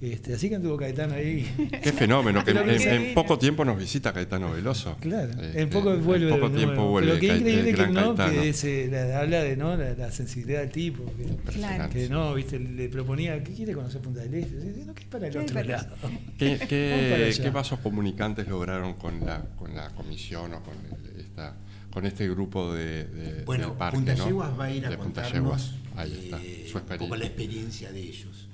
Este, 0.00 0.34
así 0.34 0.48
que 0.50 0.56
anduvo 0.56 0.76
Caetano 0.76 1.14
ahí. 1.14 1.48
Qué 1.82 1.92
fenómeno, 1.92 2.44
que 2.44 2.50
en, 3.08 3.14
poco 3.14 3.38
tiempo 3.38 3.64
nos 3.64 3.78
visita 3.78 4.12
Caetano 4.12 4.52
Veloso. 4.52 4.96
Claro, 5.00 5.30
Este, 5.40 5.62
en 5.62 5.70
poco 5.70 5.96
vuelve. 5.96 6.28
En 6.28 6.34
poco 6.34 6.50
de 6.50 6.56
tiempo 6.56 6.74
nuevo. 6.74 6.90
vuelve 6.90 7.08
Pero 7.12 7.20
qué 7.20 7.36
increíble 7.38 7.74
que 7.74 7.86
no, 7.86 8.14
Caetano. 8.14 8.42
que 8.42 8.52
se 8.52 8.88
la- 8.88 9.20
habla 9.20 9.42
de 9.42 9.56
no 9.56 9.76
la, 9.76 9.94
la 9.94 10.10
sensibilidad 10.10 10.60
del 10.60 10.70
tipo. 10.70 11.04
Que, 11.16 11.88
que 11.90 12.08
no, 12.10 12.34
viste, 12.34 12.58
le 12.58 12.88
proponía, 12.88 13.42
¿qué 13.42 13.52
quiere 13.54 13.72
conocer 13.72 14.02
Punta 14.02 14.20
del 14.20 14.34
Este? 14.34 14.56
Dice, 14.60 14.84
No, 14.84 14.94
que 14.94 15.02
es 15.02 15.08
para 15.08 15.26
el 15.28 15.32
¿Qué 15.32 15.38
hay 15.38 15.44
otro 15.44 15.62
lado. 15.64 15.96
¿Qué, 16.38 16.58
qué, 16.68 17.34
qué 17.40 17.50
vasos 17.50 17.78
comunicantes 17.78 18.46
lograron 18.48 18.94
con 18.94 19.24
la, 19.24 19.42
con 19.56 19.74
la 19.74 19.88
comisión 19.90 20.52
o 20.54 20.60
con, 20.62 20.74
el- 21.14 21.20
esta, 21.20 21.54
con 21.90 22.04
este 22.04 22.28
grupo 22.28 22.74
de, 22.74 23.04
de- 23.04 23.44
Bueno, 23.44 23.68
del 23.68 23.76
parque? 23.78 23.96
Punta 23.96 24.14
¿no? 24.16 24.26
Yeguas 24.26 24.58
va 24.58 24.64
a 24.64 24.70
ir 24.70 24.84
a 24.86 24.96
contarnos 24.98 25.32
Yeguas. 25.32 25.70
Ahí 25.96 26.20
está, 26.24 26.42
eh, 26.42 26.66
su 26.70 26.78
un 26.78 26.84
poco 26.98 27.16
la 27.16 27.24
experiencia 27.26 27.90
de 27.92 28.00
ellos. 28.00 28.48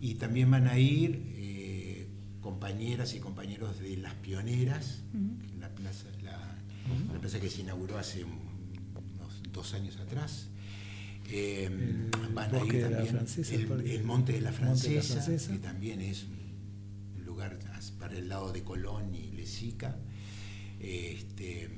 Y 0.00 0.14
también 0.14 0.50
van 0.50 0.66
a 0.66 0.78
ir 0.78 1.22
eh, 1.36 2.08
compañeras 2.40 3.14
y 3.14 3.20
compañeros 3.20 3.80
de 3.80 3.96
Las 3.98 4.14
Pioneras, 4.14 5.02
la, 5.58 5.68
plaza, 5.74 6.06
la, 6.22 6.58
la 7.12 7.20
plaza 7.20 7.38
que 7.38 7.50
se 7.50 7.60
inauguró 7.60 7.98
hace 7.98 8.24
unos 8.24 9.42
dos 9.52 9.74
años 9.74 9.96
atrás. 9.98 10.48
Eh, 11.32 11.66
El 11.66 12.34
van 12.34 12.54
a 12.54 12.64
ir 12.64 12.80
también 12.82 13.06
Francesa, 13.06 13.54
el, 13.54 13.66
Monte 13.68 13.84
de 13.84 13.98
la 13.98 14.06
Monte 14.06 14.32
de 14.32 14.40
la 14.40 14.52
Francesa, 14.52 15.22
Francesa. 15.22 15.52
que 15.52 15.58
también 15.58 16.00
es 16.00 16.24
un 16.24 17.24
lugar 17.24 17.58
para 17.98 18.16
el 18.16 18.28
lado 18.28 18.52
de 18.52 18.64
Colón 18.64 19.14
y 19.14 19.30
Lezica. 19.32 19.96
Este, 20.80 21.68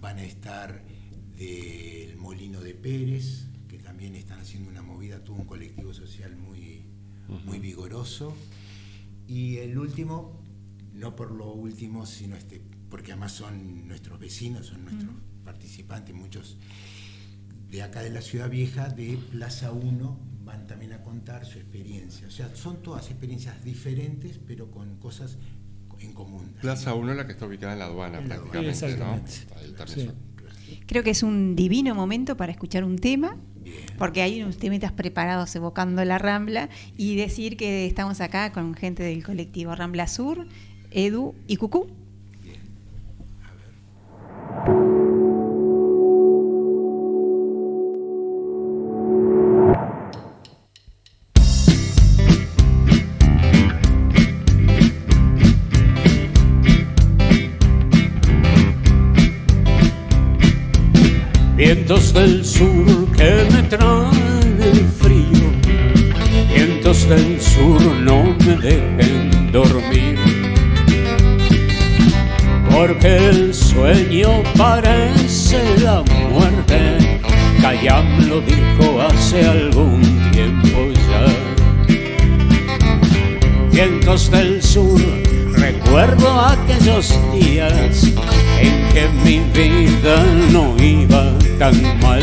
van 0.00 0.18
a 0.18 0.24
estar 0.24 0.82
del 1.36 2.16
Molino 2.16 2.60
de 2.60 2.74
Pérez, 2.74 3.46
que 3.68 3.78
también 3.78 4.14
están 4.14 4.40
haciendo 4.40 4.70
una 4.70 4.82
movida, 4.82 5.22
tuvo 5.22 5.40
un 5.40 5.46
colectivo 5.46 5.92
social 5.92 6.36
muy, 6.36 6.63
muy 7.44 7.58
vigoroso. 7.58 8.34
Y 9.26 9.56
el 9.58 9.78
último, 9.78 10.40
no 10.92 11.16
por 11.16 11.30
lo 11.30 11.52
último, 11.52 12.06
sino 12.06 12.36
este, 12.36 12.60
porque 12.90 13.12
además 13.12 13.32
son 13.32 13.86
nuestros 13.88 14.18
vecinos, 14.20 14.66
son 14.66 14.84
nuestros 14.84 15.14
participantes, 15.44 16.14
muchos 16.14 16.58
de 17.70 17.82
acá 17.82 18.02
de 18.02 18.10
la 18.10 18.20
Ciudad 18.22 18.48
Vieja, 18.50 18.88
de 18.88 19.18
Plaza 19.32 19.72
1, 19.72 20.18
van 20.44 20.66
también 20.66 20.92
a 20.92 21.02
contar 21.02 21.44
su 21.44 21.58
experiencia. 21.58 22.26
O 22.28 22.30
sea, 22.30 22.54
son 22.54 22.82
todas 22.82 23.10
experiencias 23.10 23.64
diferentes, 23.64 24.38
pero 24.46 24.70
con 24.70 24.96
cosas 24.98 25.38
en 26.00 26.12
común. 26.12 26.54
Plaza 26.60 26.94
1 26.94 27.14
la 27.14 27.26
que 27.26 27.32
está 27.32 27.46
ubicada 27.46 27.72
en 27.72 27.78
la 27.78 27.86
aduana 27.86 28.18
En 28.18 28.28
la 28.28 28.36
prácticamente, 28.36 28.70
Exactamente. 28.70 29.32
¿no? 29.50 29.56
Ahí 29.60 29.72
también 29.72 29.98
Sí. 30.00 30.06
son- 30.06 30.34
Creo 30.86 31.02
que 31.02 31.10
es 31.10 31.22
un 31.22 31.56
divino 31.56 31.94
momento 31.94 32.36
para 32.36 32.52
escuchar 32.52 32.84
un 32.84 32.98
tema, 32.98 33.36
porque 33.98 34.22
hay 34.22 34.42
unos 34.42 34.58
temitas 34.58 34.92
preparados 34.92 35.54
evocando 35.56 36.04
la 36.04 36.18
Rambla 36.18 36.68
y 36.96 37.16
decir 37.16 37.56
que 37.56 37.86
estamos 37.86 38.20
acá 38.20 38.52
con 38.52 38.74
gente 38.74 39.02
del 39.02 39.24
colectivo 39.24 39.74
Rambla 39.74 40.06
Sur, 40.06 40.46
Edu 40.90 41.34
y 41.46 41.56
Cucú. 41.56 41.88
Vientos 61.56 62.12
del 62.12 62.44
sur 62.44 63.03
del 67.08 67.40
sur 67.40 67.80
no 68.00 68.34
me 68.46 68.56
dejen 68.56 69.52
dormir, 69.52 70.18
porque 72.70 73.16
el 73.28 73.52
sueño 73.52 74.42
parece 74.56 75.62
la 75.80 76.02
muerte, 76.30 77.20
Cayam 77.60 78.28
lo 78.28 78.40
dijo 78.40 79.02
hace 79.02 79.46
algún 79.46 80.02
tiempo 80.32 80.92
ya. 81.08 81.26
Vientos 83.70 84.30
del 84.30 84.62
sur, 84.62 85.00
recuerdo 85.58 86.40
aquellos 86.40 87.18
días 87.32 88.04
en 88.60 88.88
que 88.94 89.08
mi 89.24 89.40
vida 89.52 90.24
no 90.50 90.74
iba 90.82 91.36
tan 91.58 92.00
mal. 92.00 92.22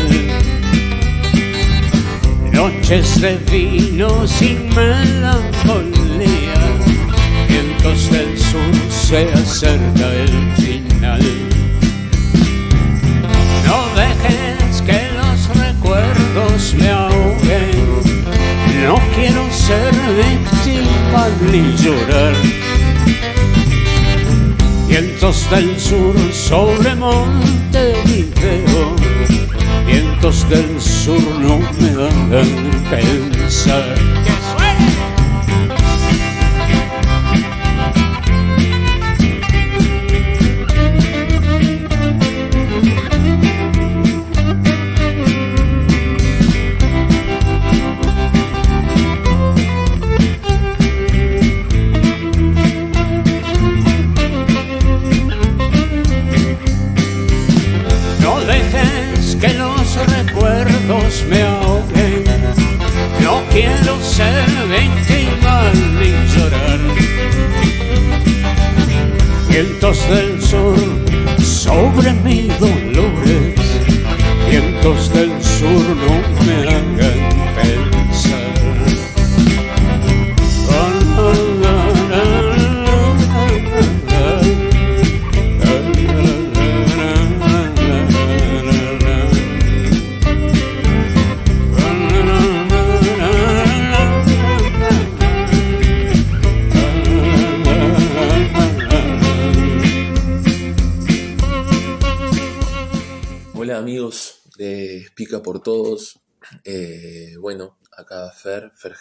Noches 2.52 3.20
de 3.20 3.36
vino 3.50 4.26
sin 4.26 4.68
melancolía, 4.74 6.54
vientos 7.48 8.10
del 8.10 8.38
sur 8.38 8.74
se 8.90 9.32
acerca 9.32 10.12
el 10.14 10.52
final. 10.56 11.22
No 13.66 13.78
dejes 13.96 14.82
que 14.82 15.00
los 15.16 15.48
recuerdos 15.58 16.74
me 16.74 16.90
ahoguen, 16.90 18.02
no 18.84 18.96
quiero 19.14 19.50
ser 19.50 19.92
víctima 20.16 21.28
ni 21.50 21.62
llorar. 21.82 22.34
Vientos 24.88 25.48
del 25.50 25.80
sur 25.80 26.14
sobre 26.32 26.94
Montevideo, 26.94 28.21
del 30.40 30.80
sur 30.80 31.20
no 31.40 31.58
me 31.78 31.90
hagan 31.90 32.84
pensar. 32.90 33.84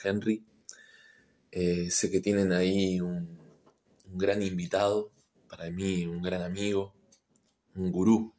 Henry. 0.03 0.43
Eh, 1.51 1.89
sé 1.91 2.09
que 2.09 2.21
tienen 2.21 2.51
ahí 2.53 3.01
un, 3.01 3.39
gran 4.13 4.41
invitado, 4.41 5.11
para 5.49 5.69
mí 5.69 6.05
un 6.05 6.21
gran 6.21 6.41
amigo, 6.41 6.93
un 7.75 7.91
gurú, 7.91 8.33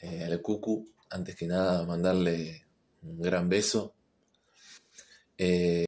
eh, 0.00 0.24
al 0.24 0.40
Cucu. 0.42 0.88
Antes 1.10 1.34
que 1.36 1.46
nada, 1.46 1.84
mandarle 1.86 2.66
un 3.02 3.20
gran 3.20 3.48
beso. 3.48 3.94
Eh, 5.38 5.84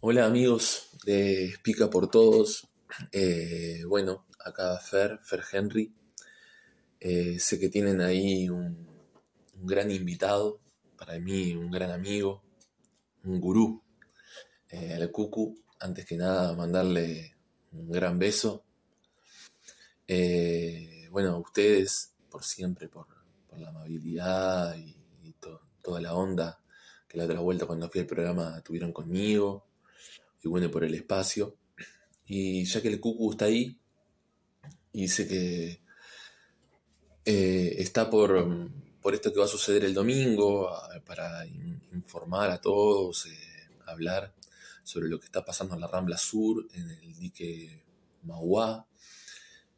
Hola 0.00 0.24
amigos 0.24 0.88
de 1.04 1.52
Pica 1.62 1.90
por 1.90 2.10
Todos. 2.10 2.66
Eh, 3.12 3.82
bueno, 3.86 4.24
acá 4.42 4.78
Fer, 4.78 5.18
Fer 5.22 5.42
Henry. 5.52 5.92
Eh, 7.00 7.38
sé 7.38 7.58
que 7.60 7.68
tienen 7.68 8.00
ahí 8.00 8.48
un, 8.48 8.86
un 9.54 9.66
gran 9.66 9.90
invitado, 9.90 10.60
para 10.96 11.18
mí 11.18 11.54
un 11.54 11.70
gran 11.70 11.90
amigo, 11.90 12.42
un 13.24 13.40
gurú, 13.40 13.82
eh, 14.70 14.94
al 14.94 15.10
Cucu. 15.10 15.56
Antes 15.80 16.06
que 16.06 16.16
nada, 16.16 16.54
mandarle 16.56 17.36
un 17.72 17.88
gran 17.90 18.18
beso. 18.18 18.64
Eh, 20.08 21.06
bueno, 21.10 21.34
a 21.34 21.38
ustedes, 21.38 22.14
por 22.30 22.42
siempre, 22.42 22.88
por, 22.88 23.06
la 23.56 23.70
amabilidad 23.70 24.76
y, 24.76 24.96
y 25.22 25.32
to- 25.32 25.62
toda 25.82 26.00
la 26.00 26.14
onda 26.14 26.60
que 27.08 27.18
la 27.18 27.24
otra 27.24 27.40
vuelta 27.40 27.66
cuando 27.66 27.88
fui 27.90 28.00
al 28.02 28.06
programa 28.06 28.60
tuvieron 28.62 28.92
conmigo 28.92 29.66
y 30.42 30.48
bueno, 30.48 30.70
por 30.70 30.84
el 30.84 30.94
espacio. 30.94 31.56
Y 32.26 32.64
ya 32.64 32.82
que 32.82 32.88
el 32.88 33.00
Cucu 33.00 33.32
está 33.32 33.46
ahí, 33.46 33.78
y 34.92 35.08
sé 35.08 35.26
que 35.26 35.80
eh, 37.30 37.74
está 37.78 38.08
por, 38.08 38.46
mm, 38.46 39.00
por 39.02 39.14
esto 39.14 39.30
que 39.30 39.38
va 39.38 39.44
a 39.44 39.48
suceder 39.48 39.84
el 39.84 39.92
domingo, 39.92 40.70
para 41.04 41.44
in- 41.46 41.82
informar 41.92 42.50
a 42.50 42.58
todos, 42.60 43.26
eh, 43.26 43.38
hablar 43.86 44.34
sobre 44.82 45.08
lo 45.08 45.18
que 45.20 45.26
está 45.26 45.44
pasando 45.44 45.74
en 45.74 45.82
la 45.82 45.88
Rambla 45.88 46.16
Sur, 46.16 46.66
en 46.72 46.90
el 46.90 47.14
dique 47.18 47.84
Mauá. 48.22 48.86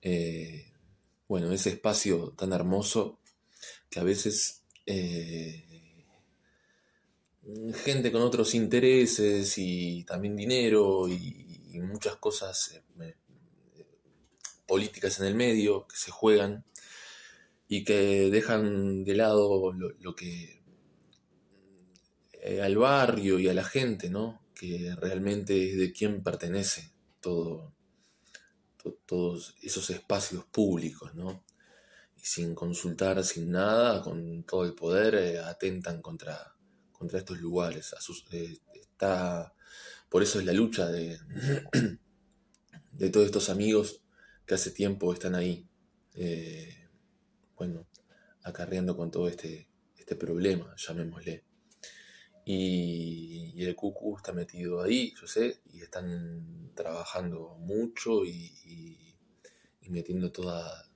Eh, 0.01 0.73
bueno, 1.29 1.51
ese 1.53 1.71
espacio 1.71 2.33
tan 2.37 2.53
hermoso 2.53 3.19
que 3.91 3.99
a 4.01 4.05
veces 4.05 4.63
gente 7.85 8.11
con 8.13 8.23
otros 8.23 8.55
intereses 8.55 9.57
y 9.59 10.05
también 10.05 10.37
dinero 10.37 11.09
y, 11.09 11.47
muchas 11.81 12.17
cosas 12.17 12.81
políticas 14.67 15.19
en 15.21 15.27
el 15.27 15.35
medio 15.35 15.87
que 15.89 15.97
se 15.97 16.11
juegan 16.11 16.65
y 17.71 17.85
que 17.85 18.31
dejan 18.31 19.05
de 19.05 19.15
lado 19.15 19.73
lo, 19.73 20.15
que 20.17 20.63
eh, 22.33 22.61
al 22.63 22.77
barrio 22.77 23.39
y 23.39 23.49
a 23.49 23.55
la 23.55 23.65
gente, 23.65 24.11
¿no? 24.11 24.43
Que 24.55 24.95
realmente 24.97 25.71
es 25.71 25.79
de 25.79 25.93
quién 25.93 26.23
pertenece 26.23 26.93
todo, 27.21 27.73
to- 28.83 28.99
todos 29.07 29.55
esos 29.63 29.91
espacios 29.91 30.45
públicos, 30.47 31.15
¿no? 31.15 31.45
Y 32.17 32.23
sin 32.27 32.55
consultar, 32.55 33.25
sin 33.25 33.51
nada, 33.53 34.03
con 34.03 34.45
todo 34.45 34.65
el 34.65 34.75
poder, 34.75 35.15
eh, 35.17 35.41
atentan 35.41 36.03
contra, 36.03 36.55
contra 36.93 37.19
estos 37.21 37.41
lugares. 37.41 37.95
Eh, 38.33 38.59
está, 38.75 39.55
por 40.11 40.23
eso 40.23 40.41
es 40.41 40.47
la 40.47 40.53
lucha 40.55 40.89
de, 40.89 41.19
de 42.93 43.11
todos 43.11 43.27
estos 43.27 43.49
amigos 43.51 44.03
que 44.47 44.55
hace 44.55 44.71
tiempo 44.71 45.13
están 45.13 45.35
ahí, 45.35 45.69
bueno, 47.61 47.87
acarreando 48.43 48.97
con 48.97 49.11
todo 49.11 49.29
este, 49.29 49.69
este 49.99 50.17
problema, 50.17 50.75
llamémosle. 50.79 51.45
Y, 52.47 53.63
el 53.63 53.77
Cucu 53.77 54.17
está 54.17 54.33
metido 54.33 54.81
ahí, 54.81 55.13
yo 55.21 55.27
sé, 55.27 55.61
y 55.71 55.83
están 55.83 56.73
trabajando 56.75 57.57
mucho 57.59 58.25
y, 58.25 59.15
metiendo 59.91 60.33
toda, 60.33 60.89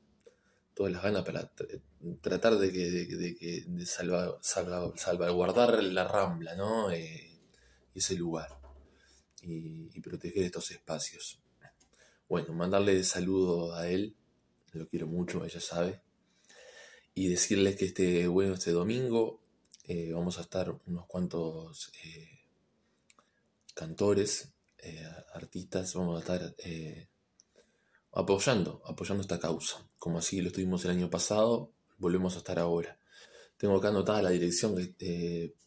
todas 0.72 0.90
las 0.90 1.02
ganas 1.02 1.22
para 1.24 1.52
tr- 1.54 1.82
tratar 2.22 2.56
de, 2.56 2.72
que, 2.72 2.90
de, 2.90 3.06
de 3.06 3.64
de 3.66 3.84
salva- 3.86 4.38
salva- 4.40 4.96
salvaguardar 4.96 5.82
la 5.82 6.08
rambla, 6.08 6.54
¿no? 6.54 6.90
Eh, 6.92 7.40
ese 7.94 8.14
lugar 8.14 8.48
y, 9.42 10.00
proteger 10.00 10.44
estos 10.44 10.70
espacios. 10.70 11.42
Bueno, 12.28 12.54
mandarle 12.54 13.04
saludo 13.04 13.74
a 13.74 13.86
él, 13.88 14.16
lo 14.72 14.88
quiero 14.88 15.06
mucho, 15.08 15.44
ella 15.44 15.60
sabe, 15.60 16.00
y 17.14 17.28
decirles 17.28 17.76
que 17.76 17.86
este, 17.86 18.26
bueno, 18.26 18.54
este 18.54 18.72
domingo 18.72 19.40
eh, 19.84 20.12
vamos 20.12 20.38
a 20.38 20.42
estar 20.42 20.74
unos 20.86 21.06
cuantos 21.06 21.92
eh, 22.04 22.40
cantores, 23.74 24.52
eh, 24.78 25.06
artistas, 25.32 25.94
vamos 25.94 26.16
a 26.16 26.20
estar 26.20 26.56
apoyando, 28.12 28.82
apoyando 28.86 29.22
esta 29.22 29.38
causa, 29.38 29.86
como 29.98 30.18
así 30.18 30.40
lo 30.40 30.48
estuvimos 30.48 30.84
el 30.84 30.92
año 30.92 31.10
pasado, 31.10 31.72
volvemos 31.98 32.34
a 32.34 32.38
estar 32.38 32.58
ahora. 32.58 32.98
Tengo 33.56 33.76
acá 33.76 33.88
anotada 33.88 34.22
la 34.22 34.30
dirección, 34.30 34.74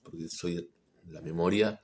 porque 0.04 0.30
soy 0.30 0.70
la 1.08 1.22
memoria, 1.22 1.80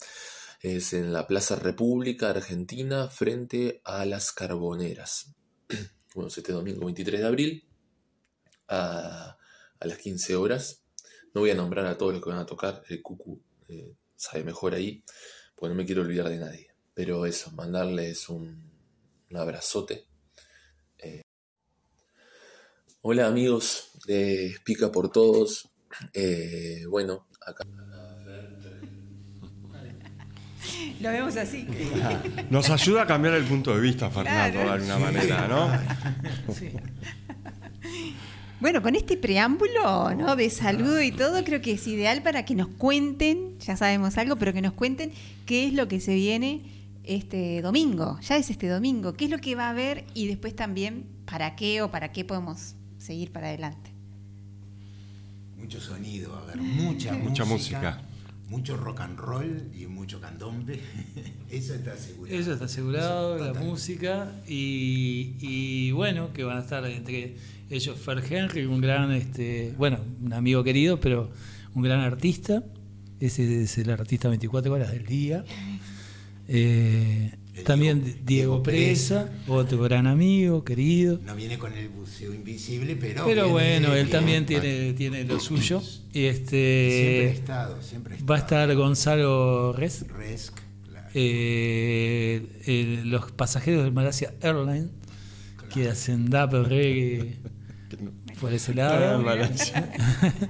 es 0.61 0.93
en 0.93 1.13
la 1.13 1.27
Plaza 1.27 1.55
República 1.55 2.29
Argentina 2.29 3.09
frente 3.09 3.81
a 3.85 4.05
las 4.05 4.31
Carboneras. 4.31 5.35
Bueno, 6.15 6.27
es 6.27 6.37
este 6.37 6.53
domingo 6.53 6.85
23 6.85 7.21
de 7.21 7.27
abril 7.27 7.67
a 9.83 9.87
las 9.87 9.97
15 9.97 10.35
horas. 10.35 10.83
No 11.33 11.41
voy 11.41 11.51
a 11.51 11.55
nombrar 11.55 11.85
a 11.85 11.97
todos 11.97 12.13
los 12.13 12.23
que 12.23 12.29
van 12.29 12.39
a 12.39 12.45
tocar, 12.45 12.83
el 12.89 13.01
Cucu 13.01 13.41
eh, 13.67 13.93
sabe 14.15 14.43
mejor 14.43 14.73
ahí, 14.75 15.03
porque 15.55 15.69
no 15.69 15.75
me 15.75 15.85
quiero 15.85 16.01
olvidar 16.01 16.29
de 16.29 16.37
nadie. 16.37 16.67
Pero 16.93 17.25
eso, 17.25 17.51
mandarles 17.51 18.29
un, 18.29 18.71
un 19.29 19.37
abrazote. 19.37 20.05
Eh, 20.99 21.21
hola 23.01 23.27
amigos 23.27 23.91
de 24.07 24.55
Pica 24.63 24.91
por 24.91 25.11
Todos. 25.11 25.69
Eh, 26.13 26.85
bueno, 26.89 27.27
acá 27.45 27.63
Lo 31.01 31.09
vemos 31.09 31.35
así. 31.35 31.67
Nos 32.49 32.69
ayuda 32.69 33.01
a 33.01 33.07
cambiar 33.07 33.33
el 33.33 33.43
punto 33.43 33.75
de 33.75 33.81
vista, 33.81 34.09
Fernando, 34.09 34.61
Claro. 34.61 34.69
de 34.69 34.73
alguna 34.75 34.97
manera, 34.99 35.47
¿no? 35.47 35.69
Bueno, 38.63 38.81
con 38.81 38.95
este 38.95 39.17
preámbulo 39.17 40.15
¿no? 40.15 40.37
de 40.37 40.49
saludo 40.49 41.01
y 41.01 41.11
todo, 41.11 41.43
creo 41.43 41.59
que 41.61 41.73
es 41.73 41.85
ideal 41.85 42.23
para 42.23 42.45
que 42.45 42.55
nos 42.55 42.69
cuenten, 42.69 43.59
ya 43.59 43.75
sabemos 43.75 44.17
algo, 44.17 44.37
pero 44.37 44.53
que 44.53 44.61
nos 44.61 44.71
cuenten 44.71 45.11
qué 45.45 45.67
es 45.67 45.73
lo 45.73 45.89
que 45.89 45.99
se 45.99 46.15
viene 46.15 46.61
este 47.03 47.61
domingo. 47.61 48.17
Ya 48.21 48.37
es 48.37 48.49
este 48.49 48.69
domingo, 48.69 49.15
qué 49.15 49.25
es 49.25 49.31
lo 49.31 49.39
que 49.39 49.55
va 49.55 49.67
a 49.67 49.71
haber 49.71 50.05
y 50.13 50.27
después 50.27 50.55
también 50.55 51.03
para 51.25 51.57
qué 51.57 51.81
o 51.81 51.91
para 51.91 52.13
qué 52.13 52.23
podemos 52.23 52.75
seguir 52.99 53.33
para 53.33 53.47
adelante. 53.47 53.91
Mucho 55.57 55.81
sonido, 55.81 56.31
va 56.31 56.39
a 56.39 56.43
haber 56.43 56.55
mucha, 56.55 57.11
Mucha 57.15 57.43
música, 57.43 57.81
música. 57.81 58.01
Mucho 58.53 58.77
rock 58.77 59.01
and 59.01 59.17
roll 59.17 59.67
y 59.73 59.87
mucho 59.87 60.21
candombe. 60.21 60.79
Eso 61.49 61.73
está 61.73 61.93
asegurado. 61.93 62.37
Eso 62.39 62.53
está 62.53 62.65
asegurado, 62.65 63.35
Eso 63.35 63.45
la 63.45 63.51
total. 63.53 63.65
música 63.67 64.31
y, 64.47 65.35
y 65.41 65.91
bueno, 65.91 66.31
que 66.33 66.43
van 66.43 66.57
a 66.57 66.61
estar 66.61 66.85
entre 66.85 67.35
ellos 67.71 67.97
Fer 67.99 68.23
Henry, 68.29 68.65
un 68.65 68.79
gran, 68.79 69.11
este, 69.11 69.73
bueno, 69.77 69.97
un 70.21 70.33
amigo 70.33 70.63
querido, 70.63 70.99
pero 70.99 71.31
un 71.73 71.81
gran 71.81 72.01
artista. 72.01 72.63
Ese 73.19 73.63
es 73.63 73.75
el 73.79 73.89
artista 73.89 74.29
24 74.29 74.71
horas 74.71 74.91
del 74.91 75.05
día. 75.07 75.43
Eh, 76.47 77.33
El 77.55 77.63
también 77.65 78.21
Diego- 78.25 78.63
Presa, 78.63 79.29
otro 79.47 79.77
gran 79.83 80.07
amigo, 80.07 80.63
querido. 80.63 81.19
No 81.23 81.35
viene 81.35 81.57
con 81.59 81.71
el 81.73 81.87
buceo 81.89 82.33
invisible, 82.33 82.95
pero. 82.95 83.25
Pero 83.25 83.43
viene- 83.43 83.51
bueno, 83.51 83.87
él 83.89 83.93
viene- 84.05 84.09
también 84.09 84.45
tiene, 84.47 84.93
tiene 84.93 85.23
lo 85.23 85.39
suyo. 85.39 85.79
Y 86.11 86.21
Siempre 86.21 86.27
ha 86.27 86.31
este 86.31 87.27
estado, 87.29 87.81
siempre 87.83 88.15
ha 88.15 88.25
va 88.25 88.35
a 88.35 88.39
estado. 88.39 88.61
estar 88.63 88.75
Gonzalo 88.75 89.73
Res, 89.73 90.05
Resk, 90.07 90.55
claro. 90.89 91.07
eh, 91.13 92.47
el- 92.65 93.09
los 93.11 93.31
pasajeros 93.31 93.83
de 93.83 93.91
Malasia 93.91 94.33
Airlines 94.41 94.87
que 95.71 95.89
hacen 95.89 96.29
dap 96.31 96.53
reggae 96.53 97.37
por 98.41 98.51
ese 98.51 98.73
lado. 98.73 99.23
Ah. 99.27 99.49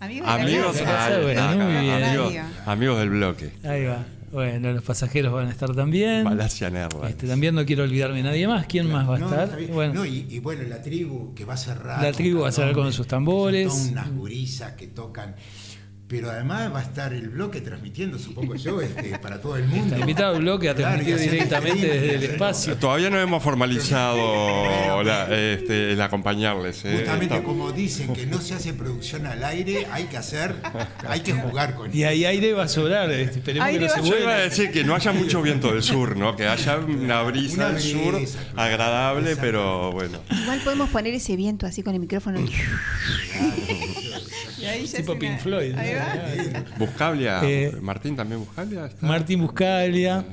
Amigos, 0.00 0.28
Amigos, 0.28 0.74
de 0.76 0.80
la 0.84 0.86
casa, 0.86 1.16
ah, 1.16 1.20
bueno, 1.22 1.48
muy 1.56 1.82
bien. 1.84 2.02
amigos, 2.04 2.34
amigos 2.66 2.98
del 3.00 3.10
bloque. 3.10 3.50
Ahí 3.64 3.84
va. 3.84 4.06
Bueno, 4.32 4.72
los 4.72 4.82
pasajeros 4.82 5.32
van 5.32 5.48
a 5.48 5.50
estar 5.50 5.74
también. 5.74 6.24
Airlines. 6.26 7.08
Este, 7.08 7.26
también 7.26 7.54
no 7.54 7.64
quiero 7.64 7.84
olvidarme 7.84 8.18
de 8.18 8.22
nadie 8.24 8.46
más. 8.46 8.66
¿Quién 8.66 8.90
más 8.90 9.08
va 9.08 9.16
a 9.16 9.18
No, 9.18 9.28
estar? 9.30 9.58
Bueno, 9.72 9.94
No, 9.94 10.04
y, 10.06 10.26
y 10.28 10.38
bueno, 10.40 10.62
la 10.68 10.82
tribu 10.82 11.34
que 11.34 11.44
va 11.44 11.54
a 11.54 11.56
cerrar. 11.56 12.02
La 12.02 12.08
con 12.08 12.16
tribu 12.16 12.40
va 12.42 12.48
a 12.48 12.52
cerrar 12.52 12.74
con 12.74 12.92
sus 12.92 13.06
tambores. 13.06 13.72
Son 13.72 13.92
unas 13.92 14.10
gurisas 14.12 14.72
que 14.72 14.88
tocan. 14.88 15.34
Pero 16.08 16.30
además 16.30 16.72
va 16.72 16.78
a 16.78 16.82
estar 16.84 17.12
el 17.12 17.28
bloque 17.28 17.60
transmitiendo, 17.60 18.18
supongo 18.18 18.54
yo, 18.54 18.80
este, 18.80 19.18
para 19.18 19.42
todo 19.42 19.56
el 19.58 19.64
mundo. 19.66 19.84
está 19.88 19.98
invitado 19.98 20.36
al 20.36 20.40
bloque 20.40 20.70
a 20.70 20.74
transmitir 20.74 21.18
directamente 21.18 21.86
desde 21.86 22.14
el 22.14 22.22
espacio. 22.24 22.76
Todavía 22.78 23.10
no 23.10 23.20
hemos 23.20 23.42
formalizado 23.42 25.02
la- 25.02 25.24
este, 25.24 25.92
el 25.92 26.00
acompañarles. 26.00 26.82
¿eh? 26.86 26.94
Justamente 27.00 27.34
Está- 27.34 27.46
como 27.46 27.72
dicen 27.72 28.14
que 28.14 28.24
no 28.24 28.40
se 28.40 28.54
hace 28.54 28.72
producción 28.72 29.26
al 29.26 29.44
aire, 29.44 29.86
hay 29.92 30.04
que 30.04 30.16
hacer, 30.16 30.54
hay 31.06 31.20
que 31.20 31.34
jugar 31.34 31.74
con 31.74 31.94
Y 31.94 32.04
ahí 32.04 32.24
aire 32.24 32.54
va 32.54 32.62
a 32.62 32.68
sobrar. 32.68 33.10
este, 33.10 33.40
Esperemos 33.40 33.68
Aire 33.68 33.80
que 33.80 33.86
no 33.86 33.92
se 33.92 33.98
a 33.98 34.02
Yo 34.02 34.08
iba 34.08 34.16
a 34.16 34.24
vuelva. 34.24 34.44
decir 34.44 34.70
que 34.70 34.84
no 34.84 34.94
haya 34.94 35.12
mucho 35.12 35.42
viento 35.42 35.72
del 35.74 35.82
sur, 35.82 36.16
¿no? 36.16 36.36
Que 36.36 36.46
haya 36.46 36.76
una 36.78 37.20
brisa 37.22 37.68
del 37.70 37.82
sur 37.82 38.18
agradable, 38.56 39.36
pero 39.36 39.92
bueno. 39.92 40.20
Igual 40.42 40.60
podemos 40.60 40.88
poner 40.88 41.12
ese 41.12 41.36
viento 41.36 41.66
así 41.66 41.82
con 41.82 41.92
el 41.92 42.00
micrófono. 42.00 42.40
Ahí 44.68 44.86
Tipo 44.86 45.12
una- 45.12 45.20
Pink 45.20 45.38
Floyd. 45.38 45.74
Ahí 45.74 45.94
va. 45.94 46.64
Buscablia, 46.78 47.40
Eh, 47.44 47.72
Martín 47.80 48.16
también 48.16 48.40
Buscablia. 48.40 48.86
está. 48.86 49.06
Martín 49.06 49.40
Buscalia. 49.40 50.24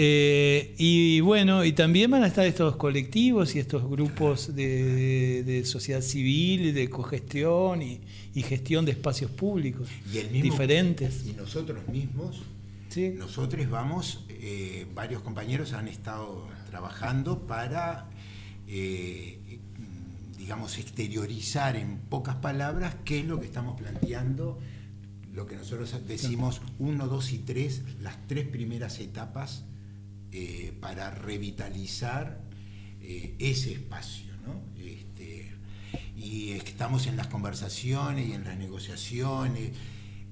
Eh, 0.00 0.74
y 0.78 1.18
bueno, 1.20 1.64
y 1.64 1.72
también 1.72 2.10
van 2.10 2.22
a 2.22 2.28
estar 2.28 2.46
estos 2.46 2.76
colectivos 2.76 3.56
y 3.56 3.58
estos 3.58 3.88
grupos 3.90 4.54
de, 4.54 5.42
de 5.42 5.64
sociedad 5.64 6.00
civil, 6.02 6.72
de 6.72 6.88
cogestión 6.88 7.82
y, 7.82 8.00
y 8.34 8.42
gestión 8.42 8.84
de 8.84 8.92
espacios 8.92 9.30
públicos 9.32 9.88
Y 10.12 10.18
el 10.18 10.30
mismo- 10.30 10.42
diferentes. 10.52 11.24
Y 11.26 11.32
nosotros 11.32 11.88
mismos, 11.88 12.42
Sí. 12.90 13.08
nosotros 13.10 13.68
vamos, 13.68 14.24
eh, 14.28 14.86
varios 14.94 15.20
compañeros 15.22 15.72
han 15.72 15.88
estado 15.88 16.46
trabajando 16.70 17.40
para, 17.48 18.08
digamos, 20.48 20.78
exteriorizar 20.78 21.76
en 21.76 21.98
pocas 21.98 22.36
palabras 22.36 22.96
qué 23.04 23.20
es 23.20 23.26
lo 23.26 23.38
que 23.38 23.44
estamos 23.44 23.78
planteando, 23.78 24.58
lo 25.34 25.46
que 25.46 25.56
nosotros 25.56 25.94
decimos 26.08 26.62
uno, 26.78 27.06
dos 27.06 27.32
y 27.34 27.38
tres, 27.40 27.82
las 28.00 28.26
tres 28.26 28.48
primeras 28.48 28.98
etapas 28.98 29.66
eh, 30.32 30.74
para 30.80 31.10
revitalizar 31.10 32.40
eh, 33.02 33.36
ese 33.38 33.72
espacio. 33.72 34.32
¿no? 34.46 34.62
Este, 34.82 35.54
y 36.16 36.52
estamos 36.52 37.06
en 37.08 37.18
las 37.18 37.26
conversaciones 37.26 38.26
y 38.26 38.32
en 38.32 38.44
las 38.44 38.56
negociaciones. 38.56 39.72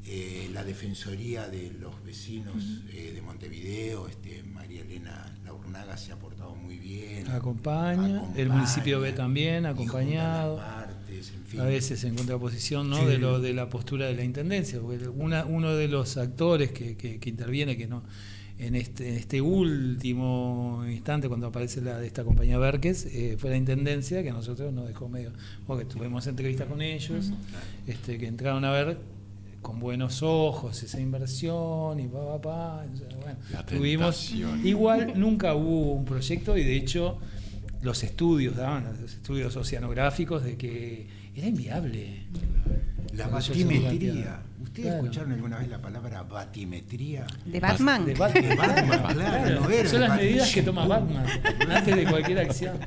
Eh, 0.09 0.49
la 0.53 0.65
Defensoría 0.65 1.49
de 1.49 1.73
los 1.81 2.03
Vecinos 2.05 2.83
eh, 2.93 3.13
de 3.15 3.23
Montevideo, 3.23 4.07
este, 4.09 4.43
María 4.43 4.83
Elena 4.83 5.37
Laurnaga 5.45 5.97
se 5.97 6.13
ha 6.13 6.19
portado 6.19 6.55
muy 6.55 6.79
bien. 6.79 7.29
Acompaña, 7.29 8.23
el 8.37 8.49
municipio 8.49 9.01
ve 9.01 9.13
también, 9.13 9.67
acompañado. 9.67 10.57
Partes, 10.59 11.33
en 11.35 11.45
fin. 11.45 11.61
A 11.61 11.65
veces 11.65 12.05
en 12.05 12.15
contraposición 12.15 12.89
¿no? 12.89 13.05
de, 13.05 13.19
lo, 13.19 13.41
de 13.41 13.53
la 13.53 13.69
postura 13.69 14.07
de 14.07 14.15
la 14.15 14.25
intendencia, 14.25 14.81
porque 14.81 15.09
una, 15.09 15.45
uno 15.45 15.75
de 15.75 15.89
los 15.89 16.17
actores 16.17 16.71
que, 16.71 16.97
que, 16.97 17.19
que 17.19 17.29
interviene, 17.29 17.77
que 17.77 17.87
no 17.87 18.05
en 18.59 18.75
este, 18.75 19.09
en 19.09 19.17
este 19.17 19.41
último 19.41 20.83
instante, 20.89 21.29
cuando 21.29 21.49
aparece 21.49 21.81
la 21.83 21.99
de 21.99 22.07
esta 22.07 22.25
compañía 22.25 22.59
Berques, 22.59 23.07
eh, 23.07 23.37
fue 23.39 23.51
la 23.51 23.57
intendencia 23.57 24.23
que 24.23 24.31
a 24.31 24.33
nosotros 24.33 24.73
nos 24.73 24.89
dejó 24.89 25.09
medio. 25.09 25.33
Porque 25.67 25.85
tuvimos 25.85 26.27
entrevistas 26.27 26.67
con 26.67 26.81
ellos, 26.81 27.33
este, 27.87 28.19
que 28.19 28.27
entraron 28.27 28.65
a 28.65 28.71
ver 28.71 28.99
con 29.67 29.81
buenos 29.81 30.23
ojos 30.23 30.81
esa 30.85 31.01
inversión 31.01 31.99
y 31.99 32.07
pa, 32.07 32.41
pa, 32.41 32.41
pa. 32.41 32.85
bueno, 33.21 33.37
La 33.53 33.67
tuvimos. 33.67 34.31
Igual 34.63 35.19
nunca 35.19 35.57
hubo 35.57 35.95
un 35.95 36.05
proyecto 36.05 36.57
y 36.57 36.63
de 36.63 36.77
hecho 36.77 37.19
los 37.83 38.05
estudios 38.05 38.55
daban, 38.55 38.85
los 39.03 39.13
estudios 39.15 39.57
oceanográficos 39.57 40.45
de 40.45 40.57
que 40.57 41.09
era 41.35 41.49
inviable. 41.49 42.27
La 43.15 43.27
batimetría. 43.27 44.41
¿Ustedes 44.63 44.87
Claro. 44.87 45.03
escucharon 45.03 45.33
alguna 45.33 45.59
vez 45.59 45.69
la 45.69 45.83
palabra 45.83 46.23
batimetría? 46.23 47.27
¿De 47.45 47.59
Batman? 47.59 48.05
De 48.07 48.15
Batman, 48.15 48.49
De 48.49 48.55
Batman, 48.55 49.15
claro, 49.17 49.61
no 49.63 49.71
era 49.71 49.89
Son 49.89 50.01
las 50.03 50.17
medidas 50.17 50.53
que 50.55 50.63
toma 50.63 50.87
Batman 50.87 51.27
antes 51.71 51.97
de 51.97 52.05
cualquier 52.05 52.39
acción. 52.39 52.79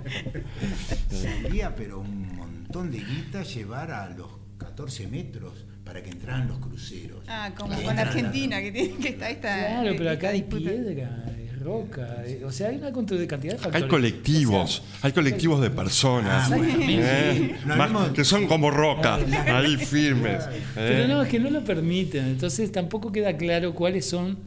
Salía, 1.10 1.76
pero 1.76 2.00
un 2.00 2.38
montón 2.38 2.90
de 2.90 3.00
guita 3.00 3.44
llevar 3.44 3.92
a 3.92 4.10
los 4.12 4.30
14 4.60 5.08
metros 5.08 5.66
para 5.90 6.04
que 6.04 6.12
entraran 6.12 6.48
los 6.48 6.60
cruceros. 6.60 7.18
Ah, 7.28 7.52
como 7.58 7.74
con 7.82 7.98
Argentina, 7.98 8.62
que, 8.62 8.72
tiene, 8.72 8.96
que 8.98 9.10
está 9.10 9.28
esta. 9.32 9.58
Claro, 9.82 9.92
pero 9.98 10.12
acá 10.12 10.30
hay 10.30 10.44
piedra, 10.44 11.26
hay 11.28 11.50
roca, 11.60 12.24
eh, 12.28 12.44
o 12.46 12.52
sea, 12.52 12.70
hay 12.70 12.78
una 12.78 12.92
cantidad 12.94 13.20
de 13.20 13.58
factores. 13.58 13.82
Hay 13.84 13.88
colectivos, 13.90 14.84
hay 15.02 15.12
colectivos 15.14 15.60
de 15.62 15.72
personas 15.72 16.52
Ah, 16.52 16.56
bueno, 16.56 16.74
eh. 16.80 17.56
No 17.66 17.76
más- 17.76 18.12
que 18.12 18.24
son 18.24 18.46
como 18.46 18.70
rocas, 18.70 19.22
ahí 19.48 19.78
firmes. 19.78 20.44
Pero 20.76 21.06
eh. 21.06 21.08
no, 21.08 21.24
es 21.24 21.30
que 21.30 21.40
no 21.40 21.50
lo 21.50 21.64
permiten, 21.64 22.26
entonces 22.26 22.72
tampoco 22.72 23.12
queda 23.12 23.36
claro 23.36 23.74
cuáles 23.74 24.06
son 24.06 24.38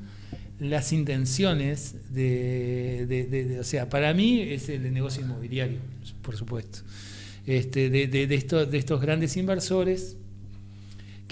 las 0.60 0.92
intenciones 0.92 1.96
de, 2.14 3.04
de- 3.08 3.24
de- 3.24 3.44
de- 3.46 3.58
o 3.60 3.64
sea, 3.64 3.88
para 3.88 4.14
mí 4.14 4.40
es 4.42 4.68
el 4.68 4.92
negocio 4.94 5.22
inmobiliario, 5.24 5.78
por 6.22 6.36
supuesto, 6.36 6.78
este, 7.48 7.90
de, 7.90 8.06
de- 8.06 8.28
de 8.28 8.34
estos, 8.36 8.70
de 8.70 8.78
estos 8.78 9.00
grandes 9.00 9.36
inversores 9.36 10.16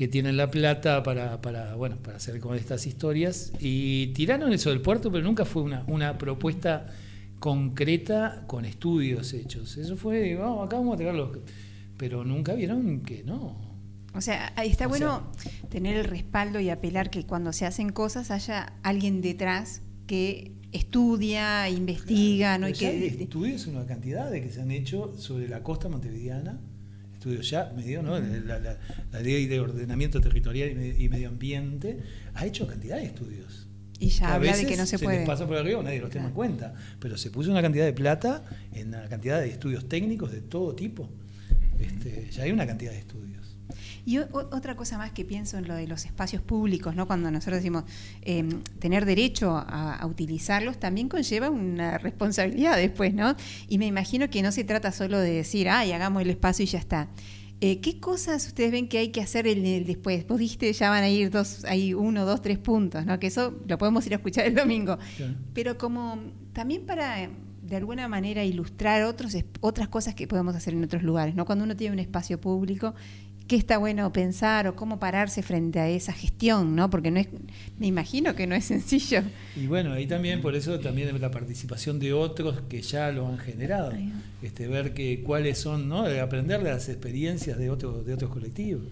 que 0.01 0.09
tienen 0.09 0.39
la 0.39 0.51
plata 0.51 1.03
para, 1.03 1.43
para, 1.43 1.75
bueno, 1.75 1.99
para 2.03 2.17
hacer 2.17 2.41
con 2.41 2.57
estas 2.57 2.87
historias 2.87 3.53
y 3.61 4.07
tiraron 4.15 4.51
eso 4.51 4.71
del 4.71 4.81
puerto, 4.81 5.13
pero 5.13 5.23
nunca 5.23 5.45
fue 5.45 5.61
una, 5.61 5.85
una 5.89 6.17
propuesta 6.17 6.87
concreta 7.39 8.45
con 8.47 8.65
estudios 8.65 9.35
hechos. 9.35 9.77
Eso 9.77 9.99
fue, 9.99 10.37
vamos, 10.37 10.65
acá 10.65 10.79
vamos 10.79 10.95
a 10.95 10.97
tirarlo, 10.97 11.43
pero 11.99 12.25
nunca 12.25 12.55
vieron 12.55 13.03
que 13.03 13.25
no. 13.25 13.77
O 14.15 14.23
sea, 14.23 14.55
está 14.65 14.87
O 14.87 14.89
bueno 14.89 15.33
tener 15.69 15.99
el 15.99 16.05
respaldo 16.05 16.61
y 16.61 16.71
apelar 16.71 17.11
que 17.11 17.27
cuando 17.27 17.53
se 17.53 17.67
hacen 17.67 17.91
cosas 17.91 18.31
haya 18.31 18.73
alguien 18.83 19.21
detrás 19.21 19.83
que 20.07 20.55
estudia, 20.73 21.69
investiga, 21.69 22.57
¿no? 22.57 22.71
Y 22.71 22.73
ya 22.73 22.89
hay 22.89 23.01
que, 23.01 23.23
estudios, 23.25 23.67
una 23.67 23.85
cantidad 23.85 24.31
de 24.31 24.41
que 24.41 24.51
se 24.51 24.63
han 24.63 24.71
hecho 24.71 25.13
sobre 25.19 25.47
la 25.47 25.63
costa 25.63 25.91
montevideana, 25.91 26.59
estudios 27.21 27.51
ya, 27.51 27.71
medio, 27.77 28.03
¿no? 28.03 28.19
La, 28.19 28.59
la- 28.59 28.79
la 29.13 29.21
ley 29.21 29.47
de 29.47 29.61
ordenamiento 29.61 30.21
territorial 30.23 30.71
y 30.71 30.75
me- 30.75 30.97
y 31.05 31.09
medio 31.11 31.29
ambiente 31.29 31.99
ha 32.35 32.47
hecho 32.47 32.67
cantidad 32.67 32.97
de 32.97 33.05
estudios. 33.05 33.67
y 33.99 34.09
ya 34.09 34.35
habla 34.35 34.57
de 34.57 34.65
que 34.65 34.77
no 34.79 34.87
se, 34.87 34.99
puede. 34.99 35.19
les 35.19 35.27
pasa 35.27 35.47
por 35.47 35.59
arriba, 35.59 35.83
nadie 35.83 36.01
los 36.01 36.09
toma 36.11 36.29
en 36.29 36.33
cuenta. 36.33 36.75
Pero 36.99 37.19
se 37.19 37.31
puso 37.31 37.51
una 37.51 37.61
cantidad 37.61 37.85
de 37.85 37.93
plata 37.93 38.43
en 38.73 38.89
una 38.89 39.07
cantidad 39.11 39.39
de 39.41 39.49
estudios 39.51 39.87
técnicos 39.91 40.33
de 40.33 40.41
todo 40.41 40.75
tipo. 40.75 41.11
Este, 41.79 42.29
ya 42.31 42.45
hay 42.45 42.53
una 42.53 42.67
cantidad 42.67 42.93
de 42.93 42.99
estudios. 42.99 43.40
Y 44.11 44.19
o- 44.19 44.29
otra 44.33 44.75
cosa 44.75 44.99
más 44.99 45.13
que 45.13 45.25
pienso 45.25 45.57
en 45.59 45.69
lo 45.69 45.75
de 45.75 45.87
los 45.87 46.05
espacios 46.05 46.43
públicos, 46.43 46.95
¿no? 46.97 47.07
Cuando 47.07 47.31
nosotros 47.31 47.59
decimos 47.59 47.85
eh, 48.23 48.45
tener 48.79 49.05
derecho 49.05 49.57
a, 49.57 49.95
a 49.97 50.07
utilizarlos, 50.07 50.79
también 50.81 51.09
conlleva 51.09 51.49
una 51.51 51.97
responsabilidad 51.99 52.77
después, 52.77 53.15
¿no? 53.15 53.37
Y 53.69 53.79
me 53.79 53.87
imagino 53.87 54.29
que 54.29 54.43
no 54.43 54.51
se 54.51 54.65
trata 54.65 54.91
solo 54.91 55.19
de 55.21 55.31
decir, 55.31 55.69
ay, 55.69 55.93
hagamos 55.93 56.23
el 56.23 56.31
espacio 56.31 56.65
y 56.65 56.67
ya 56.67 56.79
está. 56.81 57.09
Eh, 57.63 57.81
¿Qué 57.81 58.01
cosas 58.01 58.47
ustedes 58.47 58.73
ven 58.73 58.89
que 58.89 58.99
hay 58.99 59.09
que 59.11 59.21
hacer 59.21 59.47
el 59.47 59.85
después? 59.87 60.27
Vos 60.27 60.39
dijiste, 60.39 60.73
ya 60.73 60.89
van 60.91 61.05
a 61.05 61.09
ir 61.11 61.31
dos, 61.31 61.65
hay 61.67 61.93
uno, 61.95 62.25
dos, 62.25 62.41
tres 62.43 62.59
puntos, 62.59 63.05
¿no? 63.07 63.19
Que 63.21 63.27
eso 63.29 63.55
lo 63.69 63.77
podemos 63.79 64.05
ir 64.07 64.15
a 64.15 64.17
escuchar 64.17 64.47
el 64.47 64.55
domingo. 64.55 64.99
Pero 65.55 65.77
como 65.79 66.19
también 66.55 66.87
para, 66.87 67.29
de 67.63 67.77
alguna 67.77 68.09
manera, 68.09 68.43
ilustrar 68.45 69.03
otros, 69.05 69.37
otras 69.61 69.89
cosas 69.89 70.15
que 70.15 70.27
podemos 70.27 70.57
hacer 70.57 70.73
en 70.73 70.83
otros 70.83 71.03
lugares, 71.03 71.35
¿no? 71.35 71.45
Cuando 71.45 71.65
uno 71.65 71.77
tiene 71.77 71.93
un 71.93 72.01
espacio 72.01 72.41
público, 72.41 72.95
qué 73.51 73.57
está 73.57 73.79
bueno 73.79 74.13
pensar 74.13 74.69
o 74.69 74.77
cómo 74.77 75.01
pararse 75.01 75.43
frente 75.43 75.81
a 75.81 75.89
esa 75.89 76.13
gestión, 76.13 76.77
¿no? 76.77 76.89
Porque 76.89 77.11
no 77.11 77.19
es, 77.19 77.27
me 77.81 77.89
imagino 77.89 78.37
que 78.37 78.47
no 78.47 78.55
es 78.55 78.67
sencillo. 78.67 79.23
Y 79.57 79.67
bueno, 79.67 79.93
ahí 79.93 80.07
también, 80.07 80.41
por 80.41 80.55
eso 80.55 80.79
también 80.79 81.21
la 81.21 81.33
participación 81.33 81.99
de 81.99 82.13
otros 82.13 82.61
que 82.69 82.81
ya 82.81 83.11
lo 83.11 83.27
han 83.27 83.39
generado. 83.39 83.93
Este, 84.41 84.69
ver 84.69 84.95
que 84.95 85.25
cuáles 85.25 85.59
son, 85.59 85.89
¿no? 85.89 86.05
De 86.05 86.21
aprender 86.21 86.63
de 86.63 86.71
las 86.71 86.89
experiencias 86.89 87.59
de 87.59 87.71
otros, 87.71 88.07
de 88.07 88.15
otros 88.15 88.31
colectivos. 88.31 88.85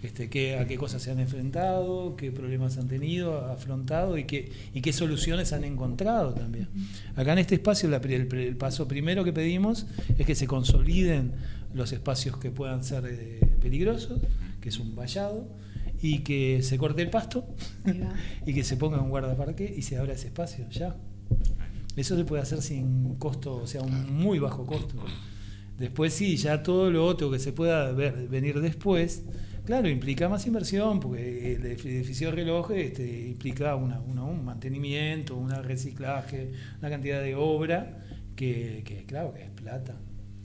Este, 0.00 0.30
qué, 0.30 0.58
a 0.58 0.66
qué 0.68 0.76
cosas 0.76 1.02
se 1.02 1.10
han 1.10 1.18
enfrentado, 1.18 2.14
qué 2.14 2.30
problemas 2.30 2.78
han 2.78 2.86
tenido, 2.86 3.44
afrontado 3.46 4.16
y 4.16 4.24
qué, 4.24 4.52
y 4.72 4.80
qué 4.80 4.92
soluciones 4.92 5.52
han 5.52 5.64
encontrado 5.64 6.34
también. 6.34 6.68
Acá 7.16 7.32
en 7.32 7.40
este 7.40 7.56
espacio, 7.56 7.88
la 7.88 7.96
el 7.96 8.56
paso 8.56 8.86
primero 8.86 9.24
que 9.24 9.32
pedimos 9.32 9.86
es 10.16 10.24
que 10.24 10.36
se 10.36 10.46
consoliden 10.46 11.32
los 11.74 11.92
espacios 11.92 12.36
que 12.36 12.50
puedan 12.50 12.84
ser 12.84 13.04
eh, 13.06 13.40
peligrosos, 13.64 14.20
que 14.60 14.68
es 14.68 14.78
un 14.78 14.94
vallado, 14.94 15.48
y 16.00 16.18
que 16.20 16.62
se 16.62 16.76
corte 16.76 17.00
el 17.02 17.10
pasto 17.10 17.46
y 18.46 18.52
que 18.54 18.62
se 18.62 18.76
ponga 18.76 19.00
un 19.00 19.08
guardaparque 19.10 19.72
y 19.76 19.82
se 19.82 19.96
abra 19.96 20.12
ese 20.12 20.26
espacio, 20.28 20.68
ya. 20.70 20.94
Eso 21.96 22.16
se 22.16 22.24
puede 22.24 22.42
hacer 22.42 22.60
sin 22.60 23.14
costo, 23.16 23.56
o 23.56 23.66
sea, 23.66 23.82
un 23.82 24.12
muy 24.16 24.38
bajo 24.38 24.66
costo. 24.66 24.96
Después 25.78 26.12
sí, 26.12 26.36
ya 26.36 26.62
todo 26.62 26.90
lo 26.90 27.04
otro 27.06 27.30
que 27.30 27.38
se 27.38 27.52
pueda 27.52 27.90
ver, 27.92 28.28
venir 28.28 28.60
después, 28.60 29.22
claro, 29.64 29.88
implica 29.88 30.28
más 30.28 30.46
inversión, 30.46 31.00
porque 31.00 31.54
el 31.54 31.64
edificio 31.66 32.30
de 32.30 32.36
reloj 32.36 32.70
este, 32.72 33.28
implica 33.28 33.74
una, 33.76 34.00
una- 34.00 34.24
un 34.24 34.44
mantenimiento, 34.44 35.36
un 35.36 35.50
reciclaje, 35.50 36.52
una 36.80 36.90
cantidad 36.90 37.20
de 37.22 37.34
obra 37.36 38.04
que, 38.36 38.82
que, 38.84 39.04
claro, 39.04 39.32
que 39.34 39.42
es 39.44 39.50
plata. 39.50 39.94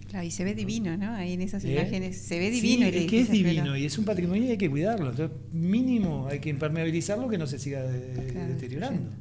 Claro, 0.09 0.25
y 0.25 0.31
se 0.31 0.43
ve 0.43 0.55
divino, 0.55 0.97
¿no? 0.97 1.13
Ahí 1.13 1.33
en 1.33 1.41
esas 1.41 1.63
¿Eh? 1.63 1.71
imágenes 1.73 2.17
se 2.17 2.39
ve 2.39 2.51
Sí, 2.51 2.61
divino. 2.61 2.87
el 2.87 2.95
es 2.95 3.05
que 3.07 3.21
es 3.21 3.27
pero- 3.27 3.37
divino 3.37 3.77
y 3.77 3.85
es 3.85 3.97
un 3.97 4.05
patrimonio 4.05 4.43
y 4.45 4.51
hay 4.51 4.57
que 4.57 4.69
cuidarlo. 4.69 5.11
Entonces, 5.11 5.37
mínimo 5.53 6.27
hay 6.27 6.39
que 6.39 6.49
impermeabilizarlo 6.49 7.29
que 7.29 7.37
no 7.37 7.45
se 7.47 7.59
siga 7.59 7.83
de- 7.83 8.31
Claro, 8.31 8.53
deteriorando. 8.53 9.11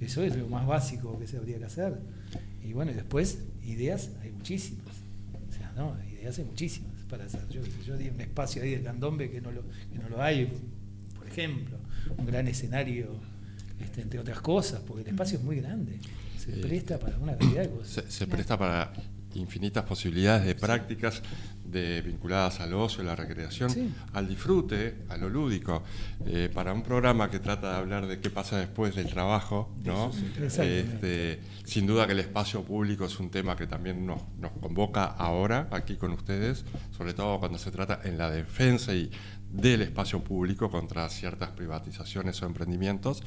Eso 0.00 0.22
es 0.22 0.36
lo 0.36 0.48
más 0.48 0.66
básico 0.66 1.18
que 1.18 1.26
se 1.26 1.36
habría 1.38 1.58
que 1.58 1.64
hacer. 1.64 1.98
Y 2.62 2.72
bueno, 2.72 2.90
y 2.90 2.94
después, 2.94 3.38
ideas 3.64 4.10
hay 4.22 4.30
muchísimas. 4.32 4.94
O 5.48 5.52
sea, 5.52 5.72
no, 5.76 5.96
ideas 6.12 6.38
hay 6.38 6.44
muchísimas 6.44 6.92
para 7.08 7.24
hacer. 7.24 7.48
Yo, 7.48 7.60
yo 7.86 7.96
di 7.96 8.08
un 8.08 8.20
espacio 8.20 8.62
ahí 8.62 8.70
del 8.72 8.82
candombe 8.82 9.30
que 9.30 9.40
no 9.40 9.50
lo, 9.50 9.62
que 9.62 9.98
no 9.98 10.08
lo 10.08 10.22
hay, 10.22 10.52
por 11.16 11.26
ejemplo. 11.26 11.78
Un 12.18 12.26
gran 12.26 12.48
escenario, 12.48 13.06
este, 13.80 14.02
entre 14.02 14.18
otras 14.20 14.40
cosas, 14.40 14.80
porque 14.86 15.02
el 15.02 15.08
espacio 15.08 15.38
es 15.38 15.44
muy 15.44 15.56
grande. 15.56 15.98
Se 16.38 16.52
Sí. 16.54 16.60
presta 16.60 16.98
para 16.98 17.16
una 17.18 17.36
cantidad 17.38 17.62
de 17.62 17.70
cosas. 17.70 18.04
Se, 18.04 18.10
se 18.10 18.26
presta 18.26 18.58
para 18.58 18.92
infinitas 19.34 19.84
posibilidades 19.84 20.44
de 20.46 20.54
prácticas 20.54 21.22
de, 21.64 22.02
vinculadas 22.02 22.60
al 22.60 22.74
ocio, 22.74 23.02
la 23.02 23.16
recreación, 23.16 23.70
Sí. 23.70 23.90
al 24.12 24.28
disfrute, 24.28 24.96
a 25.08 25.16
lo 25.16 25.28
lúdico. 25.28 25.82
Eh, 26.26 26.50
para 26.52 26.72
un 26.72 26.82
programa 26.82 27.30
que 27.30 27.38
trata 27.38 27.70
de 27.70 27.76
hablar 27.78 28.06
de 28.06 28.20
qué 28.20 28.28
pasa 28.30 28.58
después 28.58 28.94
del 28.94 29.08
trabajo, 29.08 29.74
¿no? 29.84 30.12
Sí. 30.12 30.30
Este, 30.42 31.40
sin 31.64 31.86
duda 31.86 32.06
que 32.06 32.12
el 32.12 32.20
espacio 32.20 32.62
público 32.62 33.06
es 33.06 33.18
un 33.20 33.30
tema 33.30 33.56
que 33.56 33.66
también 33.66 34.04
nos, 34.06 34.20
nos 34.38 34.52
convoca 34.52 35.04
ahora 35.04 35.68
aquí 35.70 35.96
con 35.96 36.12
ustedes, 36.12 36.64
sobre 36.96 37.14
todo 37.14 37.38
cuando 37.40 37.58
se 37.58 37.70
trata 37.70 38.00
en 38.04 38.18
la 38.18 38.30
defensa 38.30 38.92
y 38.94 39.10
del 39.52 39.82
espacio 39.82 40.24
público 40.24 40.70
contra 40.70 41.08
ciertas 41.08 41.50
privatizaciones 41.50 42.40
o 42.42 42.46
emprendimientos, 42.46 43.22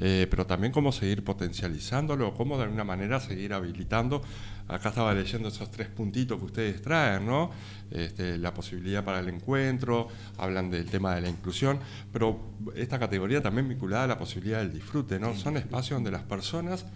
eh, 0.00 0.26
pero 0.30 0.46
también 0.46 0.72
cómo 0.72 0.90
seguir 0.90 1.22
potencializándolo, 1.22 2.34
cómo 2.34 2.56
de 2.56 2.64
alguna 2.64 2.84
manera 2.84 3.20
seguir 3.20 3.52
habilitando. 3.52 4.22
Acá 4.68 4.88
estaba 4.88 5.14
leyendo 5.14 5.48
esos 5.48 5.70
tres 5.70 5.88
puntitos 5.88 6.38
que 6.38 6.44
ustedes 6.46 6.82
traen, 6.82 7.26
¿no? 7.26 7.50
Este, 7.90 8.38
la 8.38 8.52
posibilidad 8.52 9.04
para 9.04 9.20
el 9.20 9.28
encuentro, 9.28 10.08
hablan 10.38 10.70
del 10.70 10.86
tema 10.86 11.14
de 11.14 11.20
la 11.20 11.28
inclusión, 11.28 11.78
pero 12.12 12.40
esta 12.74 12.98
categoría 12.98 13.42
también 13.42 13.68
vinculada 13.68 14.04
a 14.04 14.08
la 14.08 14.18
posibilidad 14.18 14.58
del 14.58 14.72
disfrute, 14.72 15.20
¿no? 15.20 15.34
Son 15.36 15.56
espacios 15.56 15.98
donde 15.98 16.10
las 16.10 16.22
personas 16.22 16.86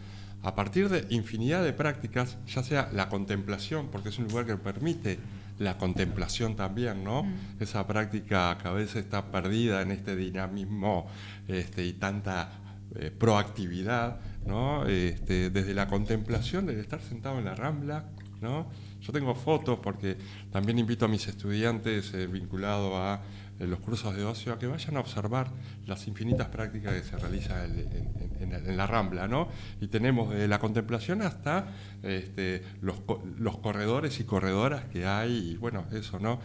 a 0.42 0.54
partir 0.54 0.88
de 0.88 1.06
infinidad 1.10 1.62
de 1.62 1.74
prácticas, 1.74 2.38
ya 2.46 2.62
sea 2.62 2.90
la 2.94 3.08
contemplación, 3.10 3.88
porque 3.92 4.08
es 4.08 4.18
un 4.18 4.26
lugar 4.26 4.46
que 4.46 4.56
permite 4.56 5.18
la 5.60 5.76
contemplación 5.76 6.56
también, 6.56 7.04
¿no? 7.04 7.22
Mm. 7.22 7.36
Esa 7.60 7.86
práctica 7.86 8.56
que 8.60 8.66
a 8.66 8.72
veces 8.72 9.04
está 9.04 9.30
perdida 9.30 9.82
en 9.82 9.90
este 9.90 10.16
dinamismo 10.16 11.06
este, 11.48 11.84
y 11.84 11.92
tanta 11.92 12.50
eh, 12.96 13.10
proactividad, 13.10 14.20
¿no? 14.46 14.86
Este, 14.86 15.50
desde 15.50 15.74
la 15.74 15.86
contemplación, 15.86 16.64
desde 16.64 16.80
estar 16.80 17.02
sentado 17.02 17.38
en 17.38 17.44
la 17.44 17.54
rambla, 17.54 18.06
¿no? 18.40 18.70
Yo 19.02 19.12
tengo 19.12 19.34
fotos 19.34 19.78
porque 19.82 20.16
también 20.50 20.78
invito 20.78 21.04
a 21.04 21.08
mis 21.08 21.28
estudiantes 21.28 22.14
eh, 22.14 22.26
vinculados 22.26 22.92
a 22.94 23.20
eh, 23.60 23.66
los 23.66 23.78
cursos 23.80 24.16
de 24.16 24.24
ocio 24.24 24.52
a 24.54 24.58
que 24.58 24.66
vayan 24.66 24.96
a 24.96 25.00
observar 25.00 25.50
las 25.86 26.08
infinitas 26.08 26.48
prácticas 26.48 26.94
que 26.94 27.02
se 27.02 27.16
realizan 27.18 27.64
en, 27.70 27.78
en- 27.78 28.52
en- 28.54 28.66
en 28.70 28.76
la 28.76 28.86
Rambla, 28.86 29.28
¿no? 29.28 29.48
Y 29.80 29.86
tenemos 29.88 30.30
desde 30.32 30.48
la 30.48 30.58
contemplación 30.58 31.20
hasta 31.22 31.68
este, 32.02 32.62
los, 32.80 32.96
los 33.38 33.58
corredores 33.58 34.18
y 34.18 34.24
corredoras 34.24 34.84
que 34.86 35.06
hay, 35.06 35.50
y 35.52 35.56
bueno, 35.56 35.84
eso, 35.92 36.18
¿no? 36.18 36.40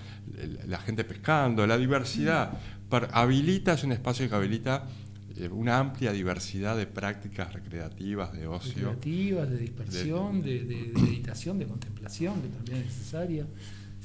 La 0.68 0.80
gente 0.80 1.04
pescando, 1.06 1.66
la 1.66 1.78
diversidad. 1.78 2.52
Habilita, 3.12 3.74
es 3.74 3.84
un 3.84 3.92
espacio 3.92 4.30
que 4.30 4.36
habilita 4.36 4.86
eh, 5.38 5.50
una 5.50 5.80
amplia 5.80 6.12
diversidad 6.14 6.78
de 6.78 6.86
prácticas 6.88 7.52
recreativas, 7.54 8.32
de 8.34 8.48
ocio. 8.48 8.74
Recreativas, 8.92 9.50
de 9.50 9.58
dispersión, 9.58 10.42
de, 10.42 10.64
de- 10.64 10.84
de 10.94 11.02
meditación, 11.02 11.60
de 11.60 11.66
contemplación, 11.66 12.42
que 12.42 12.48
también 12.50 12.78
es 12.78 12.86
necesaria. 12.86 13.46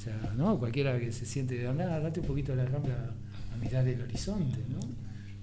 O 0.01 0.03
sea, 0.03 0.33
¿no? 0.35 0.57
Cualquiera 0.57 0.99
que 0.99 1.11
se 1.11 1.27
siente, 1.27 1.67
andá, 1.67 1.99
date 1.99 2.21
un 2.21 2.25
poquito 2.25 2.53
a 2.53 2.55
la 2.55 2.65
rambla 2.65 3.13
a 3.53 3.57
mirar 3.57 3.87
el 3.87 4.01
horizonte, 4.01 4.57
¿no? 4.67 4.79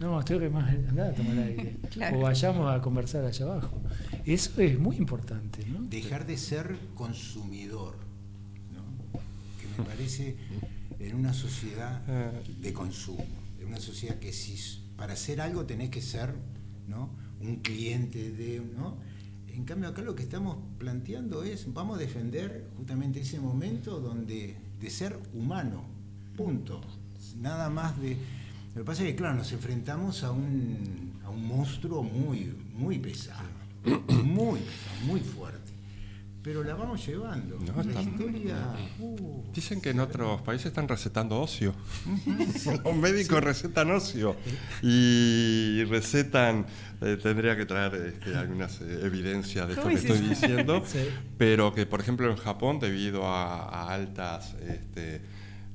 No, 0.01 0.19
estoy 0.19 0.41
que 0.41 0.49
más, 0.49 0.69
andá 0.89 1.11
a 1.11 1.13
tomar 1.13 1.39
aire. 1.39 1.77
Claro. 1.91 2.19
O 2.19 2.23
vayamos 2.23 2.69
a 2.69 2.83
conversar 2.83 3.25
allá 3.25 3.45
abajo. 3.45 3.81
Eso 4.27 4.61
es 4.61 4.77
muy 4.77 4.97
importante, 4.97 5.65
¿no? 5.67 5.83
Dejar 5.83 6.27
de 6.27 6.37
ser 6.37 6.77
consumidor, 6.97 7.99
¿no? 8.75 8.83
que 9.61 9.81
me 9.81 9.89
parece 9.89 10.37
en 10.99 11.15
una 11.15 11.33
sociedad 11.33 12.03
de 12.61 12.73
consumo, 12.73 13.25
en 13.61 13.69
una 13.69 13.79
sociedad 13.79 14.19
que 14.19 14.33
si 14.33 14.59
para 14.97 15.13
hacer 15.13 15.41
algo 15.41 15.67
tenés 15.67 15.91
que 15.91 16.03
ser 16.03 16.35
¿no? 16.89 17.11
un 17.41 17.57
cliente 17.57 18.33
de... 18.33 18.61
¿no? 18.77 18.97
En 19.59 19.65
cambio 19.65 19.89
acá 19.89 20.03
lo 20.03 20.15
que 20.15 20.23
estamos 20.23 20.57
planteando 20.79 21.43
es, 21.43 21.67
vamos 21.75 21.97
a 21.97 22.01
defender 22.01 22.71
justamente 22.77 23.21
ese 23.21 23.41
momento 23.41 23.99
donde 23.99 24.55
de 24.81 24.89
ser 24.89 25.19
humano, 25.35 25.83
punto. 26.37 26.81
Nada 27.41 27.69
más 27.69 28.01
de... 28.01 28.17
Lo 28.77 28.83
que 28.83 28.85
pasa 28.85 29.03
es 29.03 29.11
que, 29.11 29.17
claro, 29.17 29.35
nos 29.35 29.51
enfrentamos 29.51 30.23
a 30.23 30.31
un, 30.31 31.21
a 31.25 31.31
un 31.31 31.45
monstruo 31.45 32.05
muy, 32.05 32.55
muy 32.73 33.01
pesado, 33.01 33.49
muy 34.23 34.61
pesado, 34.61 35.07
muy 35.07 35.21
fuerte. 35.21 35.73
Pero 36.49 36.65
la 36.65 36.75
vamos 36.75 37.07
llevando. 37.07 37.59
No, 37.59 38.01
historia... 38.01 38.57
uh, 39.01 39.43
Dicen 39.53 39.83
que 39.83 39.91
en 39.91 40.01
otros 40.01 40.41
países 40.41 40.69
están 40.69 40.89
recetando 40.89 41.39
ocio. 41.43 41.75
Los 42.85 42.97
médicos 42.97 43.45
recetan 43.45 43.91
ocio. 43.91 44.35
Y 44.83 45.85
recetan, 45.85 46.65
eh, 47.03 47.19
tendría 47.23 47.55
que 47.55 47.67
traer 47.67 47.95
este, 47.97 48.35
algunas 48.35 48.81
eh, 48.81 49.01
evidencias 49.03 49.67
de 49.67 49.75
esto 49.75 49.83
¿Cómo 49.83 49.95
que 49.95 50.01
es 50.01 50.07
estoy 50.11 50.25
eso? 50.25 50.41
diciendo, 50.41 50.83
Sí. 50.87 51.07
pero 51.37 51.75
que 51.75 51.85
por 51.85 52.01
ejemplo 52.01 52.31
en 52.31 52.37
Japón, 52.39 52.81
debido 52.81 53.27
a, 53.27 53.69
a 53.69 53.93
altas 53.93 54.55
este, 54.67 55.21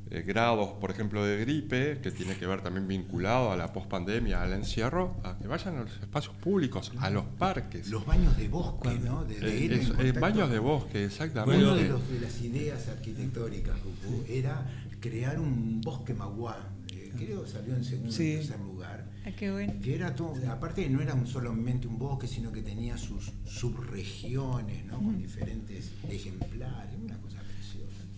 eh, 0.09 0.21
grados, 0.21 0.69
por 0.79 0.91
ejemplo, 0.91 1.23
de 1.25 1.37
gripe, 1.39 1.99
que 2.01 2.11
tiene 2.11 2.35
que 2.35 2.45
ver 2.45 2.61
también 2.61 2.87
vinculado 2.87 3.51
a 3.51 3.55
la 3.57 3.71
pospandemia, 3.73 4.41
al 4.43 4.53
encierro, 4.53 5.15
a 5.23 5.37
que 5.37 5.47
vayan 5.47 5.77
a 5.77 5.81
los 5.83 5.91
espacios 5.99 6.35
públicos, 6.35 6.91
a 6.99 7.09
los 7.09 7.25
parques. 7.25 7.89
Los 7.89 8.05
baños 8.05 8.37
de 8.37 8.47
bosque, 8.49 8.99
¿no? 9.03 9.23
De, 9.25 9.39
de 9.39 9.65
Eh, 9.65 9.95
en 9.99 10.05
eh, 10.07 10.11
baños 10.19 10.49
de 10.51 10.59
bosque, 10.59 11.05
exactamente. 11.05 11.63
Una 11.63 11.75
de, 11.75 11.89
los- 11.89 12.09
de 12.09 12.19
las 12.19 12.41
ideas 12.41 12.87
arquitectónicas, 12.89 13.75
Cucú, 13.79 14.23
era 14.27 14.65
crear 14.99 15.39
un 15.39 15.81
bosque 15.81 16.13
maguá. 16.13 16.69
eh, 16.91 17.11
creo 17.17 17.45
salió 17.47 17.75
en 17.75 17.83
segundo 17.83 18.11
Sí. 18.11 18.33
o 18.35 18.37
tercer 18.39 18.59
lugar. 18.59 19.09
Ah, 19.25 19.31
qué 19.37 19.51
bueno. 19.51 19.73
Que 19.81 19.95
era 19.95 20.13
todo, 20.15 20.33
aparte 20.51 20.87
no 20.89 21.01
era 21.01 21.13
un 21.13 21.25
solamente 21.27 21.87
un 21.87 21.97
bosque, 21.97 22.27
sino 22.27 22.51
que 22.51 22.61
tenía 22.61 22.97
sus 22.97 23.31
subregiones, 23.45 24.85
¿no? 24.85 24.97
Con 24.97 25.17
diferentes 25.17 25.91
ejemplares, 26.09 26.95
una 27.01 27.17
cosa. 27.19 27.37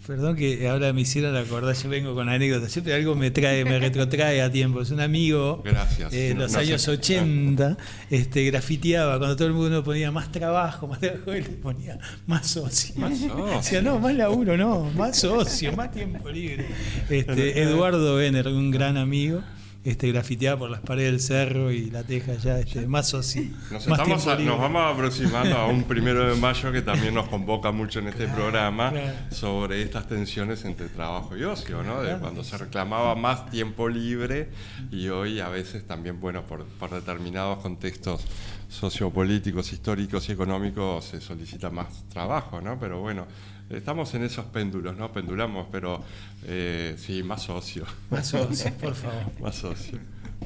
Perdón 0.07 0.35
que 0.35 0.67
ahora 0.69 0.93
me 0.93 1.01
hicieron 1.01 1.35
acordar, 1.35 1.75
yo 1.75 1.89
vengo 1.89 2.13
con 2.13 2.29
anécdotas, 2.29 2.71
siempre 2.71 2.93
algo 2.93 3.15
me 3.15 3.31
trae, 3.31 3.65
me 3.65 3.79
retrotrae 3.79 4.41
a 4.43 4.51
tiempo. 4.51 4.81
Es 4.81 4.91
un 4.91 4.99
amigo 4.99 5.61
Gracias. 5.65 6.13
eh, 6.13 6.29
en 6.29 6.37
No- 6.37 6.43
los 6.43 6.55
años 6.55 6.87
80, 6.87 7.75
este, 8.11 8.43
grafiteaba, 8.45 9.17
cuando 9.17 9.35
todo 9.35 9.47
el 9.47 9.53
mundo 9.55 9.83
ponía 9.83 10.11
más 10.11 10.31
trabajo, 10.31 10.87
más 10.87 10.99
trabajo, 10.99 11.33
él 11.33 11.43
ponía 11.45 11.97
más 12.27 12.45
socio. 12.45 12.93
Más 12.97 13.17
socio. 13.17 13.45
Decía, 13.57 13.81
no, 13.81 13.97
más 13.99 14.13
laburo, 14.13 14.55
no, 14.55 14.91
más 14.95 15.17
socio, 15.17 15.73
más 15.73 15.91
tiempo 15.91 16.29
libre. 16.29 16.65
Este, 17.09 17.61
Eduardo 17.63 18.15
Benner, 18.15 18.47
un 18.49 18.69
gran 18.69 18.97
amigo, 18.97 19.41
este, 19.85 20.11
grafiteaba 20.11 20.59
por 20.59 20.69
las 20.71 20.81
paredes 20.81 21.11
del 21.11 21.19
cerro 21.21 21.71
y 21.71 21.89
la 21.91 22.03
teja 22.03 22.33
ya, 22.33 22.59
este, 22.59 22.85
más 22.87 23.07
socio. 23.09 23.43
Nos, 23.71 23.87
más 23.87 23.99
estamos 23.99 24.27
a- 24.27 24.35
nos 24.39 24.59
vamos 24.59 24.93
aproximando 24.93 25.55
a 25.57 25.67
un 25.67 25.83
primero 25.87 26.27
de 26.27 26.35
mayo 26.39 26.71
que 26.71 26.81
también 26.81 27.13
nos 27.13 27.27
convoca 27.29 27.71
mucho 27.71 27.99
en 27.99 28.07
este 28.07 28.27
programa 28.27 28.89
claro. 28.91 29.13
sobre 29.29 29.81
estas 29.83 30.07
tensiones 30.07 30.65
entre 30.65 30.89
trabajo 30.89 31.37
y 31.37 31.43
ocio, 31.43 31.83
¿no? 31.83 32.01
De 32.01 32.17
cuando 32.17 32.43
se 32.43 32.57
reclamaba 32.57 33.15
más 33.15 33.49
tiempo 33.49 33.87
libre 33.87 34.49
y 34.91 35.07
hoy 35.09 35.39
a 35.39 35.49
veces 35.49 35.85
también, 35.85 36.19
bueno, 36.19 36.43
por, 36.45 36.65
por 36.65 36.89
determinados 36.89 37.59
contextos 37.59 38.25
sociopolíticos, 38.67 39.71
históricos 39.71 40.27
y 40.29 40.31
económicos 40.33 41.05
se 41.05 41.21
solicita 41.21 41.69
más 41.69 41.87
trabajo, 42.09 42.59
¿no? 42.61 42.79
Pero 42.79 42.99
bueno, 43.01 43.25
estamos 43.69 44.13
en 44.13 44.23
esos 44.23 44.45
péndulos, 44.45 44.95
¿no? 44.97 45.11
Pendulamos, 45.11 45.67
pero 45.71 46.03
eh, 46.45 46.95
sí, 46.97 47.23
más 47.23 47.43
socio. 47.43 47.85
Más 48.09 48.27
socio, 48.27 48.71
por 48.73 48.95
favor. 48.95 49.31
Más 49.41 49.55
socio. 49.55 49.99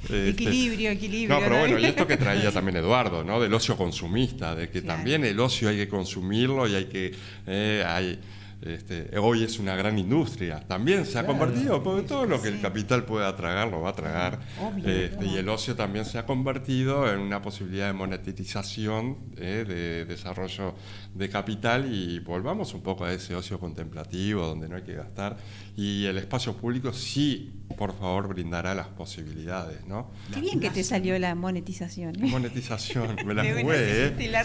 Este, 0.03 0.29
Equilibrio, 0.29 0.91
equilibrio. 0.91 1.35
no, 1.35 1.41
pero 1.41 1.55
¿no? 1.55 1.59
bueno, 1.61 1.79
y 1.79 1.85
esto 1.85 2.07
que 2.07 2.15
traía 2.17 2.51
también 2.51 2.77
Eduardo, 2.77 3.23
¿no? 3.23 3.39
Del 3.41 3.53
ocio 3.53 3.75
consumista, 3.75 4.55
de 4.55 4.69
que 4.69 4.81
Claro. 4.81 4.97
también 4.97 5.25
el 5.25 5.39
ocio 5.39 5.67
hay 5.69 5.77
que 5.77 5.89
consumirlo 5.89 6.67
y 6.67 6.75
hay 6.75 6.85
que... 6.85 7.13
eh, 7.47 7.83
hay, 7.85 8.19
este, 8.61 9.17
hoy 9.17 9.43
es 9.43 9.57
una 9.59 9.75
gran 9.75 9.97
industria. 9.97 10.59
También 10.67 11.05
se 11.05 11.17
ha 11.17 11.23
Claro. 11.23 11.39
convertido, 11.39 11.81
porque 11.83 12.07
todo 12.07 12.25
lo 12.25 12.41
que 12.41 12.49
el 12.49 12.59
capital 12.61 13.05
pueda 13.05 13.35
tragar 13.35 13.69
lo 13.69 13.81
va 13.81 13.91
a 13.91 13.95
tragar. 13.95 14.39
Obvio, 14.61 14.87
Este, 14.89 15.25
¿no? 15.25 15.31
y 15.33 15.37
el 15.37 15.47
ocio 15.49 15.75
también 15.75 16.05
se 16.05 16.17
ha 16.17 16.25
convertido 16.25 17.11
en 17.11 17.19
una 17.19 17.41
posibilidad 17.41 17.87
de 17.87 17.93
monetización, 17.93 19.17
eh, 19.37 19.65
de 19.67 20.05
desarrollo 20.05 20.75
de 21.13 21.29
capital 21.29 21.91
y 21.93 22.19
volvamos 22.19 22.73
un 22.73 22.81
poco 22.81 23.05
a 23.05 23.13
ese 23.13 23.35
ocio 23.35 23.59
contemplativo 23.59 24.45
donde 24.45 24.67
no 24.69 24.75
hay 24.75 24.83
que 24.83 24.93
gastar. 24.95 25.37
Y 25.75 26.05
el 26.05 26.17
espacio 26.17 26.53
público 26.57 26.91
sí, 26.91 27.53
por 27.77 27.97
favor, 27.97 28.27
brindará 28.27 28.75
las 28.75 28.87
posibilidades, 28.87 29.85
¿no? 29.87 30.11
Qué 30.33 30.41
bien 30.41 30.59
que 30.59 30.69
te 30.69 30.83
salió 30.83 31.17
la 31.19 31.33
monetización. 31.35 32.15
¿eh? 32.23 32.27
Monetización, 32.29 33.15
me 33.25 33.33
la 33.33 33.43
jugué, 33.61 34.07
¿eh? 34.07 34.09
te 34.11 34.27
la 34.27 34.43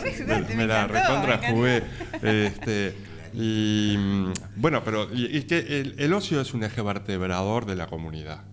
Me- 0.57 0.67
la 0.67 0.87
recontra 0.87 1.41
jugué. 1.51 1.83
Este, 2.23 2.95
y 3.35 3.97
mm, 3.99 4.33
bueno, 4.57 4.83
pero 4.85 5.09
y, 5.13 5.37
y 5.37 5.43
que 5.43 5.81
el, 5.81 5.95
el 5.99 6.13
ocio 6.13 6.41
es 6.41 6.55
un 6.55 6.65
eje 6.65 6.83
vertebrador 6.83 7.67
de 7.67 7.77
la 7.77 7.87
comunidad. 7.87 8.45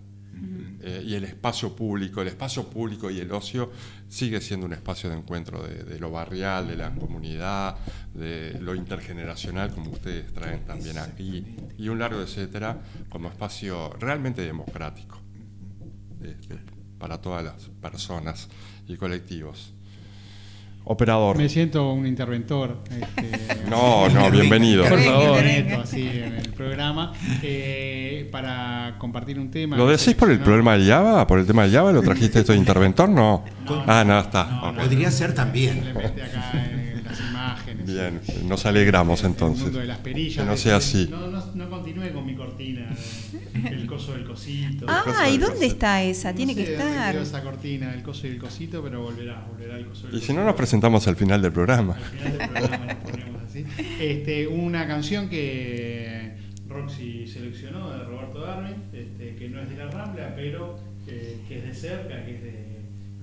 Eh, 0.84 1.04
y 1.06 1.14
el 1.14 1.22
espacio 1.22 1.76
público, 1.76 2.22
el 2.22 2.28
espacio 2.28 2.68
público 2.68 3.08
y 3.08 3.20
el 3.20 3.30
ocio 3.30 3.70
sigue 4.08 4.40
siendo 4.40 4.66
un 4.66 4.72
espacio 4.72 5.08
de 5.08 5.16
encuentro 5.16 5.62
de, 5.62 5.84
de 5.84 6.00
lo 6.00 6.10
barrial, 6.10 6.66
de 6.66 6.76
la 6.76 6.92
comunidad, 6.92 7.76
de 8.12 8.58
lo 8.60 8.74
intergeneracional, 8.74 9.72
como 9.72 9.92
ustedes 9.92 10.32
traen 10.32 10.64
también 10.64 10.98
aquí, 10.98 11.54
y 11.78 11.88
un 11.88 12.00
largo 12.00 12.20
etcétera, 12.20 12.82
como 13.08 13.28
espacio 13.28 13.90
realmente 14.00 14.42
democrático 14.42 15.20
este, 16.20 16.58
para 16.98 17.20
todas 17.20 17.44
las 17.44 17.68
personas 17.80 18.48
y 18.88 18.96
colectivos. 18.96 19.74
Operador. 20.84 21.36
Me 21.38 21.48
siento 21.48 21.92
un 21.92 22.06
interventor. 22.06 22.78
este, 22.90 23.62
No, 23.70 24.08
no, 24.08 24.30
bienvenido. 24.30 24.84
Por 24.84 25.00
favor. 25.00 25.38
así 25.82 26.08
en 26.08 26.34
el 26.34 26.50
programa 26.50 27.12
eh, 27.42 28.28
para 28.30 28.96
compartir 28.98 29.38
un 29.38 29.50
tema. 29.50 29.76
¿Lo 29.76 29.86
decís 29.86 30.14
por 30.14 30.30
el 30.30 30.40
problema 30.40 30.76
del 30.76 30.86
Java? 30.88 31.26
¿Por 31.26 31.38
el 31.38 31.46
tema 31.46 31.62
del 31.62 31.72
Java? 31.72 31.92
¿Lo 31.92 32.02
trajiste 32.02 32.40
esto 32.40 32.52
de 32.52 32.58
interventor? 32.58 33.08
No. 33.08 33.44
Ah, 33.86 34.04
no, 34.06 34.18
está. 34.18 34.44
No. 34.44 34.74
Podría 34.74 35.10
ser 35.10 35.34
también. 35.34 35.82
Simplemente 35.84 36.22
acá 36.22 36.32
en 36.32 36.40
las 36.40 36.54
imágenes. 36.54 36.81
Bien, 37.92 38.20
nos 38.48 38.66
alegramos 38.66 39.20
El 39.20 39.26
entonces. 39.30 39.64
mundo 39.64 39.78
de 39.80 39.86
las 39.86 39.98
perillas. 39.98 40.44
Que 40.44 40.50
no 40.50 40.56
sea 40.56 40.76
así. 40.76 41.08
No, 41.10 41.28
no, 41.28 41.44
no 41.54 41.70
continúe 41.70 42.12
con 42.12 42.24
mi 42.26 42.34
cortina. 42.34 42.88
El 43.70 43.86
coso 43.86 44.12
del 44.14 44.24
cosito. 44.24 44.86
Ah, 44.88 45.28
¿y 45.28 45.38
dónde 45.38 45.54
cosito. 45.56 45.72
está 45.74 46.02
esa? 46.02 46.30
No 46.30 46.36
Tiene 46.36 46.54
sé 46.54 46.64
que 46.64 46.72
estar. 46.72 47.14
esa 47.16 47.42
cortina, 47.42 47.94
el 47.94 48.02
coso 48.02 48.26
y 48.26 48.30
el 48.30 48.38
cosito, 48.38 48.82
pero 48.82 49.02
volverá, 49.02 49.44
volverá 49.50 49.76
el 49.78 49.86
coso 49.86 50.06
y 50.06 50.10
el 50.10 50.14
Y 50.16 50.20
si 50.20 50.20
cosito. 50.28 50.40
no, 50.40 50.44
nos 50.46 50.54
presentamos 50.56 51.06
al 51.08 51.16
final 51.16 51.42
del 51.42 51.52
programa. 51.52 51.94
Al 51.96 52.02
final 52.02 52.38
del 52.38 52.48
programa 52.48 52.86
nos 52.86 52.96
ponemos 53.10 53.42
así. 53.42 53.64
Este, 54.00 54.46
una 54.48 54.86
canción 54.86 55.28
que 55.28 56.36
Roxy 56.68 57.26
seleccionó 57.26 57.90
de 57.90 58.04
Roberto 58.04 58.40
Darwin, 58.40 58.76
este, 58.92 59.36
que 59.36 59.48
no 59.50 59.60
es 59.60 59.68
de 59.68 59.76
la 59.76 59.90
Rambla, 59.90 60.34
pero 60.34 60.78
eh, 61.06 61.38
que 61.48 61.58
es 61.58 61.64
de 61.64 61.74
cerca, 61.74 62.24
que 62.24 62.34
es 62.36 62.42
de, 62.42 62.82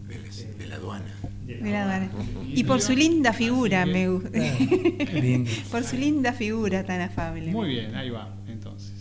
de, 0.10 0.68
la, 0.68 0.76
aduana. 0.76 2.10
Y 2.48 2.64
por 2.64 2.82
su 2.82 2.94
linda 2.94 3.34
figura, 3.34 3.86
me 3.86 4.10
gusta. 4.10 4.30
Ah, 4.36 5.44
por 5.72 5.84
su 5.84 5.98
linda 5.98 6.34
figura 6.34 6.84
tan 6.84 7.02
afable. 7.02 7.52
Muy 7.52 7.70
bien, 7.70 7.96
ahí 7.96 8.10
va, 8.10 8.36
entonces. 8.48 8.94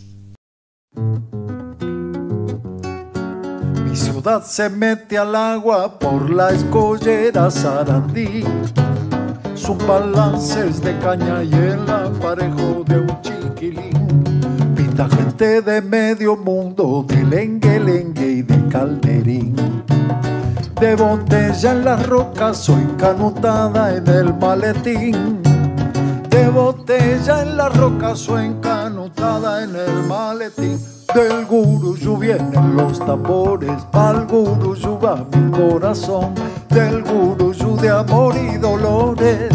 Mi 3.84 3.96
ciudad 3.96 4.42
se 4.44 4.68
mete 4.68 5.16
al 5.16 5.34
agua 5.34 5.98
por 5.98 6.30
la 6.30 6.50
escollera 6.50 7.50
Sarandí. 7.50 8.44
Sus 9.54 9.78
balances 9.86 10.80
de 10.82 10.96
caña 10.98 11.42
y 11.42 11.52
el 11.52 11.88
aparejo 11.88 12.84
de 12.86 13.00
un 13.00 13.22
chiquilín. 13.22 14.74
Pinta 14.76 15.08
gente 15.08 15.62
de 15.62 15.82
medio 15.82 16.36
mundo, 16.36 17.04
de 17.08 17.24
lengue, 17.24 17.80
lengue 17.80 18.26
y 18.26 18.42
de 18.42 18.68
calderín. 18.68 19.56
De 20.80 20.94
botella 20.94 21.72
en 21.72 21.84
las 21.84 22.06
rocas 22.06 22.56
soy 22.56 22.86
canutada 22.96 23.96
en 23.96 24.06
el 24.06 24.32
maletín. 24.32 25.42
De 26.30 26.48
botella 26.50 27.42
en 27.42 27.56
las 27.56 27.76
rocas 27.76 28.20
soy 28.20 28.46
encanutada 28.46 29.64
en 29.64 29.74
el 29.74 30.04
maletín. 30.04 30.78
Del 31.12 31.46
guruyú 31.46 32.18
vienen 32.18 32.76
los 32.76 33.04
tambores, 33.04 33.82
pa'l 33.90 34.24
guruyú 34.26 35.00
va 35.00 35.26
mi 35.32 35.50
corazón. 35.50 36.34
Del 36.68 37.02
guruyú 37.02 37.76
de 37.78 37.90
amor 37.90 38.36
y 38.36 38.56
dolores, 38.58 39.52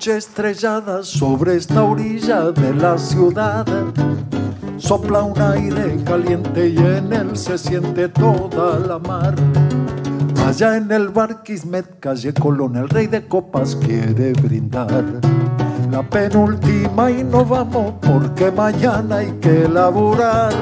noche 0.00 0.16
estrellada 0.16 1.02
sobre 1.02 1.56
esta 1.56 1.82
orilla 1.82 2.52
de 2.52 2.72
la 2.72 2.96
ciudad 2.96 3.66
Sopla 4.78 5.24
un 5.24 5.38
aire 5.38 6.02
caliente 6.04 6.70
y 6.70 6.78
en 6.78 7.12
él 7.12 7.36
se 7.36 7.58
siente 7.58 8.08
toda 8.08 8.78
la 8.78 8.98
mar. 8.98 9.34
Allá 10.46 10.78
en 10.78 10.90
el 10.90 11.10
bar 11.10 11.42
Quismet, 11.42 12.00
calle 12.00 12.32
Colón, 12.32 12.76
el 12.76 12.88
rey 12.88 13.08
de 13.08 13.28
copas 13.28 13.76
quiere 13.76 14.32
brindar. 14.32 15.04
La 15.90 16.02
penúltima 16.02 17.10
y 17.10 17.22
no 17.22 17.44
vamos 17.44 17.92
porque 18.00 18.50
mañana 18.50 19.16
hay 19.16 19.32
que 19.32 19.68
laburar. 19.68 20.54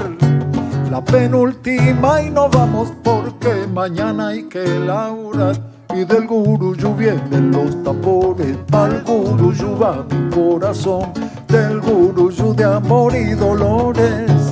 La 0.91 1.05
penúltima 1.05 2.23
y 2.23 2.31
no 2.31 2.49
vamos 2.49 2.93
porque 3.05 3.69
mañana 3.73 4.29
hay 4.29 4.49
que 4.49 4.67
laburar. 4.81 5.78
Y 5.99 6.05
del 6.05 6.29
guruyú 6.29 6.95
vienen 6.95 7.51
los 7.51 7.83
tambores, 7.83 8.57
pa'l 8.71 9.03
guruyú 9.03 9.77
va 9.77 10.07
mi 10.09 10.31
corazón, 10.31 11.13
del 11.49 11.81
guruyú 11.81 12.55
de 12.55 12.63
amor 12.63 13.17
y 13.17 13.35
dolores. 13.35 14.48